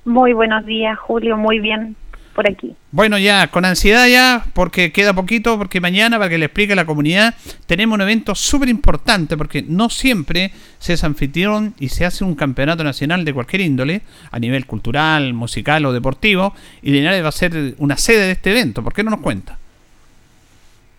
Muy 0.05 0.33
buenos 0.33 0.65
días, 0.65 0.99
Julio. 0.99 1.37
Muy 1.37 1.59
bien 1.59 1.97
por 2.39 2.49
aquí. 2.49 2.73
Bueno, 2.93 3.19
ya, 3.19 3.49
con 3.49 3.65
ansiedad 3.65 4.07
ya, 4.07 4.45
porque 4.53 4.93
queda 4.93 5.13
poquito, 5.13 5.59
porque 5.59 5.81
mañana, 5.81 6.19
para 6.19 6.31
que 6.31 6.39
le 6.39 6.45
explique 6.45 6.73
a 6.73 6.77
la 6.77 6.87
comunidad, 6.87 7.35
tenemos 7.67 7.97
un 7.97 8.03
evento 8.03 8.37
súper 8.37 8.69
importante, 8.69 9.37
porque 9.37 9.65
no 9.67 9.91
siempre 9.91 10.53
se 10.79 10.93
es 10.93 11.03
anfitrión 11.03 11.75
y 11.81 11.89
se 11.89 12.05
hace 12.05 12.23
un 12.23 12.37
campeonato 12.37 12.85
nacional 12.85 13.25
de 13.25 13.35
cualquier 13.35 13.63
índole, 13.63 14.03
a 14.31 14.39
nivel 14.39 14.67
cultural, 14.67 15.35
musical 15.35 15.85
o 15.85 15.93
deportivo, 15.93 16.55
y 16.81 16.93
Linares 16.93 17.25
va 17.25 17.31
a 17.31 17.33
ser 17.33 17.75
una 17.79 17.97
sede 17.97 18.27
de 18.27 18.31
este 18.31 18.53
evento. 18.53 18.85
¿Por 18.85 18.93
qué 18.93 19.03
no 19.03 19.11
nos 19.11 19.21
cuenta? 19.21 19.59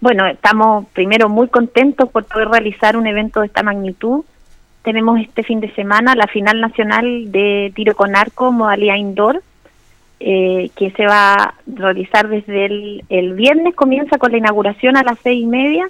Bueno, 0.02 0.28
estamos 0.28 0.88
primero 0.92 1.30
muy 1.30 1.48
contentos 1.48 2.10
por 2.10 2.26
poder 2.26 2.50
realizar 2.50 2.98
un 2.98 3.08
evento 3.08 3.40
de 3.40 3.46
esta 3.46 3.64
magnitud. 3.64 4.26
Tenemos 4.82 5.22
este 5.22 5.44
fin 5.44 5.62
de 5.62 5.74
semana 5.74 6.16
la 6.16 6.28
final 6.28 6.60
nacional 6.60 7.32
de 7.32 7.72
tiro 7.74 7.96
con 7.96 8.18
arco, 8.18 8.52
modalidad 8.52 8.96
indoor, 8.96 9.42
eh, 10.20 10.70
que 10.76 10.92
se 10.92 11.06
va 11.06 11.34
a 11.34 11.54
realizar 11.66 12.28
desde 12.28 12.66
el, 13.10 13.34
viernes, 13.34 13.76
comienza 13.76 14.18
con 14.18 14.32
la 14.32 14.38
inauguración 14.38 14.98
a 14.98 15.04
las 15.04 15.18
seis 15.20 15.44
y 15.44 15.46
media 15.46 15.88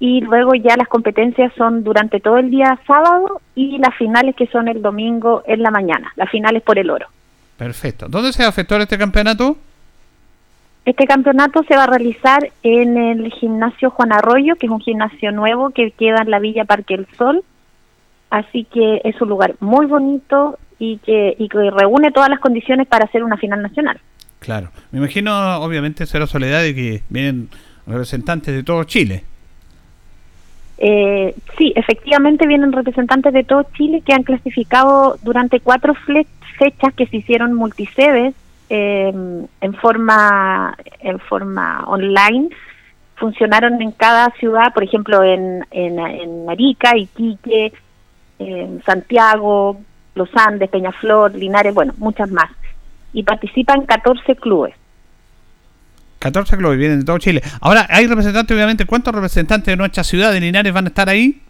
y 0.00 0.22
luego 0.22 0.54
ya 0.54 0.76
las 0.76 0.88
competencias 0.88 1.52
son 1.56 1.84
durante 1.84 2.20
todo 2.20 2.38
el 2.38 2.50
día 2.50 2.78
sábado 2.86 3.40
y 3.54 3.78
las 3.78 3.94
finales 3.94 4.34
que 4.34 4.46
son 4.48 4.66
el 4.66 4.82
domingo 4.82 5.42
en 5.46 5.62
la 5.62 5.70
mañana, 5.70 6.12
las 6.16 6.30
finales 6.30 6.62
por 6.62 6.78
el 6.78 6.90
oro. 6.90 7.06
Perfecto. 7.56 8.08
¿Dónde 8.08 8.32
se 8.32 8.42
afectó 8.42 8.76
este 8.76 8.98
campeonato? 8.98 9.56
Este 10.84 11.06
campeonato 11.06 11.62
se 11.64 11.76
va 11.76 11.84
a 11.84 11.86
realizar 11.86 12.50
en 12.62 12.96
el 12.96 13.30
gimnasio 13.32 13.90
Juan 13.90 14.12
Arroyo, 14.12 14.56
que 14.56 14.66
es 14.66 14.72
un 14.72 14.80
gimnasio 14.80 15.30
nuevo 15.30 15.70
que 15.70 15.90
queda 15.92 16.22
en 16.22 16.30
la 16.30 16.38
Villa 16.38 16.64
Parque 16.64 16.94
El 16.94 17.06
Sol. 17.18 17.44
Así 18.30 18.64
que 18.64 19.02
es 19.04 19.20
un 19.20 19.28
lugar 19.28 19.54
muy 19.60 19.86
bonito, 19.86 20.58
y 20.80 20.96
que, 20.98 21.36
y 21.38 21.48
que 21.48 21.70
reúne 21.70 22.10
todas 22.10 22.30
las 22.30 22.40
condiciones 22.40 22.88
para 22.88 23.04
hacer 23.04 23.22
una 23.22 23.36
final 23.36 23.62
nacional. 23.62 24.00
Claro, 24.40 24.70
me 24.90 24.98
imagino 24.98 25.58
obviamente 25.58 26.06
será 26.06 26.26
soledad 26.26 26.62
de 26.62 26.74
que 26.74 27.02
vienen 27.10 27.50
representantes 27.86 28.54
de 28.54 28.62
todo 28.64 28.82
Chile. 28.84 29.22
Eh, 30.78 31.34
sí, 31.58 31.74
efectivamente 31.76 32.46
vienen 32.46 32.72
representantes 32.72 33.34
de 33.34 33.44
todo 33.44 33.66
Chile 33.74 34.02
que 34.04 34.14
han 34.14 34.22
clasificado 34.22 35.18
durante 35.22 35.60
cuatro 35.60 35.92
fechas 36.58 36.94
que 36.94 37.06
se 37.06 37.18
hicieron 37.18 37.52
multisedes 37.52 38.34
eh, 38.70 39.12
en 39.60 39.74
forma 39.74 40.74
en 41.00 41.18
forma 41.18 41.84
online. 41.86 42.48
Funcionaron 43.16 43.82
en 43.82 43.92
cada 43.92 44.30
ciudad, 44.38 44.72
por 44.72 44.82
ejemplo, 44.82 45.22
en, 45.22 45.62
en, 45.70 45.98
en 45.98 46.48
Arica, 46.48 46.96
Iquique, 46.96 47.74
en 48.38 48.82
Santiago, 48.84 49.78
los 50.14 50.28
Andes, 50.34 50.68
Peñaflor, 50.70 51.34
Linares, 51.34 51.74
bueno, 51.74 51.94
muchas 51.98 52.30
más. 52.30 52.50
Y 53.12 53.22
participan 53.22 53.86
14 53.86 54.36
clubes. 54.36 54.74
14 56.20 56.56
clubes 56.58 56.78
vienen 56.78 57.00
de 57.00 57.04
todo 57.04 57.18
Chile. 57.18 57.42
Ahora, 57.60 57.86
hay 57.88 58.06
representantes, 58.06 58.54
obviamente, 58.54 58.84
¿cuántos 58.84 59.14
representantes 59.14 59.66
de 59.66 59.76
nuestra 59.76 60.04
ciudad 60.04 60.32
de 60.32 60.40
Linares 60.40 60.72
van 60.72 60.84
a 60.84 60.88
estar 60.88 61.08
ahí? 61.08 61.40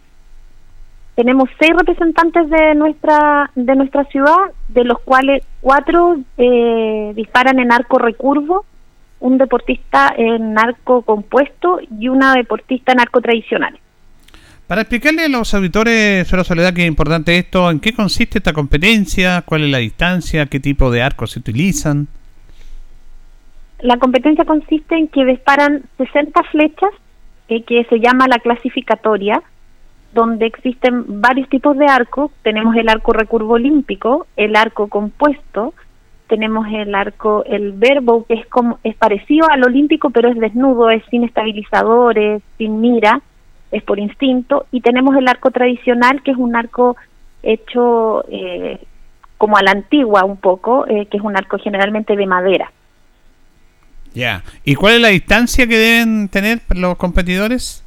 Tenemos 1.15 1.49
seis 1.59 1.71
representantes 1.77 2.49
de 2.49 2.73
nuestra 2.73 3.51
de 3.53 3.75
nuestra 3.75 4.05
ciudad, 4.05 4.37
de 4.69 4.85
los 4.85 4.99
cuales 5.01 5.43
cuatro 5.59 6.17
eh, 6.37 7.11
disparan 7.15 7.59
en 7.59 7.71
arco 7.71 7.97
recurvo, 7.99 8.65
un 9.19 9.37
deportista 9.37 10.13
en 10.17 10.57
arco 10.57 11.01
compuesto 11.01 11.79
y 11.99 12.07
una 12.07 12.33
deportista 12.33 12.93
en 12.93 13.01
arco 13.01 13.19
tradicional. 13.19 13.77
Para 14.71 14.83
explicarle 14.83 15.25
a 15.25 15.27
los 15.27 15.53
auditores, 15.53 16.25
señora 16.25 16.45
Soledad, 16.45 16.73
que 16.73 16.83
es 16.83 16.87
importante 16.87 17.37
esto, 17.37 17.69
¿en 17.69 17.81
qué 17.81 17.91
consiste 17.91 18.37
esta 18.37 18.53
competencia? 18.53 19.41
¿Cuál 19.41 19.63
es 19.63 19.69
la 19.69 19.79
distancia? 19.79 20.45
¿Qué 20.45 20.61
tipo 20.61 20.89
de 20.89 21.01
arcos 21.01 21.31
se 21.31 21.39
utilizan? 21.39 22.07
La 23.81 23.97
competencia 23.97 24.45
consiste 24.45 24.95
en 24.95 25.09
que 25.09 25.25
disparan 25.25 25.83
60 25.97 26.43
flechas, 26.43 26.89
eh, 27.49 27.63
que 27.63 27.83
se 27.89 27.99
llama 27.99 28.29
la 28.29 28.39
clasificatoria, 28.39 29.43
donde 30.13 30.45
existen 30.45 31.19
varios 31.19 31.49
tipos 31.49 31.77
de 31.77 31.87
arcos. 31.87 32.31
Tenemos 32.41 32.73
el 32.77 32.87
arco 32.87 33.11
recurvo 33.11 33.55
olímpico, 33.55 34.25
el 34.37 34.55
arco 34.55 34.87
compuesto, 34.87 35.73
tenemos 36.27 36.65
el 36.71 36.95
arco, 36.95 37.43
el 37.45 37.73
verbo, 37.73 38.25
que 38.25 38.35
es 38.35 38.47
como 38.47 38.79
es 38.85 38.95
parecido 38.95 39.49
al 39.49 39.65
olímpico, 39.65 40.11
pero 40.11 40.29
es 40.29 40.39
desnudo, 40.39 40.89
es 40.91 41.03
sin 41.11 41.25
estabilizadores, 41.25 42.41
sin 42.57 42.79
mira 42.79 43.21
es 43.71 43.83
por 43.83 43.99
instinto, 43.99 44.65
y 44.71 44.81
tenemos 44.81 45.15
el 45.15 45.27
arco 45.27 45.51
tradicional, 45.51 46.21
que 46.23 46.31
es 46.31 46.37
un 46.37 46.55
arco 46.55 46.97
hecho 47.43 48.25
eh, 48.29 48.79
como 49.37 49.57
a 49.57 49.63
la 49.63 49.71
antigua 49.71 50.23
un 50.25 50.37
poco, 50.37 50.85
eh, 50.87 51.07
que 51.07 51.17
es 51.17 51.23
un 51.23 51.35
arco 51.35 51.57
generalmente 51.57 52.15
de 52.15 52.25
madera. 52.27 52.71
Ya, 54.13 54.43
¿y 54.65 54.75
cuál 54.75 54.95
es 54.95 55.01
la 55.01 55.07
distancia 55.07 55.67
que 55.67 55.77
deben 55.77 56.27
tener 56.27 56.59
los 56.75 56.97
competidores? 56.97 57.83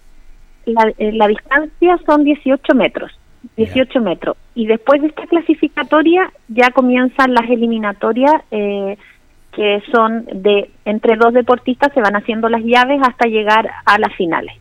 La, 0.65 0.91
eh, 0.97 1.13
la 1.13 1.29
distancia 1.29 1.99
son 2.07 2.25
18 2.25 2.75
metros, 2.75 3.13
18 3.57 4.01
metros. 4.01 4.37
Y 4.55 4.67
después 4.67 5.03
de 5.03 5.09
esta 5.09 5.27
clasificatoria 5.27 6.33
ya 6.49 6.71
comienzan 6.71 7.35
las 7.35 7.49
eliminatorias 7.51 8.43
que 8.51 9.81
son 9.93 10.25
de 10.33 10.71
entre 10.85 11.17
dos 11.17 11.33
deportistas, 11.33 11.93
se 11.93 12.01
van 12.01 12.17
haciendo 12.17 12.49
las 12.49 12.63
llaves 12.65 13.01
hasta 13.03 13.29
llegar 13.29 13.71
a 13.85 13.99
las 13.99 14.13
finales. 14.17 14.55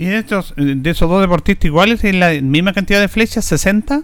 ¿Y 0.00 0.06
de, 0.06 0.16
estos, 0.16 0.54
de 0.56 0.88
esos 0.88 1.10
dos 1.10 1.20
deportistas 1.20 1.66
iguales 1.66 2.02
en 2.04 2.20
la 2.20 2.30
misma 2.40 2.72
cantidad 2.72 3.02
de 3.02 3.08
flechas, 3.08 3.44
60? 3.44 4.00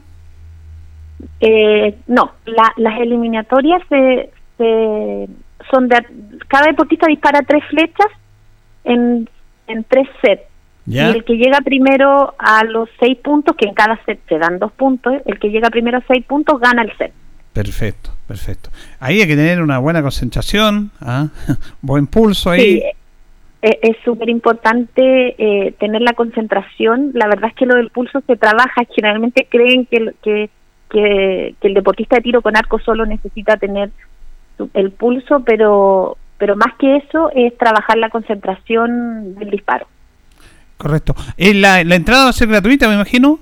Eh, 1.40 1.94
no, 2.06 2.32
las 2.44 3.00
eliminatorias 3.00 3.80
se, 3.88 4.28
son 5.70 5.88
de... 5.88 6.04
Cada 6.48 6.66
deportista 6.66 7.06
dispara 7.06 7.40
tres 7.48 7.64
flechas 7.70 8.08
en, 8.84 9.26
en 9.68 9.84
tres 9.84 10.06
sets. 10.20 10.42
Y 10.86 10.98
el 10.98 11.24
que 11.24 11.38
llega 11.38 11.62
primero 11.62 12.34
a 12.38 12.62
los 12.64 12.90
seis 13.00 13.16
puntos, 13.16 13.56
que 13.56 13.66
en 13.66 13.72
cada 13.72 13.98
set 14.04 14.20
se 14.28 14.36
dan 14.36 14.58
dos 14.58 14.72
puntos, 14.72 15.14
el 15.24 15.38
que 15.38 15.48
llega 15.48 15.70
primero 15.70 15.96
a 15.96 16.04
seis 16.06 16.26
puntos 16.26 16.60
gana 16.60 16.82
el 16.82 16.94
set. 16.98 17.14
Perfecto, 17.54 18.10
perfecto. 18.28 18.68
Ahí 19.00 19.22
hay 19.22 19.26
que 19.26 19.34
tener 19.34 19.62
una 19.62 19.78
buena 19.78 20.02
concentración, 20.02 20.90
¿ah? 21.00 21.28
buen 21.80 22.06
pulso 22.06 22.50
ahí. 22.50 22.80
Sí, 22.80 22.82
es 23.82 23.96
súper 24.04 24.28
importante 24.28 25.34
eh, 25.38 25.72
tener 25.78 26.02
la 26.02 26.12
concentración. 26.12 27.10
La 27.14 27.26
verdad 27.26 27.50
es 27.50 27.56
que 27.56 27.66
lo 27.66 27.74
del 27.74 27.90
pulso 27.90 28.20
se 28.26 28.36
trabaja. 28.36 28.82
Generalmente 28.94 29.46
creen 29.50 29.86
que, 29.86 30.14
que, 30.22 30.50
que, 30.90 31.54
el 31.60 31.74
deportista 31.74 32.16
de 32.16 32.22
tiro 32.22 32.42
con 32.42 32.56
arco 32.56 32.78
solo 32.78 33.06
necesita 33.06 33.56
tener 33.56 33.90
el 34.74 34.90
pulso, 34.92 35.40
pero, 35.40 36.16
pero 36.38 36.56
más 36.56 36.74
que 36.78 36.96
eso 36.96 37.30
es 37.34 37.56
trabajar 37.58 37.98
la 37.98 38.10
concentración 38.10 39.34
del 39.34 39.50
disparo. 39.50 39.86
Correcto. 40.76 41.14
Eh, 41.36 41.54
¿La, 41.54 41.82
¿La 41.84 41.96
entrada 41.96 42.24
va 42.24 42.30
a 42.30 42.34
ser 42.34 42.48
gratuita, 42.48 42.88
me 42.88 42.94
imagino? 42.94 43.40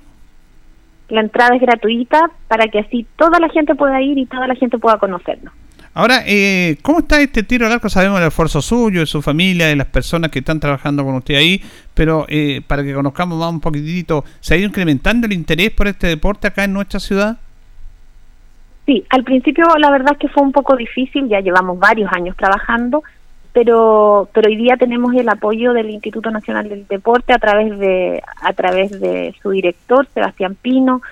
La 1.08 1.20
entrada 1.20 1.54
es 1.54 1.60
gratuita 1.60 2.30
para 2.48 2.66
que 2.68 2.78
así 2.78 3.06
toda 3.16 3.38
la 3.40 3.48
gente 3.50 3.74
pueda 3.74 4.00
ir 4.00 4.16
y 4.16 4.26
toda 4.26 4.46
la 4.46 4.54
gente 4.54 4.78
pueda 4.78 4.98
conocernos. 4.98 5.52
Ahora, 5.96 6.24
eh, 6.26 6.76
¿cómo 6.82 6.98
está 6.98 7.20
este 7.20 7.44
tiro 7.44 7.66
al 7.66 7.72
arco? 7.72 7.88
Sabemos 7.88 8.20
el 8.20 8.26
esfuerzo 8.26 8.60
suyo, 8.60 9.00
de 9.00 9.06
su 9.06 9.22
familia, 9.22 9.68
de 9.68 9.76
las 9.76 9.86
personas 9.86 10.32
que 10.32 10.40
están 10.40 10.58
trabajando 10.58 11.04
con 11.04 11.14
usted 11.14 11.36
ahí, 11.36 11.62
pero 11.94 12.26
eh, 12.28 12.62
para 12.66 12.82
que 12.82 12.92
conozcamos 12.92 13.38
más 13.38 13.52
un 13.52 13.60
poquitito, 13.60 14.24
¿se 14.40 14.54
ha 14.54 14.56
ido 14.56 14.66
incrementando 14.66 15.26
el 15.26 15.32
interés 15.32 15.70
por 15.70 15.86
este 15.86 16.08
deporte 16.08 16.48
acá 16.48 16.64
en 16.64 16.72
nuestra 16.72 16.98
ciudad? 16.98 17.38
Sí, 18.86 19.04
al 19.08 19.22
principio 19.22 19.66
la 19.78 19.88
verdad 19.90 20.14
es 20.14 20.18
que 20.18 20.28
fue 20.28 20.42
un 20.42 20.50
poco 20.50 20.76
difícil, 20.76 21.28
ya 21.28 21.38
llevamos 21.38 21.78
varios 21.78 22.12
años 22.12 22.36
trabajando, 22.36 23.04
pero 23.52 24.28
pero 24.34 24.48
hoy 24.48 24.56
día 24.56 24.76
tenemos 24.76 25.14
el 25.14 25.28
apoyo 25.28 25.72
del 25.72 25.90
Instituto 25.90 26.28
Nacional 26.32 26.68
del 26.68 26.88
Deporte 26.88 27.32
a 27.32 27.38
través 27.38 27.78
de 27.78 28.20
a 28.42 28.52
través 28.52 29.00
de 29.00 29.32
su 29.40 29.50
director 29.50 30.08
Sebastián 30.12 30.56
Pino, 30.60 31.02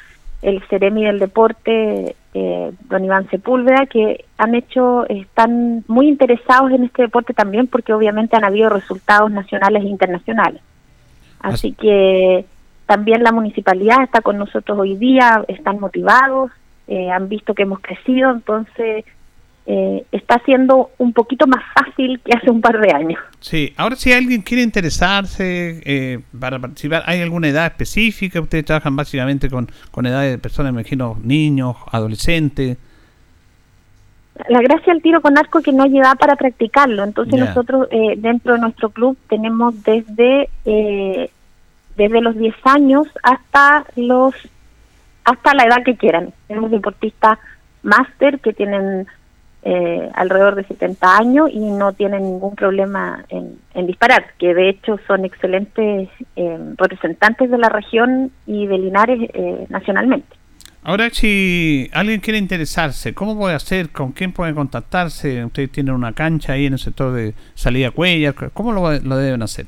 el 0.42 0.62
Ceremi 0.68 1.04
del 1.04 1.18
Deporte 1.18 2.16
eh, 2.34 2.72
don 2.88 3.04
Iván 3.04 3.28
Sepúlveda, 3.30 3.86
que 3.86 4.24
han 4.38 4.54
hecho, 4.54 5.06
están 5.08 5.84
muy 5.86 6.08
interesados 6.08 6.72
en 6.72 6.84
este 6.84 7.02
deporte 7.02 7.34
también 7.34 7.66
porque 7.66 7.92
obviamente 7.92 8.36
han 8.36 8.44
habido 8.44 8.68
resultados 8.68 9.30
nacionales 9.30 9.84
e 9.84 9.88
internacionales. 9.88 10.62
Así, 11.40 11.72
que 11.72 12.44
también 12.86 13.22
la 13.22 13.32
municipalidad 13.32 14.02
está 14.02 14.20
con 14.20 14.38
nosotros 14.38 14.78
hoy 14.78 14.96
día, 14.96 15.44
están 15.48 15.80
motivados, 15.80 16.50
eh, 16.88 17.10
han 17.10 17.28
visto 17.28 17.54
que 17.54 17.62
hemos 17.62 17.80
crecido, 17.80 18.30
entonces 18.30 19.04
eh, 19.66 20.04
está 20.10 20.40
siendo 20.44 20.90
un 20.98 21.12
poquito 21.12 21.46
más 21.46 21.62
fácil 21.74 22.20
que 22.24 22.36
hace 22.36 22.50
un 22.50 22.60
par 22.60 22.80
de 22.80 22.92
años. 22.92 23.20
Sí, 23.40 23.72
ahora 23.76 23.96
si 23.96 24.12
alguien 24.12 24.42
quiere 24.42 24.62
interesarse 24.62 25.80
eh, 25.84 26.20
para 26.38 26.58
participar, 26.58 27.02
¿hay 27.06 27.20
alguna 27.20 27.48
edad 27.48 27.66
específica? 27.66 28.40
Ustedes 28.40 28.64
trabajan 28.64 28.96
básicamente 28.96 29.48
con, 29.48 29.70
con 29.90 30.06
edades 30.06 30.32
de 30.32 30.38
personas, 30.38 30.72
me 30.72 30.80
imagino, 30.80 31.18
niños, 31.22 31.76
adolescentes. 31.90 32.76
La 34.48 34.60
gracia 34.62 34.92
del 34.92 35.02
tiro 35.02 35.20
con 35.20 35.36
arco 35.36 35.58
es 35.58 35.64
que 35.64 35.72
no 35.72 35.84
hay 35.84 35.98
edad 35.98 36.16
para 36.16 36.36
practicarlo, 36.36 37.04
entonces 37.04 37.38
nosotros 37.38 37.86
eh, 37.90 38.14
dentro 38.16 38.54
de 38.54 38.60
nuestro 38.60 38.88
club 38.90 39.16
tenemos 39.28 39.82
desde 39.84 40.48
eh, 40.64 41.30
desde 41.96 42.20
los 42.22 42.36
10 42.36 42.54
años 42.64 43.06
hasta 43.22 43.84
los 43.94 44.34
hasta 45.24 45.54
la 45.54 45.64
edad 45.64 45.84
que 45.84 45.96
quieran. 45.96 46.32
Tenemos 46.48 46.70
deportistas 46.70 47.38
máster 47.82 48.40
que 48.40 48.52
tienen 48.52 49.06
eh, 49.64 50.10
alrededor 50.14 50.54
de 50.56 50.64
70 50.64 51.16
años 51.16 51.48
y 51.52 51.58
no 51.60 51.92
tienen 51.92 52.22
ningún 52.22 52.54
problema 52.56 53.24
en, 53.28 53.58
en 53.74 53.86
disparar, 53.86 54.24
que 54.38 54.54
de 54.54 54.68
hecho 54.70 54.98
son 55.06 55.24
excelentes 55.24 56.08
eh, 56.36 56.58
representantes 56.76 57.50
de 57.50 57.58
la 57.58 57.68
región 57.68 58.32
y 58.46 58.66
de 58.66 58.78
Linares 58.78 59.20
eh, 59.34 59.66
nacionalmente. 59.68 60.26
Ahora, 60.84 61.10
si 61.10 61.88
alguien 61.92 62.18
quiere 62.18 62.38
interesarse, 62.40 63.14
¿cómo 63.14 63.38
puede 63.38 63.54
hacer? 63.54 63.90
¿Con 63.90 64.10
quién 64.10 64.32
puede 64.32 64.52
contactarse? 64.52 65.44
Ustedes 65.44 65.70
tienen 65.70 65.94
una 65.94 66.12
cancha 66.12 66.54
ahí 66.54 66.66
en 66.66 66.72
el 66.72 66.78
sector 66.80 67.12
de 67.12 67.34
salida 67.54 67.92
Cuellar. 67.92 68.34
¿Cómo 68.52 68.72
lo, 68.72 68.90
lo 68.98 69.16
deben 69.16 69.42
hacer? 69.42 69.66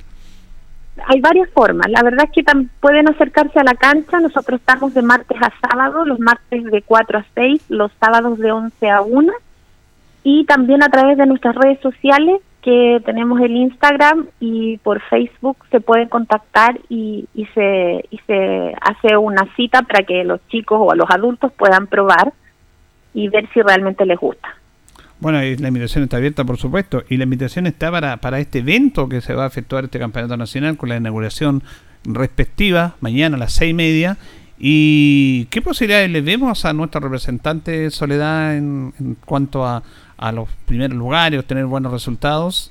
Hay 1.06 1.20
varias 1.20 1.48
formas. 1.50 1.86
La 1.88 2.02
verdad 2.02 2.24
es 2.26 2.32
que 2.32 2.44
tam- 2.44 2.68
pueden 2.80 3.08
acercarse 3.08 3.60
a 3.60 3.64
la 3.64 3.74
cancha. 3.74 4.18
Nosotros 4.18 4.58
estamos 4.58 4.92
de 4.94 5.02
martes 5.02 5.36
a 5.40 5.52
sábado, 5.68 6.04
los 6.04 6.18
martes 6.18 6.64
de 6.64 6.82
4 6.82 7.18
a 7.18 7.26
6, 7.36 7.62
los 7.68 7.92
sábados 8.00 8.38
de 8.40 8.50
11 8.50 8.90
a 8.90 9.00
1. 9.02 9.32
Y 10.24 10.44
también 10.46 10.82
a 10.82 10.88
través 10.88 11.16
de 11.16 11.26
nuestras 11.26 11.54
redes 11.54 11.78
sociales, 11.80 12.40
que 12.64 13.02
tenemos 13.04 13.38
el 13.42 13.54
Instagram 13.54 14.26
y 14.40 14.78
por 14.78 15.02
Facebook 15.02 15.58
se 15.70 15.80
pueden 15.80 16.08
contactar 16.08 16.80
y, 16.88 17.28
y, 17.34 17.44
se, 17.54 18.06
y 18.10 18.18
se 18.26 18.74
hace 18.80 19.18
una 19.18 19.46
cita 19.54 19.82
para 19.82 20.02
que 20.02 20.24
los 20.24 20.40
chicos 20.48 20.78
o 20.80 20.94
los 20.94 21.08
adultos 21.10 21.52
puedan 21.52 21.86
probar 21.86 22.32
y 23.12 23.28
ver 23.28 23.46
si 23.52 23.60
realmente 23.60 24.06
les 24.06 24.18
gusta. 24.18 24.48
Bueno, 25.20 25.44
y 25.44 25.58
la 25.58 25.68
invitación 25.68 26.04
está 26.04 26.16
abierta, 26.16 26.44
por 26.44 26.56
supuesto, 26.56 27.04
y 27.10 27.18
la 27.18 27.24
invitación 27.24 27.66
está 27.66 27.90
para, 27.90 28.16
para 28.16 28.40
este 28.40 28.60
evento 28.60 29.10
que 29.10 29.20
se 29.20 29.34
va 29.34 29.44
a 29.44 29.48
efectuar 29.48 29.84
este 29.84 29.98
campeonato 29.98 30.38
nacional 30.38 30.78
con 30.78 30.88
la 30.88 30.96
inauguración 30.96 31.62
respectiva 32.04 32.96
mañana 33.00 33.36
a 33.36 33.40
las 33.40 33.52
seis 33.52 33.72
y 33.72 33.74
media. 33.74 34.16
¿Y 34.58 35.44
qué 35.46 35.60
posibilidades 35.60 36.10
le 36.10 36.22
vemos 36.22 36.64
a 36.64 36.72
nuestro 36.72 37.00
representante 37.00 37.90
Soledad 37.90 38.56
en, 38.56 38.94
en 38.98 39.16
cuanto 39.16 39.66
a, 39.66 39.82
a 40.16 40.32
los 40.32 40.48
primeros 40.66 40.96
lugares, 40.96 41.44
tener 41.46 41.66
buenos 41.66 41.92
resultados? 41.92 42.70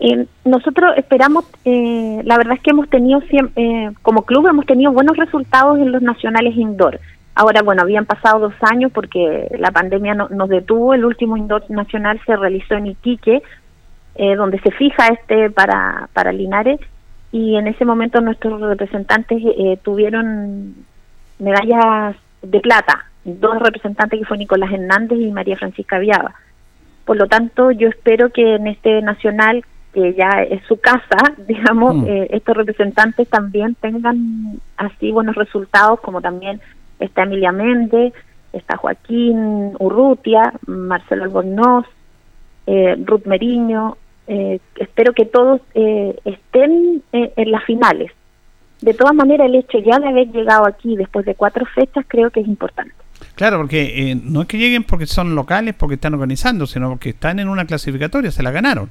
Eh, 0.00 0.26
nosotros 0.44 0.92
esperamos, 0.96 1.44
eh, 1.64 2.20
la 2.24 2.36
verdad 2.36 2.54
es 2.54 2.60
que 2.60 2.70
hemos 2.70 2.88
tenido, 2.90 3.22
eh, 3.30 3.90
como 4.02 4.22
club 4.22 4.46
hemos 4.48 4.66
tenido 4.66 4.92
buenos 4.92 5.16
resultados 5.16 5.78
en 5.78 5.92
los 5.92 6.02
nacionales 6.02 6.56
indoor. 6.56 7.00
Ahora, 7.36 7.62
bueno, 7.62 7.82
habían 7.82 8.04
pasado 8.06 8.38
dos 8.40 8.54
años 8.60 8.92
porque 8.92 9.48
la 9.58 9.70
pandemia 9.72 10.14
no- 10.14 10.28
nos 10.28 10.48
detuvo. 10.48 10.94
El 10.94 11.04
último 11.04 11.36
indoor 11.36 11.64
nacional 11.68 12.20
se 12.26 12.36
realizó 12.36 12.74
en 12.74 12.86
Iquique, 12.88 13.42
eh, 14.16 14.34
donde 14.36 14.60
se 14.60 14.70
fija 14.70 15.08
este 15.08 15.50
para, 15.50 16.08
para 16.12 16.32
Linares. 16.32 16.80
Y 17.32 17.56
en 17.56 17.66
ese 17.66 17.84
momento 17.84 18.20
nuestros 18.20 18.60
representantes 18.60 19.42
eh, 19.44 19.78
tuvieron 19.82 20.74
medallas 21.40 22.14
de 22.42 22.60
plata. 22.60 23.06
Dos 23.24 23.58
representantes 23.60 24.18
que 24.20 24.26
fue 24.26 24.38
Nicolás 24.38 24.70
Hernández 24.72 25.18
y 25.18 25.30
María 25.32 25.56
Francisca 25.56 25.98
Viaba. 25.98 26.34
Por 27.04 27.16
lo 27.16 27.26
tanto, 27.26 27.70
yo 27.70 27.88
espero 27.88 28.30
que 28.30 28.54
en 28.56 28.66
este 28.66 29.00
nacional, 29.02 29.64
que 29.92 30.14
ya 30.14 30.42
es 30.42 30.62
su 30.64 30.78
casa, 30.78 31.18
digamos, 31.48 31.96
Mm. 31.96 32.06
eh, 32.06 32.26
estos 32.30 32.56
representantes 32.56 33.28
también 33.28 33.74
tengan 33.76 34.60
así 34.76 35.10
buenos 35.10 35.36
resultados, 35.36 36.00
como 36.00 36.20
también 36.20 36.60
está 36.98 37.22
Emilia 37.22 37.52
Méndez, 37.52 38.12
está 38.52 38.76
Joaquín 38.76 39.74
Urrutia, 39.78 40.52
Marcelo 40.66 41.24
Albornoz, 41.24 41.86
eh, 42.66 42.96
Ruth 43.04 43.26
Meriño. 43.26 43.96
eh, 44.26 44.58
espero 44.76 45.12
que 45.12 45.26
todos 45.26 45.60
eh, 45.74 46.16
estén 46.24 47.02
eh, 47.12 47.32
en 47.36 47.50
las 47.50 47.62
finales. 47.64 48.10
De 48.80 48.94
todas 48.94 49.14
maneras, 49.14 49.46
el 49.48 49.54
hecho 49.56 49.78
ya 49.78 49.98
de 49.98 50.08
haber 50.08 50.28
llegado 50.32 50.66
aquí 50.66 50.96
después 50.96 51.26
de 51.26 51.34
cuatro 51.34 51.66
fechas 51.66 52.06
creo 52.08 52.30
que 52.30 52.40
es 52.40 52.48
importante. 52.48 52.94
Claro, 53.34 53.58
porque 53.58 54.10
eh, 54.10 54.14
no 54.14 54.42
es 54.42 54.48
que 54.48 54.58
lleguen 54.58 54.84
porque 54.84 55.06
son 55.06 55.34
locales, 55.34 55.74
porque 55.74 55.94
están 55.94 56.14
organizando, 56.14 56.66
sino 56.66 56.88
porque 56.90 57.10
están 57.10 57.38
en 57.38 57.48
una 57.48 57.64
clasificatoria, 57.64 58.30
se 58.30 58.42
la 58.42 58.50
ganaron. 58.50 58.90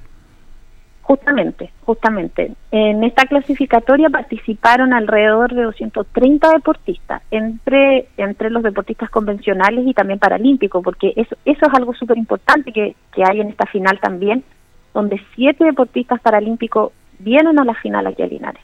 Justamente, 1.03 1.69
justamente. 1.81 2.53
En 2.71 3.03
esta 3.03 3.25
clasificatoria 3.25 4.09
participaron 4.09 4.93
alrededor 4.93 5.53
de 5.53 5.63
230 5.63 6.51
deportistas, 6.53 7.21
entre, 7.29 8.07
entre 8.15 8.49
los 8.49 8.63
deportistas 8.63 9.09
convencionales 9.09 9.85
y 9.85 9.93
también 9.93 10.19
paralímpicos, 10.19 10.81
porque 10.81 11.11
eso, 11.17 11.35
eso 11.43 11.65
es 11.65 11.73
algo 11.73 11.93
súper 11.93 12.17
importante 12.17 12.71
que, 12.71 12.95
que 13.13 13.23
hay 13.25 13.41
en 13.41 13.49
esta 13.49 13.65
final 13.65 13.99
también, 13.99 14.45
donde 14.93 15.21
siete 15.35 15.65
deportistas 15.65 16.21
paralímpicos 16.21 16.93
vienen 17.19 17.59
a 17.59 17.65
la 17.65 17.73
final 17.73 18.07
aquí 18.07 18.21
a 18.21 18.27
Linares. 18.27 18.63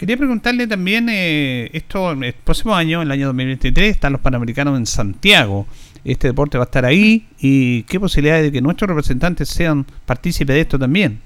Quería 0.00 0.16
preguntarle 0.16 0.66
también, 0.66 1.10
eh, 1.10 1.68
esto 1.74 2.12
el 2.12 2.32
próximo 2.32 2.74
año, 2.74 3.02
el 3.02 3.10
año 3.10 3.26
2023, 3.26 3.90
están 3.90 4.12
los 4.12 4.22
Panamericanos 4.22 4.78
en 4.78 4.86
Santiago. 4.86 5.66
Este 6.06 6.28
deporte 6.28 6.56
va 6.56 6.64
a 6.64 6.72
estar 6.72 6.86
ahí 6.86 7.26
y 7.38 7.82
qué 7.82 8.00
posibilidades 8.00 8.44
de 8.44 8.52
que 8.52 8.62
nuestros 8.62 8.88
representantes 8.88 9.50
sean 9.50 9.84
partícipes 10.06 10.54
de 10.54 10.60
esto 10.62 10.78
también. 10.78 11.20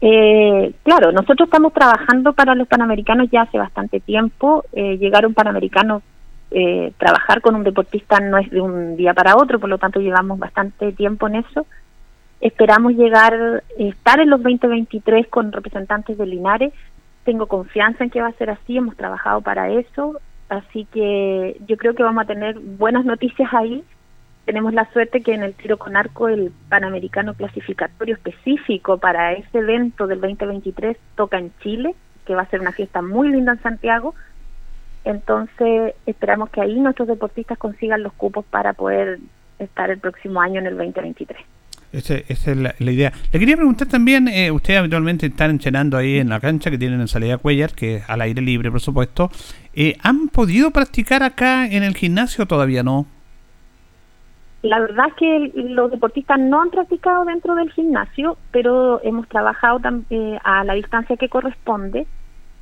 Eh, 0.00 0.74
claro, 0.82 1.12
nosotros 1.12 1.46
estamos 1.46 1.72
trabajando 1.72 2.32
para 2.32 2.56
los 2.56 2.66
Panamericanos 2.66 3.30
ya 3.30 3.42
hace 3.42 3.58
bastante 3.58 4.00
tiempo. 4.00 4.64
Eh, 4.72 4.98
llegar 4.98 5.24
un 5.24 5.34
Panamericano, 5.34 6.02
eh, 6.50 6.90
trabajar 6.98 7.40
con 7.42 7.54
un 7.54 7.62
deportista 7.62 8.18
no 8.18 8.38
es 8.38 8.50
de 8.50 8.60
un 8.60 8.96
día 8.96 9.14
para 9.14 9.36
otro, 9.36 9.60
por 9.60 9.68
lo 9.70 9.78
tanto 9.78 10.00
llevamos 10.00 10.40
bastante 10.40 10.90
tiempo 10.90 11.28
en 11.28 11.36
eso. 11.36 11.64
Esperamos 12.40 12.94
llegar, 12.94 13.62
estar 13.78 14.18
en 14.18 14.30
los 14.30 14.42
2023 14.42 15.28
con 15.28 15.52
representantes 15.52 16.18
de 16.18 16.26
Linares. 16.26 16.72
Tengo 17.24 17.46
confianza 17.46 18.04
en 18.04 18.10
que 18.10 18.20
va 18.20 18.28
a 18.28 18.32
ser 18.32 18.50
así, 18.50 18.76
hemos 18.76 18.96
trabajado 18.96 19.40
para 19.40 19.70
eso, 19.70 20.20
así 20.48 20.86
que 20.92 21.56
yo 21.66 21.76
creo 21.76 21.94
que 21.94 22.02
vamos 22.02 22.24
a 22.24 22.26
tener 22.26 22.58
buenas 22.58 23.04
noticias 23.04 23.52
ahí 23.52 23.84
tenemos 24.44 24.74
la 24.74 24.90
suerte 24.92 25.22
que 25.22 25.32
en 25.32 25.42
el 25.42 25.54
tiro 25.54 25.78
con 25.78 25.96
arco 25.96 26.28
el 26.28 26.52
Panamericano 26.68 27.34
clasificatorio 27.34 28.14
específico 28.14 28.98
para 28.98 29.32
ese 29.32 29.58
evento 29.58 30.06
del 30.06 30.20
2023 30.20 30.96
toca 31.16 31.38
en 31.38 31.52
Chile, 31.60 31.94
que 32.26 32.34
va 32.34 32.42
a 32.42 32.50
ser 32.50 32.60
una 32.60 32.72
fiesta 32.72 33.00
muy 33.00 33.28
linda 33.28 33.52
en 33.52 33.62
Santiago. 33.62 34.14
Entonces 35.04 35.94
esperamos 36.04 36.50
que 36.50 36.60
ahí 36.60 36.78
nuestros 36.78 37.08
deportistas 37.08 37.56
consigan 37.56 38.02
los 38.02 38.12
cupos 38.12 38.44
para 38.44 38.74
poder 38.74 39.18
estar 39.58 39.90
el 39.90 39.98
próximo 39.98 40.42
año 40.42 40.60
en 40.60 40.66
el 40.66 40.76
2023. 40.76 41.38
Ese- 41.94 42.24
esa 42.28 42.50
es 42.50 42.56
la, 42.56 42.74
idea. 42.92 43.12
Le 43.32 43.38
quería 43.38 43.56
preguntar 43.56 43.88
también, 43.88 44.28
eh, 44.28 44.50
ustedes 44.50 44.80
habitualmente 44.80 45.26
están 45.26 45.50
entrenando 45.50 45.96
ahí 45.96 46.18
en 46.18 46.28
la 46.28 46.40
cancha 46.40 46.70
que 46.70 46.78
tienen 46.78 47.00
en 47.00 47.08
Salida 47.08 47.38
Cuellar, 47.38 47.72
que 47.72 47.96
es 47.96 48.10
al 48.10 48.20
aire 48.20 48.42
libre, 48.42 48.70
por 48.70 48.80
supuesto. 48.80 49.30
Eh, 49.74 49.96
¿Han 50.02 50.28
podido 50.28 50.70
practicar 50.70 51.22
acá 51.22 51.66
en 51.66 51.82
el 51.82 51.94
gimnasio 51.94 52.46
todavía 52.46 52.82
no? 52.82 53.06
La 54.62 54.80
verdad 54.80 55.08
es 55.08 55.14
que 55.14 55.52
los 55.54 55.90
deportistas 55.90 56.38
no 56.40 56.62
han 56.62 56.70
practicado 56.70 57.24
dentro 57.26 57.54
del 57.54 57.70
gimnasio, 57.70 58.38
pero 58.50 58.98
hemos 59.04 59.28
trabajado 59.28 59.78
eh, 60.08 60.38
a 60.42 60.64
la 60.64 60.72
distancia 60.72 61.16
que 61.18 61.28
corresponde, 61.28 62.06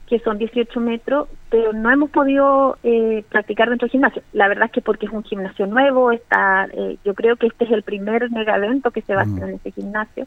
que 0.08 0.18
son 0.18 0.38
18 0.38 0.78
metros, 0.80 1.28
pero 1.50 1.72
no 1.72 1.90
hemos 1.90 2.10
podido 2.10 2.76
eh, 2.82 3.24
practicar 3.28 3.68
dentro 3.68 3.86
del 3.86 3.92
gimnasio. 3.92 4.22
La 4.32 4.48
verdad 4.48 4.66
es 4.66 4.72
que 4.72 4.80
porque 4.80 5.06
es 5.06 5.12
un 5.12 5.24
gimnasio 5.24 5.66
nuevo, 5.66 6.12
está, 6.12 6.66
eh, 6.72 6.98
yo 7.04 7.14
creo 7.14 7.36
que 7.36 7.46
este 7.46 7.64
es 7.64 7.70
el 7.70 7.82
primer 7.82 8.30
mega 8.30 8.56
evento 8.56 8.90
que 8.90 9.02
se 9.02 9.14
va 9.14 9.22
a 9.22 9.24
hacer 9.24 9.48
en 9.48 9.54
ese 9.54 9.70
gimnasio, 9.70 10.26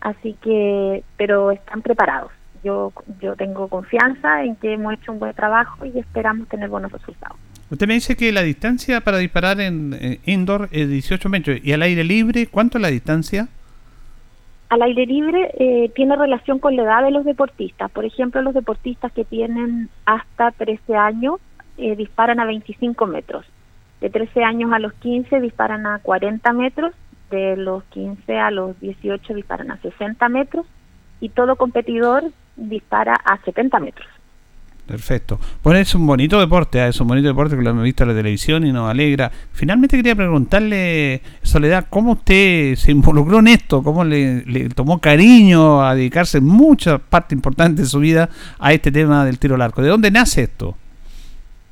así 0.00 0.36
que, 0.40 1.02
pero 1.16 1.50
están 1.50 1.82
preparados. 1.82 2.30
Yo, 2.64 2.92
yo 3.20 3.36
tengo 3.36 3.68
confianza 3.68 4.42
en 4.44 4.56
que 4.56 4.72
hemos 4.72 4.94
hecho 4.94 5.12
un 5.12 5.20
buen 5.20 5.32
trabajo 5.32 5.84
y 5.84 5.98
esperamos 5.98 6.48
tener 6.48 6.68
buenos 6.68 6.90
resultados. 6.90 7.36
Usted 7.70 7.86
me 7.86 7.94
dice 7.94 8.16
que 8.16 8.32
la 8.32 8.42
distancia 8.42 9.00
para 9.02 9.18
disparar 9.18 9.60
en 9.60 9.94
eh, 10.00 10.20
indoor 10.24 10.68
es 10.72 10.88
18 10.88 11.28
metros 11.28 11.58
y 11.62 11.72
al 11.72 11.82
aire 11.82 12.02
libre, 12.02 12.46
¿cuánto 12.46 12.78
es 12.78 12.82
la 12.82 12.88
distancia? 12.88 13.48
Al 14.68 14.82
aire 14.82 15.06
libre 15.06 15.50
eh, 15.58 15.90
tiene 15.94 16.16
relación 16.16 16.58
con 16.58 16.76
la 16.76 16.82
edad 16.82 17.02
de 17.02 17.10
los 17.10 17.24
deportistas. 17.24 17.90
Por 17.90 18.04
ejemplo, 18.04 18.42
los 18.42 18.54
deportistas 18.54 19.12
que 19.12 19.24
tienen 19.24 19.88
hasta 20.04 20.50
13 20.50 20.94
años 20.94 21.40
eh, 21.78 21.96
disparan 21.96 22.38
a 22.40 22.44
25 22.44 23.06
metros. 23.06 23.46
De 24.00 24.10
13 24.10 24.44
años 24.44 24.72
a 24.72 24.78
los 24.78 24.92
15 24.94 25.40
disparan 25.40 25.86
a 25.86 26.00
40 26.00 26.52
metros. 26.52 26.92
De 27.30 27.56
los 27.56 27.82
15 27.84 28.38
a 28.38 28.50
los 28.50 28.78
18 28.80 29.34
disparan 29.34 29.70
a 29.70 29.78
60 29.78 30.28
metros. 30.28 30.66
Y 31.20 31.30
todo 31.30 31.56
competidor 31.56 32.24
dispara 32.56 33.14
a 33.24 33.38
70 33.38 33.80
metros. 33.80 34.17
Perfecto. 34.88 35.38
Bueno, 35.62 35.80
es 35.80 35.94
un 35.94 36.06
bonito 36.06 36.40
deporte, 36.40 36.78
¿eh? 36.78 36.88
es 36.88 36.98
un 36.98 37.08
bonito 37.08 37.28
deporte 37.28 37.54
que 37.54 37.62
lo 37.62 37.70
hemos 37.70 37.84
visto 37.84 38.04
en 38.04 38.08
la 38.08 38.14
televisión 38.14 38.66
y 38.66 38.72
nos 38.72 38.90
alegra. 38.90 39.30
Finalmente 39.52 39.98
quería 39.98 40.16
preguntarle, 40.16 41.20
Soledad, 41.42 41.88
¿cómo 41.90 42.12
usted 42.12 42.74
se 42.74 42.90
involucró 42.90 43.40
en 43.40 43.48
esto? 43.48 43.82
¿Cómo 43.82 44.02
le, 44.02 44.46
le 44.46 44.70
tomó 44.70 44.98
cariño 44.98 45.82
a 45.84 45.94
dedicarse 45.94 46.40
mucha 46.40 46.96
parte 46.96 47.34
importante 47.34 47.82
de 47.82 47.86
su 47.86 48.00
vida 48.00 48.30
a 48.58 48.72
este 48.72 48.90
tema 48.90 49.26
del 49.26 49.38
tiro 49.38 49.56
al 49.56 49.60
arco? 49.60 49.82
¿De 49.82 49.90
dónde 49.90 50.10
nace 50.10 50.44
esto? 50.44 50.74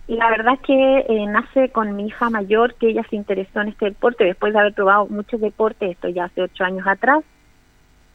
La 0.08 0.28
verdad 0.28 0.52
es 0.52 0.60
que 0.60 0.98
eh, 1.08 1.26
nace 1.26 1.70
con 1.70 1.96
mi 1.96 2.08
hija 2.08 2.28
mayor, 2.28 2.74
que 2.74 2.90
ella 2.90 3.02
se 3.08 3.16
interesó 3.16 3.62
en 3.62 3.68
este 3.68 3.86
deporte 3.86 4.24
después 4.24 4.52
de 4.52 4.58
haber 4.58 4.74
probado 4.74 5.06
muchos 5.06 5.40
deportes, 5.40 5.92
esto 5.92 6.10
ya 6.10 6.24
hace 6.24 6.42
ocho 6.42 6.64
años 6.64 6.86
atrás, 6.86 7.24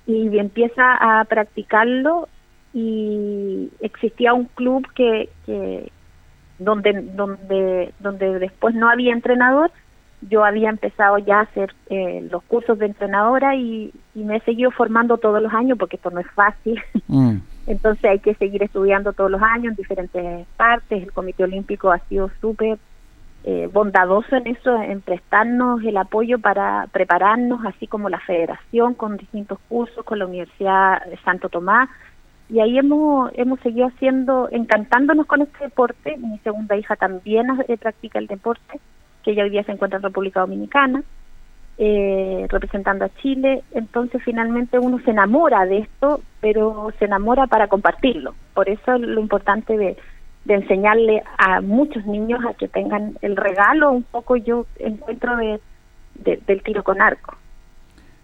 y 0.05 0.37
empieza 0.37 0.93
a 0.93 1.25
practicarlo 1.25 2.29
y 2.73 3.69
existía 3.81 4.33
un 4.33 4.45
club 4.45 4.87
que, 4.93 5.29
que 5.45 5.91
donde 6.57 6.93
donde 6.93 7.93
donde 7.99 8.39
después 8.39 8.75
no 8.75 8.89
había 8.89 9.13
entrenador 9.13 9.71
yo 10.29 10.45
había 10.45 10.69
empezado 10.69 11.17
ya 11.17 11.39
a 11.39 11.43
hacer 11.43 11.73
eh, 11.89 12.27
los 12.29 12.43
cursos 12.43 12.77
de 12.77 12.85
entrenadora 12.85 13.55
y, 13.55 13.91
y, 14.13 14.23
me 14.23 14.37
he 14.37 14.41
seguido 14.41 14.69
formando 14.69 15.17
todos 15.17 15.41
los 15.41 15.51
años 15.51 15.79
porque 15.79 15.95
esto 15.95 16.11
no 16.11 16.19
es 16.19 16.29
fácil 16.31 16.79
mm. 17.07 17.37
entonces 17.67 18.05
hay 18.05 18.19
que 18.19 18.35
seguir 18.35 18.63
estudiando 18.63 19.13
todos 19.13 19.31
los 19.31 19.41
años 19.41 19.71
en 19.71 19.75
diferentes 19.75 20.47
partes 20.55 21.03
el 21.03 21.11
Comité 21.11 21.43
Olímpico 21.43 21.91
ha 21.91 21.99
sido 22.07 22.29
súper 22.39 22.77
eh, 23.43 23.67
bondadoso 23.73 24.35
en 24.35 24.45
eso 24.47 24.79
en 24.83 25.01
prestarnos 25.01 25.83
el 25.83 25.97
apoyo 25.97 26.37
para 26.37 26.87
prepararnos 26.91 27.65
así 27.65 27.87
como 27.87 28.07
la 28.07 28.19
federación 28.19 28.93
con 28.93 29.17
distintos 29.17 29.57
cursos 29.67 30.05
con 30.05 30.19
la 30.19 30.27
Universidad 30.27 31.03
de 31.05 31.17
Santo 31.25 31.49
Tomás 31.49 31.89
y 32.51 32.59
ahí 32.59 32.77
hemos 32.77 33.31
hemos 33.35 33.59
seguido 33.61 33.87
haciendo 33.87 34.49
encantándonos 34.51 35.25
con 35.25 35.41
este 35.41 35.63
deporte. 35.63 36.17
Mi 36.17 36.37
segunda 36.39 36.75
hija 36.75 36.97
también 36.97 37.47
eh, 37.67 37.77
practica 37.77 38.19
el 38.19 38.27
deporte 38.27 38.79
que 39.23 39.31
ella 39.31 39.43
hoy 39.43 39.51
día 39.51 39.63
se 39.63 39.71
encuentra 39.71 39.97
en 39.97 40.03
República 40.03 40.41
Dominicana 40.41 41.01
eh, 41.77 42.47
representando 42.49 43.05
a 43.05 43.15
Chile. 43.21 43.63
Entonces 43.71 44.21
finalmente 44.23 44.79
uno 44.79 44.99
se 44.99 45.11
enamora 45.11 45.65
de 45.65 45.79
esto 45.79 46.21
pero 46.41 46.91
se 46.99 47.05
enamora 47.05 47.47
para 47.47 47.69
compartirlo. 47.69 48.35
Por 48.53 48.67
eso 48.67 48.95
es 48.95 49.01
lo 49.01 49.21
importante 49.21 49.77
de 49.77 49.95
enseñarle 50.45 51.23
a 51.37 51.61
muchos 51.61 52.05
niños 52.05 52.43
a 52.45 52.53
que 52.55 52.67
tengan 52.67 53.17
el 53.21 53.37
regalo 53.37 53.91
un 53.91 54.03
poco 54.03 54.35
yo 54.35 54.65
encuentro 54.77 55.37
de 55.37 55.61
del 56.15 56.61
tiro 56.61 56.83
con 56.83 57.01
arco 57.01 57.37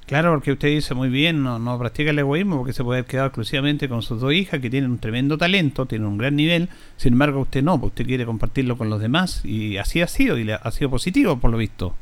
Claro, 0.07 0.31
porque 0.31 0.53
usted 0.53 0.69
dice 0.69 0.95
muy 0.95 1.09
bien, 1.09 1.43
no, 1.43 1.59
no 1.59 1.77
practica 1.77 2.11
el 2.11 2.19
egoísmo 2.19 2.55
porque 2.55 2.71
se 2.71 2.81
puede 2.81 3.03
quedar 3.03 3.25
exclusivamente 3.25 3.89
con 3.89 4.01
sus 4.01 4.21
dos 4.21 4.31
hijas 4.31 4.61
que 4.61 4.69
tienen 4.69 4.91
un 4.91 4.99
tremendo 4.99 5.37
talento, 5.37 5.85
tienen 5.85 6.07
un 6.07 6.17
gran 6.17 6.37
nivel, 6.37 6.69
sin 6.95 7.13
embargo 7.13 7.41
usted 7.41 7.61
no, 7.61 7.73
porque 7.73 7.87
usted 7.87 8.05
quiere 8.05 8.25
compartirlo 8.25 8.77
con 8.77 8.89
los 8.89 9.01
demás 9.01 9.43
y 9.43 9.75
así 9.75 10.01
ha 10.01 10.07
sido 10.07 10.39
y 10.39 10.49
ha 10.49 10.71
sido 10.71 10.89
positivo 10.89 11.37
por 11.37 11.51
lo 11.51 11.57
visto. 11.57 11.93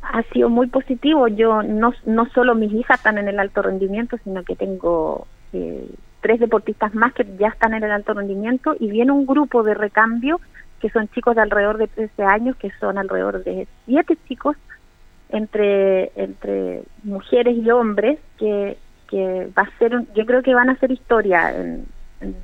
Ha 0.00 0.22
sido 0.32 0.48
muy 0.48 0.68
positivo, 0.68 1.28
yo 1.28 1.62
no, 1.62 1.92
no 2.06 2.26
solo 2.30 2.54
mis 2.54 2.72
hijas 2.72 2.98
están 2.98 3.18
en 3.18 3.28
el 3.28 3.38
alto 3.38 3.60
rendimiento, 3.60 4.16
sino 4.24 4.42
que 4.42 4.56
tengo 4.56 5.26
eh, 5.52 5.86
tres 6.22 6.40
deportistas 6.40 6.94
más 6.94 7.12
que 7.12 7.26
ya 7.38 7.48
están 7.48 7.74
en 7.74 7.84
el 7.84 7.90
alto 7.90 8.14
rendimiento 8.14 8.74
y 8.80 8.88
viene 8.88 9.12
un 9.12 9.26
grupo 9.26 9.62
de 9.62 9.74
recambio 9.74 10.40
que 10.80 10.88
son 10.88 11.08
chicos 11.08 11.36
de 11.36 11.42
alrededor 11.42 11.76
de 11.76 11.88
13 11.88 12.22
años, 12.24 12.56
que 12.56 12.70
son 12.80 12.96
alrededor 12.96 13.44
de 13.44 13.68
siete 13.84 14.16
chicos 14.26 14.56
entre, 15.32 16.12
entre 16.14 16.82
mujeres 17.02 17.56
y 17.56 17.70
hombres 17.70 18.18
que, 18.38 18.76
que 19.08 19.48
va 19.56 19.62
a 19.62 19.78
ser, 19.78 19.92
yo 20.14 20.26
creo 20.26 20.42
que 20.42 20.54
van 20.54 20.68
a 20.68 20.72
hacer 20.72 20.92
historia 20.92 21.50
en, 21.56 21.86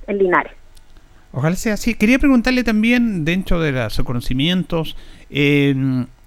en, 0.07 0.18
Linares. 0.18 0.53
Ojalá 1.32 1.55
sea 1.55 1.74
así. 1.74 1.95
Quería 1.95 2.18
preguntarle 2.18 2.64
también, 2.64 3.24
dentro 3.24 3.61
de 3.61 3.72
los 3.72 4.01
conocimientos, 4.01 4.97
eh, 5.30 5.74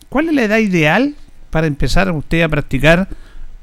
¿cuál 0.10 0.30
es 0.30 0.36
la 0.36 0.44
edad 0.44 0.60
ideal 0.60 1.16
para 1.50 1.68
empezar 1.68 2.12
usted 2.12 2.44
a 2.44 2.50
practicar 2.50 3.08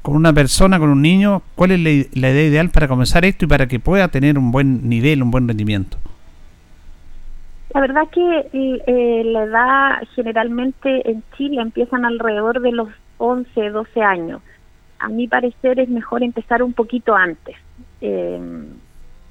con 0.01 0.15
una 0.15 0.33
persona, 0.33 0.77
con 0.77 0.89
un 0.89 1.01
niño? 1.01 1.41
¿Cuál 1.55 1.71
es 1.71 2.13
la 2.15 2.29
edad 2.29 2.41
ideal 2.41 2.69
para 2.69 2.87
comenzar 2.87 3.23
esto 3.23 3.45
y 3.45 3.47
para 3.47 3.67
que 3.67 3.79
pueda 3.79 4.09
tener 4.09 4.37
un 4.37 4.51
buen 4.51 4.87
nivel, 4.89 5.23
un 5.23 5.31
buen 5.31 5.47
rendimiento? 5.47 5.97
La 7.73 7.81
verdad 7.81 8.07
que 8.09 8.49
eh, 8.51 9.23
la 9.25 9.43
edad 9.43 10.07
generalmente 10.15 11.09
en 11.09 11.23
Chile 11.37 11.61
empiezan 11.61 12.03
alrededor 12.03 12.61
de 12.61 12.71
los 12.71 12.89
11, 13.19 13.69
12 13.69 14.01
años. 14.01 14.41
A 14.97 15.07
mi 15.07 15.27
parecer 15.27 15.79
es 15.79 15.87
mejor 15.87 16.23
empezar 16.23 16.63
un 16.63 16.73
poquito 16.73 17.15
antes, 17.15 17.55
eh, 18.01 18.39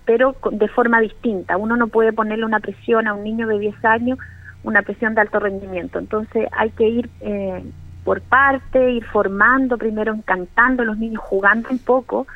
pero 0.04 0.36
de 0.52 0.68
forma 0.68 1.00
distinta. 1.00 1.56
Uno 1.56 1.76
no 1.76 1.88
puede 1.88 2.12
ponerle 2.12 2.44
una 2.44 2.60
presión 2.60 3.08
a 3.08 3.14
un 3.14 3.24
niño 3.24 3.48
de 3.48 3.58
10 3.58 3.84
años, 3.84 4.18
una 4.62 4.82
presión 4.82 5.14
de 5.14 5.22
alto 5.22 5.40
rendimiento. 5.40 5.98
Entonces 5.98 6.48
hay 6.52 6.70
que 6.70 6.88
ir 6.88 7.10
eh, 7.20 7.64
por 8.04 8.20
parte, 8.22 8.92
ir 8.92 9.04
formando, 9.04 9.76
primero 9.76 10.14
encantando 10.14 10.82
a 10.82 10.86
los 10.86 10.96
niños, 10.96 11.22
jugando 11.22 11.68
un 11.70 11.78
poco. 11.80 12.26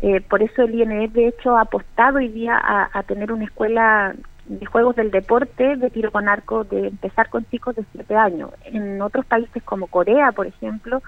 Eh, 0.00 0.20
por 0.20 0.42
eso 0.42 0.62
el 0.62 0.80
INE 0.80 1.08
de 1.08 1.28
hecho 1.28 1.56
ha 1.56 1.62
apostado 1.62 2.18
hoy 2.18 2.28
día 2.28 2.56
a, 2.56 2.88
a 2.92 3.02
tener 3.02 3.32
una 3.32 3.44
escuela 3.44 4.14
de 4.46 4.66
juegos 4.66 4.96
del 4.96 5.10
deporte 5.10 5.76
de 5.76 5.90
tiro 5.90 6.10
con 6.10 6.28
arco 6.28 6.64
de 6.64 6.88
empezar 6.88 7.28
con 7.28 7.46
chicos 7.46 7.76
de 7.76 7.84
7 7.92 8.14
años. 8.14 8.50
En 8.64 9.00
otros 9.00 9.24
países 9.24 9.62
como 9.62 9.86
Corea, 9.86 10.32
por 10.32 10.46
ejemplo, 10.46 11.02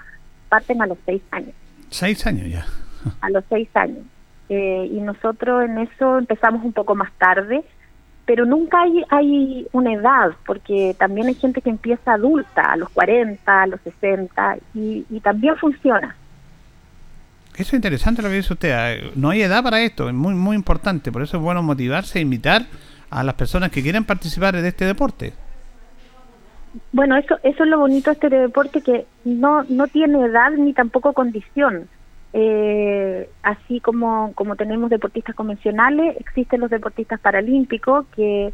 parten 0.49 0.81
a 0.81 0.87
los 0.87 0.97
6 1.05 1.21
años. 1.31 1.53
6 1.89 2.27
años 2.27 2.49
ya. 2.49 2.65
A 3.21 3.29
los 3.29 3.43
6 3.49 3.69
años. 3.75 4.03
Eh, 4.49 4.89
y 4.91 4.99
nosotros 5.01 5.65
en 5.65 5.77
eso 5.77 6.17
empezamos 6.17 6.63
un 6.63 6.73
poco 6.73 6.95
más 6.95 7.11
tarde, 7.17 7.63
pero 8.25 8.45
nunca 8.45 8.81
hay, 8.81 9.03
hay 9.09 9.67
una 9.71 9.93
edad, 9.93 10.31
porque 10.45 10.95
también 10.97 11.27
hay 11.27 11.35
gente 11.35 11.61
que 11.61 11.69
empieza 11.69 12.13
adulta, 12.13 12.71
a 12.71 12.77
los 12.77 12.89
40, 12.89 13.61
a 13.61 13.67
los 13.67 13.79
60, 13.81 14.57
y, 14.73 15.05
y 15.09 15.19
también 15.19 15.55
funciona. 15.57 16.15
Eso 17.57 17.69
es 17.69 17.73
interesante 17.73 18.21
lo 18.21 18.29
que 18.29 18.35
dice 18.35 18.53
usted. 18.53 18.71
Ah, 18.71 19.11
no 19.15 19.29
hay 19.29 19.41
edad 19.41 19.63
para 19.63 19.81
esto, 19.81 20.07
es 20.07 20.13
muy, 20.13 20.35
muy 20.35 20.55
importante. 20.55 21.11
Por 21.11 21.23
eso 21.23 21.37
es 21.37 21.43
bueno 21.43 21.63
motivarse 21.63 22.19
e 22.19 22.21
invitar 22.21 22.65
a 23.09 23.23
las 23.23 23.35
personas 23.35 23.71
que 23.71 23.81
quieren 23.81 24.05
participar 24.05 24.55
de 24.55 24.67
este 24.67 24.85
deporte. 24.85 25.33
Bueno, 26.91 27.15
eso, 27.17 27.37
eso 27.43 27.63
es 27.63 27.69
lo 27.69 27.79
bonito 27.79 28.09
de 28.09 28.13
este 28.13 28.29
deporte 28.29 28.81
que 28.81 29.05
no, 29.23 29.63
no 29.63 29.87
tiene 29.87 30.25
edad 30.25 30.51
ni 30.51 30.73
tampoco 30.73 31.13
condición. 31.13 31.87
Eh, 32.33 33.29
así 33.41 33.79
como, 33.79 34.33
como 34.35 34.55
tenemos 34.55 34.89
deportistas 34.89 35.35
convencionales, 35.35 36.17
existen 36.19 36.59
los 36.59 36.69
deportistas 36.69 37.19
paralímpicos 37.19 38.05
que, 38.15 38.53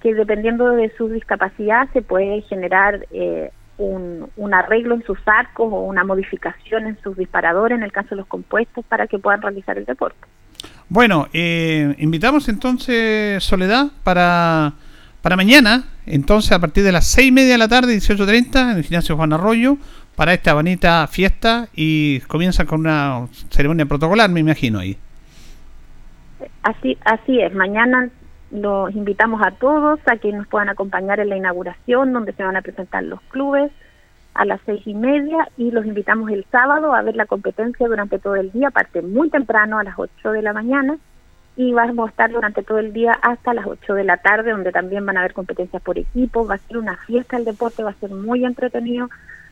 que 0.00 0.14
dependiendo 0.14 0.70
de 0.70 0.90
su 0.96 1.08
discapacidad 1.08 1.88
se 1.92 2.02
puede 2.02 2.42
generar 2.42 3.06
eh, 3.10 3.50
un, 3.78 4.30
un 4.36 4.54
arreglo 4.54 4.94
en 4.94 5.02
sus 5.04 5.18
arcos 5.26 5.72
o 5.72 5.80
una 5.80 6.04
modificación 6.04 6.86
en 6.86 6.98
sus 7.02 7.16
disparadores, 7.16 7.76
en 7.76 7.84
el 7.84 7.92
caso 7.92 8.10
de 8.10 8.16
los 8.16 8.26
compuestos, 8.26 8.84
para 8.84 9.06
que 9.06 9.18
puedan 9.18 9.42
realizar 9.42 9.76
el 9.78 9.86
deporte. 9.86 10.26
Bueno, 10.88 11.26
eh, 11.32 11.96
invitamos 11.98 12.48
entonces 12.48 13.42
Soledad 13.42 13.88
para, 14.04 14.74
para 15.20 15.34
mañana, 15.34 15.84
entonces 16.06 16.52
a 16.52 16.60
partir 16.60 16.84
de 16.84 16.92
las 16.92 17.08
seis 17.08 17.28
y 17.28 17.32
media 17.32 17.52
de 17.52 17.58
la 17.58 17.68
tarde, 17.68 17.96
18.30, 17.96 18.70
en 18.70 18.76
el 18.78 18.84
gimnasio 18.84 19.16
Juan 19.16 19.32
Arroyo, 19.32 19.78
para 20.14 20.32
esta 20.32 20.54
bonita 20.54 21.06
fiesta 21.08 21.68
y 21.74 22.20
comienza 22.20 22.66
con 22.66 22.80
una 22.80 23.26
ceremonia 23.50 23.86
protocolar, 23.86 24.30
me 24.30 24.40
imagino 24.40 24.78
ahí. 24.78 24.96
Así, 26.62 26.96
así 27.04 27.40
es, 27.40 27.52
mañana 27.52 28.08
los 28.52 28.94
invitamos 28.94 29.42
a 29.44 29.50
todos 29.50 29.98
a 30.06 30.16
que 30.18 30.32
nos 30.32 30.46
puedan 30.46 30.68
acompañar 30.68 31.18
en 31.18 31.30
la 31.30 31.36
inauguración 31.36 32.12
donde 32.12 32.32
se 32.32 32.44
van 32.44 32.56
a 32.56 32.62
presentar 32.62 33.02
los 33.02 33.20
clubes 33.22 33.72
a 34.36 34.44
las 34.44 34.60
seis 34.66 34.82
y 34.86 34.94
media 34.94 35.48
y 35.56 35.70
los 35.70 35.86
invitamos 35.86 36.30
el 36.30 36.44
sábado 36.50 36.94
a 36.94 37.02
ver 37.02 37.16
la 37.16 37.26
competencia 37.26 37.88
durante 37.88 38.18
todo 38.18 38.36
el 38.36 38.52
día, 38.52 38.70
parte 38.70 39.02
muy 39.02 39.30
temprano 39.30 39.78
a 39.78 39.84
las 39.84 39.98
ocho 39.98 40.32
de 40.32 40.42
la 40.42 40.52
mañana 40.52 40.96
y 41.56 41.72
vamos 41.72 42.06
a 42.06 42.10
estar 42.10 42.30
durante 42.30 42.62
todo 42.62 42.78
el 42.78 42.92
día 42.92 43.12
hasta 43.22 43.54
las 43.54 43.66
ocho 43.66 43.94
de 43.94 44.04
la 44.04 44.18
tarde 44.18 44.50
donde 44.50 44.72
también 44.72 45.06
van 45.06 45.16
a 45.16 45.20
haber 45.20 45.32
competencias 45.32 45.82
por 45.82 45.98
equipo, 45.98 46.46
va 46.46 46.56
a 46.56 46.58
ser 46.58 46.76
una 46.76 46.96
fiesta 46.98 47.38
el 47.38 47.44
deporte, 47.46 47.82
va 47.82 47.90
a 47.90 47.94
ser 47.94 48.10
muy 48.10 48.44
entretenido, 48.44 49.08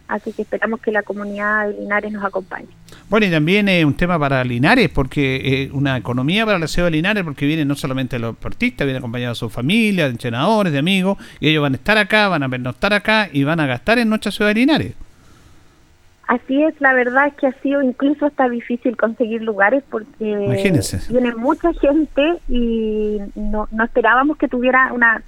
Así 0.07 0.33
que 0.33 0.43
esperamos 0.43 0.81
que 0.81 0.93
la 0.93 1.03
comunidad 1.03 1.69
de 1.69 1.81
Linares 1.81 2.13
nos 2.13 2.25
acompañe. 2.25 2.69
Bueno, 3.09 3.27
y 3.27 3.31
también 3.31 3.69
es 3.69 3.85
un 3.85 3.95
tema 3.95 4.19
para 4.19 4.45
Linares, 4.45 4.91
porque 4.91 5.65
es 5.65 5.73
una 5.73 5.97
economía 5.97 6.45
para 6.45 6.59
la 6.59 6.67
ciudad 6.67 6.89
de 6.89 6.93
Linares, 6.93 7.25
porque 7.25 7.47
vienen 7.47 7.69
no 7.69 7.75
solamente 7.75 8.19
los 8.19 8.35
deportistas, 8.35 8.87
vienen 8.87 9.01
acompañados 9.01 9.39
de 9.39 9.41
su 9.41 9.51
familia, 9.51 10.05
de 10.05 10.11
entrenadores, 10.11 10.73
de 10.73 10.79
amigos, 10.79 11.17
y 11.41 11.49
ellos 11.49 11.63
van 11.63 11.73
a 11.73 11.77
estar 11.77 11.97
acá, 11.97 12.29
van 12.29 12.43
a 12.43 12.71
estar 12.71 12.93
acá 12.93 13.29
y 13.33 13.45
van 13.45 13.61
a 13.61 13.67
gastar 13.67 13.99
en 13.99 14.09
nuestra 14.09 14.31
ciudad 14.31 14.51
de 14.51 14.55
Linares. 14.55 14.95
Así 16.27 16.63
es, 16.63 16.81
la 16.81 16.95
verdad 16.95 17.27
es 17.27 17.35
que 17.35 17.47
ha 17.47 17.53
sido 17.61 17.83
incluso 17.83 18.25
hasta 18.27 18.49
difícil 18.49 18.97
conseguir 18.97 19.43
lugares 19.43 19.85
porque 19.91 20.15
viene 21.11 21.35
mucha 21.35 21.73
gente 21.75 22.39
y 22.49 23.19
no, 23.35 23.69
no 23.71 23.85
esperábamos 23.85 24.39
que 24.39 24.49
tuviera 24.49 24.91
una 24.93 25.23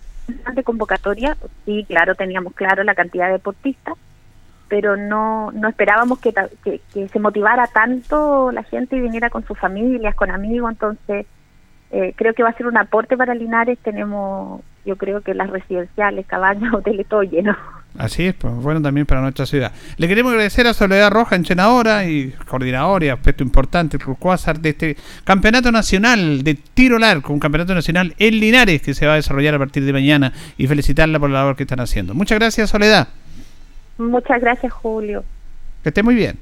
convocatoria. 0.64 1.36
Sí, 1.66 1.84
claro, 1.86 2.14
teníamos 2.14 2.54
claro 2.54 2.82
la 2.82 2.94
cantidad 2.94 3.26
de 3.26 3.34
deportistas, 3.34 3.94
pero 4.68 4.96
no, 4.96 5.52
no 5.52 5.68
esperábamos 5.68 6.18
que, 6.18 6.34
que, 6.64 7.08
se 7.08 7.18
motivara 7.18 7.66
tanto 7.68 8.50
la 8.52 8.62
gente 8.64 8.96
y 8.96 9.00
viniera 9.00 9.30
con 9.30 9.44
sus 9.46 9.58
familias, 9.58 10.14
con 10.14 10.30
amigos, 10.30 10.72
entonces 10.72 11.26
eh, 11.90 12.14
creo 12.16 12.34
que 12.34 12.42
va 12.42 12.50
a 12.50 12.56
ser 12.56 12.66
un 12.66 12.76
aporte 12.76 13.16
para 13.16 13.34
Linares. 13.34 13.78
Tenemos, 13.78 14.60
yo 14.84 14.96
creo 14.96 15.20
que 15.20 15.34
las 15.34 15.50
residenciales, 15.50 16.26
cabañas, 16.26 16.74
hoteles, 16.74 17.06
todo 17.06 17.22
lleno. 17.22 17.56
Así 17.98 18.26
es, 18.26 18.34
pues 18.34 18.52
bueno 18.56 18.82
también 18.82 19.06
para 19.06 19.22
nuestra 19.22 19.46
ciudad. 19.46 19.72
Le 19.96 20.06
queremos 20.06 20.32
agradecer 20.32 20.66
a 20.66 20.74
Soledad 20.74 21.10
Roja, 21.10 21.34
entrenadora 21.34 22.04
y 22.04 22.32
coordinadora 22.46 23.06
y 23.06 23.08
aspecto 23.08 23.42
importante, 23.42 23.96
el 23.96 24.16
Cuásar, 24.16 24.60
de 24.60 24.70
este 24.70 24.96
campeonato 25.24 25.72
nacional 25.72 26.42
de 26.42 26.54
tiro 26.54 26.96
al 26.96 27.04
arco, 27.04 27.32
un 27.32 27.40
campeonato 27.40 27.74
nacional 27.74 28.14
en 28.18 28.38
Linares 28.38 28.82
que 28.82 28.92
se 28.92 29.06
va 29.06 29.14
a 29.14 29.16
desarrollar 29.16 29.54
a 29.54 29.58
partir 29.58 29.84
de 29.84 29.94
mañana 29.94 30.32
y 30.58 30.66
felicitarla 30.66 31.18
por 31.18 31.30
la 31.30 31.38
labor 31.38 31.56
que 31.56 31.62
están 31.62 31.80
haciendo. 31.80 32.12
Muchas 32.12 32.38
gracias, 32.38 32.68
Soledad. 32.68 33.08
Muchas 33.99 34.40
gracias, 34.40 34.72
Julio. 34.72 35.24
Que 35.82 35.90
esté 35.90 36.03
muy 36.03 36.14
bien. 36.14 36.38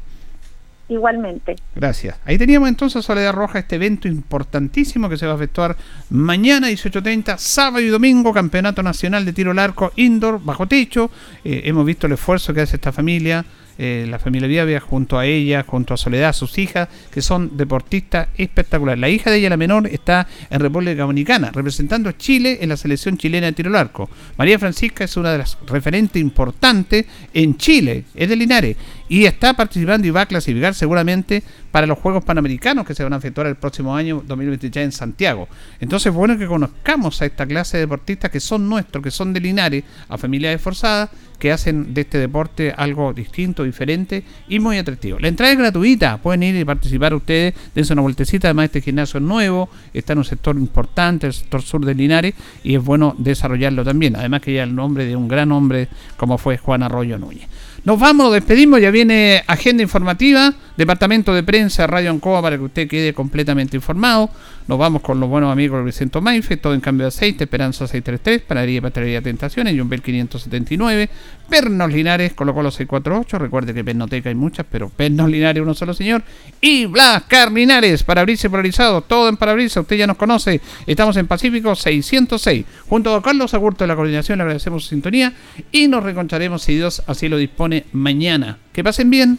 Igualmente. 0.89 1.57
Gracias. 1.75 2.19
Ahí 2.27 2.37
teníamos 2.37 2.69
entonces 2.69 3.05
Soledad 3.05 3.33
Roja, 3.33 3.59
este 3.59 3.77
evento 3.77 4.07
importantísimo 4.07 5.09
que 5.09 5.17
se 5.17 5.27
va 5.27 5.33
a 5.33 5.37
efectuar 5.37 5.77
mañana 6.11 6.69
18.30, 6.69 7.39
sábado 7.39 7.81
y 7.81 7.89
domingo, 7.89 8.35
Campeonato 8.35 8.83
Nacional 8.83 9.25
de 9.25 9.33
Tiro 9.33 9.53
al 9.53 9.59
Arco 9.59 9.93
Indoor, 9.97 10.45
bajo 10.45 10.67
techo. 10.67 11.11
Eh, 11.43 11.63
hemos 11.65 11.87
visto 11.87 12.07
el 12.07 12.13
esfuerzo 12.13 12.53
que 12.53 12.61
hace 12.61 12.77
esta 12.77 12.93
familia 12.93 13.45
eh, 13.79 14.07
la 14.09 14.19
familia 14.19 14.49
Viavia, 14.49 14.81
junto 14.81 15.19
a 15.19 15.27
ella, 15.27 15.65
junto 15.67 15.95
a 15.95 15.97
Soledad, 15.97 16.33
sus 16.33 16.59
hijas, 16.59 16.89
que 17.11 17.23
son 17.23 17.57
deportistas 17.57 18.29
espectaculares. 18.37 19.01
La 19.01 19.09
hija 19.09 19.31
de 19.31 19.39
ella, 19.39 19.51
la 19.51 19.57
menor, 19.57 19.89
está 19.89 20.27
en 20.51 20.61
República 20.61 21.03
Dominicana, 21.03 21.51
representando 21.53 22.09
a 22.09 22.17
Chile 22.17 22.59
en 22.61 22.69
la 22.69 22.77
selección 22.77 23.19
chilena 23.19 23.47
de 23.47 23.53
tiro 23.53 23.71
al 23.71 23.77
arco. 23.77 24.09
María 24.37 24.59
Francisca 24.59 25.05
es 25.05 25.17
una 25.17 25.33
de 25.33 25.39
las 25.39 25.59
referentes 25.67 26.21
importantes 26.21 27.07
en 27.33 27.57
Chile, 27.57 28.05
es 28.15 28.29
de 28.29 28.37
Linares, 28.37 28.77
y 29.09 29.27
está 29.27 29.55
participando 29.55 30.07
y 30.07 30.11
va 30.11 30.23
a 30.23 30.27
clasificar 30.27 30.75
seguramente 30.75 31.43
para 31.71 31.87
los 31.87 31.99
Juegos 31.99 32.25
Panamericanos 32.25 32.87
que 32.87 32.95
se 32.95 33.03
van 33.03 33.13
a 33.13 33.17
efectuar 33.17 33.47
el 33.47 33.57
próximo 33.57 33.95
año 33.95 34.23
2023 34.27 34.85
en 34.85 34.93
Santiago. 34.93 35.49
Entonces, 35.81 36.13
bueno 36.13 36.39
que 36.39 36.47
conozcamos 36.47 37.21
a 37.21 37.27
esta 37.27 37.47
clase 37.47 37.77
de 37.77 37.83
deportistas 37.83 38.31
que 38.31 38.41
son 38.41 38.69
nuestros, 38.69 39.03
que 39.03 39.11
son 39.11 39.33
de 39.33 39.41
Linares, 39.41 39.85
a 40.09 40.17
familias 40.17 40.55
esforzadas, 40.55 41.11
que 41.45 41.53
hacen 41.53 41.93
de 41.93 42.01
este 42.01 42.17
deporte 42.17 42.73
algo 42.75 43.13
distinto, 43.13 43.65
diferente 43.65 44.25
y 44.49 44.61
muy 44.61 44.79
atractivo. 44.79 45.19
La 45.19 45.29
entrada 45.29 45.53
es 45.53 45.59
gratuita, 45.59 46.17
pueden 46.17 46.43
ir 46.43 46.57
y 46.57 46.65
participar 46.65 47.13
ustedes, 47.13 47.53
dense 47.75 47.93
una 47.93 48.01
vueltecita, 48.01 48.49
además 48.49 48.65
este 48.65 48.81
gimnasio 48.81 49.19
es 49.19 49.27
nuevo, 49.27 49.69
está 49.93 50.15
en 50.15 50.21
un 50.21 50.25
sector 50.25 50.57
importante, 50.57 51.27
el 51.27 51.35
sector 51.35 51.61
sur 51.61 51.85
de 51.85 51.95
Linares, 51.95 52.33
y 52.63 52.77
es 52.77 52.83
bueno 52.83 53.15
desarrollarlo 53.19 53.85
también, 53.85 54.17
además 54.17 54.41
que 54.41 54.55
ya 54.55 54.63
el 54.63 54.75
nombre 54.75 55.05
de 55.05 55.17
un 55.17 55.29
gran 55.29 55.53
hombre 55.53 55.89
como 56.17 56.39
fue 56.39 56.57
Juan 56.57 56.83
Arroyo 56.83 57.19
Núñez. 57.19 57.47
Nos 57.85 58.01
vamos, 58.01 58.33
despedimos, 58.33 58.81
ya 58.81 58.91
viene 58.91 59.45
agenda 59.47 59.83
informativa, 59.83 60.55
departamento 60.77 61.35
de 61.35 61.43
prensa, 61.43 61.87
Radio 61.87 62.11
Ancoa, 62.11 62.43
para 62.43 62.57
que 62.57 62.65
usted 62.65 62.89
quede 62.89 63.15
completamente 63.15 63.77
informado. 63.77 64.31
Nos 64.67 64.79
vamos 64.79 65.03
con 65.03 65.21
los 65.21 65.29
buenos 65.29 65.53
amigos 65.53 65.79
del 65.79 65.85
Vicente 65.85 66.21
Maife, 66.21 66.57
todo 66.57 66.75
en 66.75 66.81
cambio 66.81 67.05
de 67.05 67.09
aceite, 67.09 67.45
Esperanza 67.45 67.87
633, 67.87 68.43
Panadería 68.43 68.79
y 68.79 68.81
Pastelería 68.81 69.21
Tentaciones, 69.21 69.79
Jumbel 69.79 70.01
579, 70.01 71.11
Pernos 71.51 71.93
Linares, 71.93 72.33
colocó 72.33 72.63
los 72.63 72.75
648, 72.75 73.39
recuerde 73.39 73.75
que 73.75 73.85
Pernoteca 73.85 74.31
hay 74.31 74.35
muchas, 74.35 74.65
pero 74.71 74.89
Pernos 74.89 75.29
Linares 75.29 75.63
uno 75.63 75.75
solo 75.75 75.93
señor, 75.93 76.23
y 76.63 76.87
Blas 76.87 77.25
Carlinares, 77.25 78.03
parabrisas 78.05 78.51
polarizado, 78.51 79.03
todo 79.03 79.29
en 79.29 79.37
parabrisas, 79.37 79.83
usted 79.83 79.97
ya 79.97 80.07
nos 80.07 80.17
conoce, 80.17 80.63
estamos 80.87 81.19
en 81.19 81.27
Pacífico 81.27 81.75
606, 81.75 82.65
junto 82.89 83.15
a 83.15 83.23
Carlos 83.23 83.53
Agurto 83.53 83.85
de 83.85 83.89
la 83.89 83.97
coordinación, 83.97 84.39
le 84.39 84.45
agradecemos 84.45 84.85
su 84.85 84.89
sintonía 84.91 85.35
y 85.73 85.89
nos 85.89 86.03
reconcharemos 86.03 86.63
si 86.63 86.77
Dios 86.77 87.03
así 87.07 87.29
lo 87.29 87.37
dispone 87.37 87.85
mañana. 87.93 88.59
Que 88.73 88.83
pasen 88.83 89.11
bien. 89.11 89.39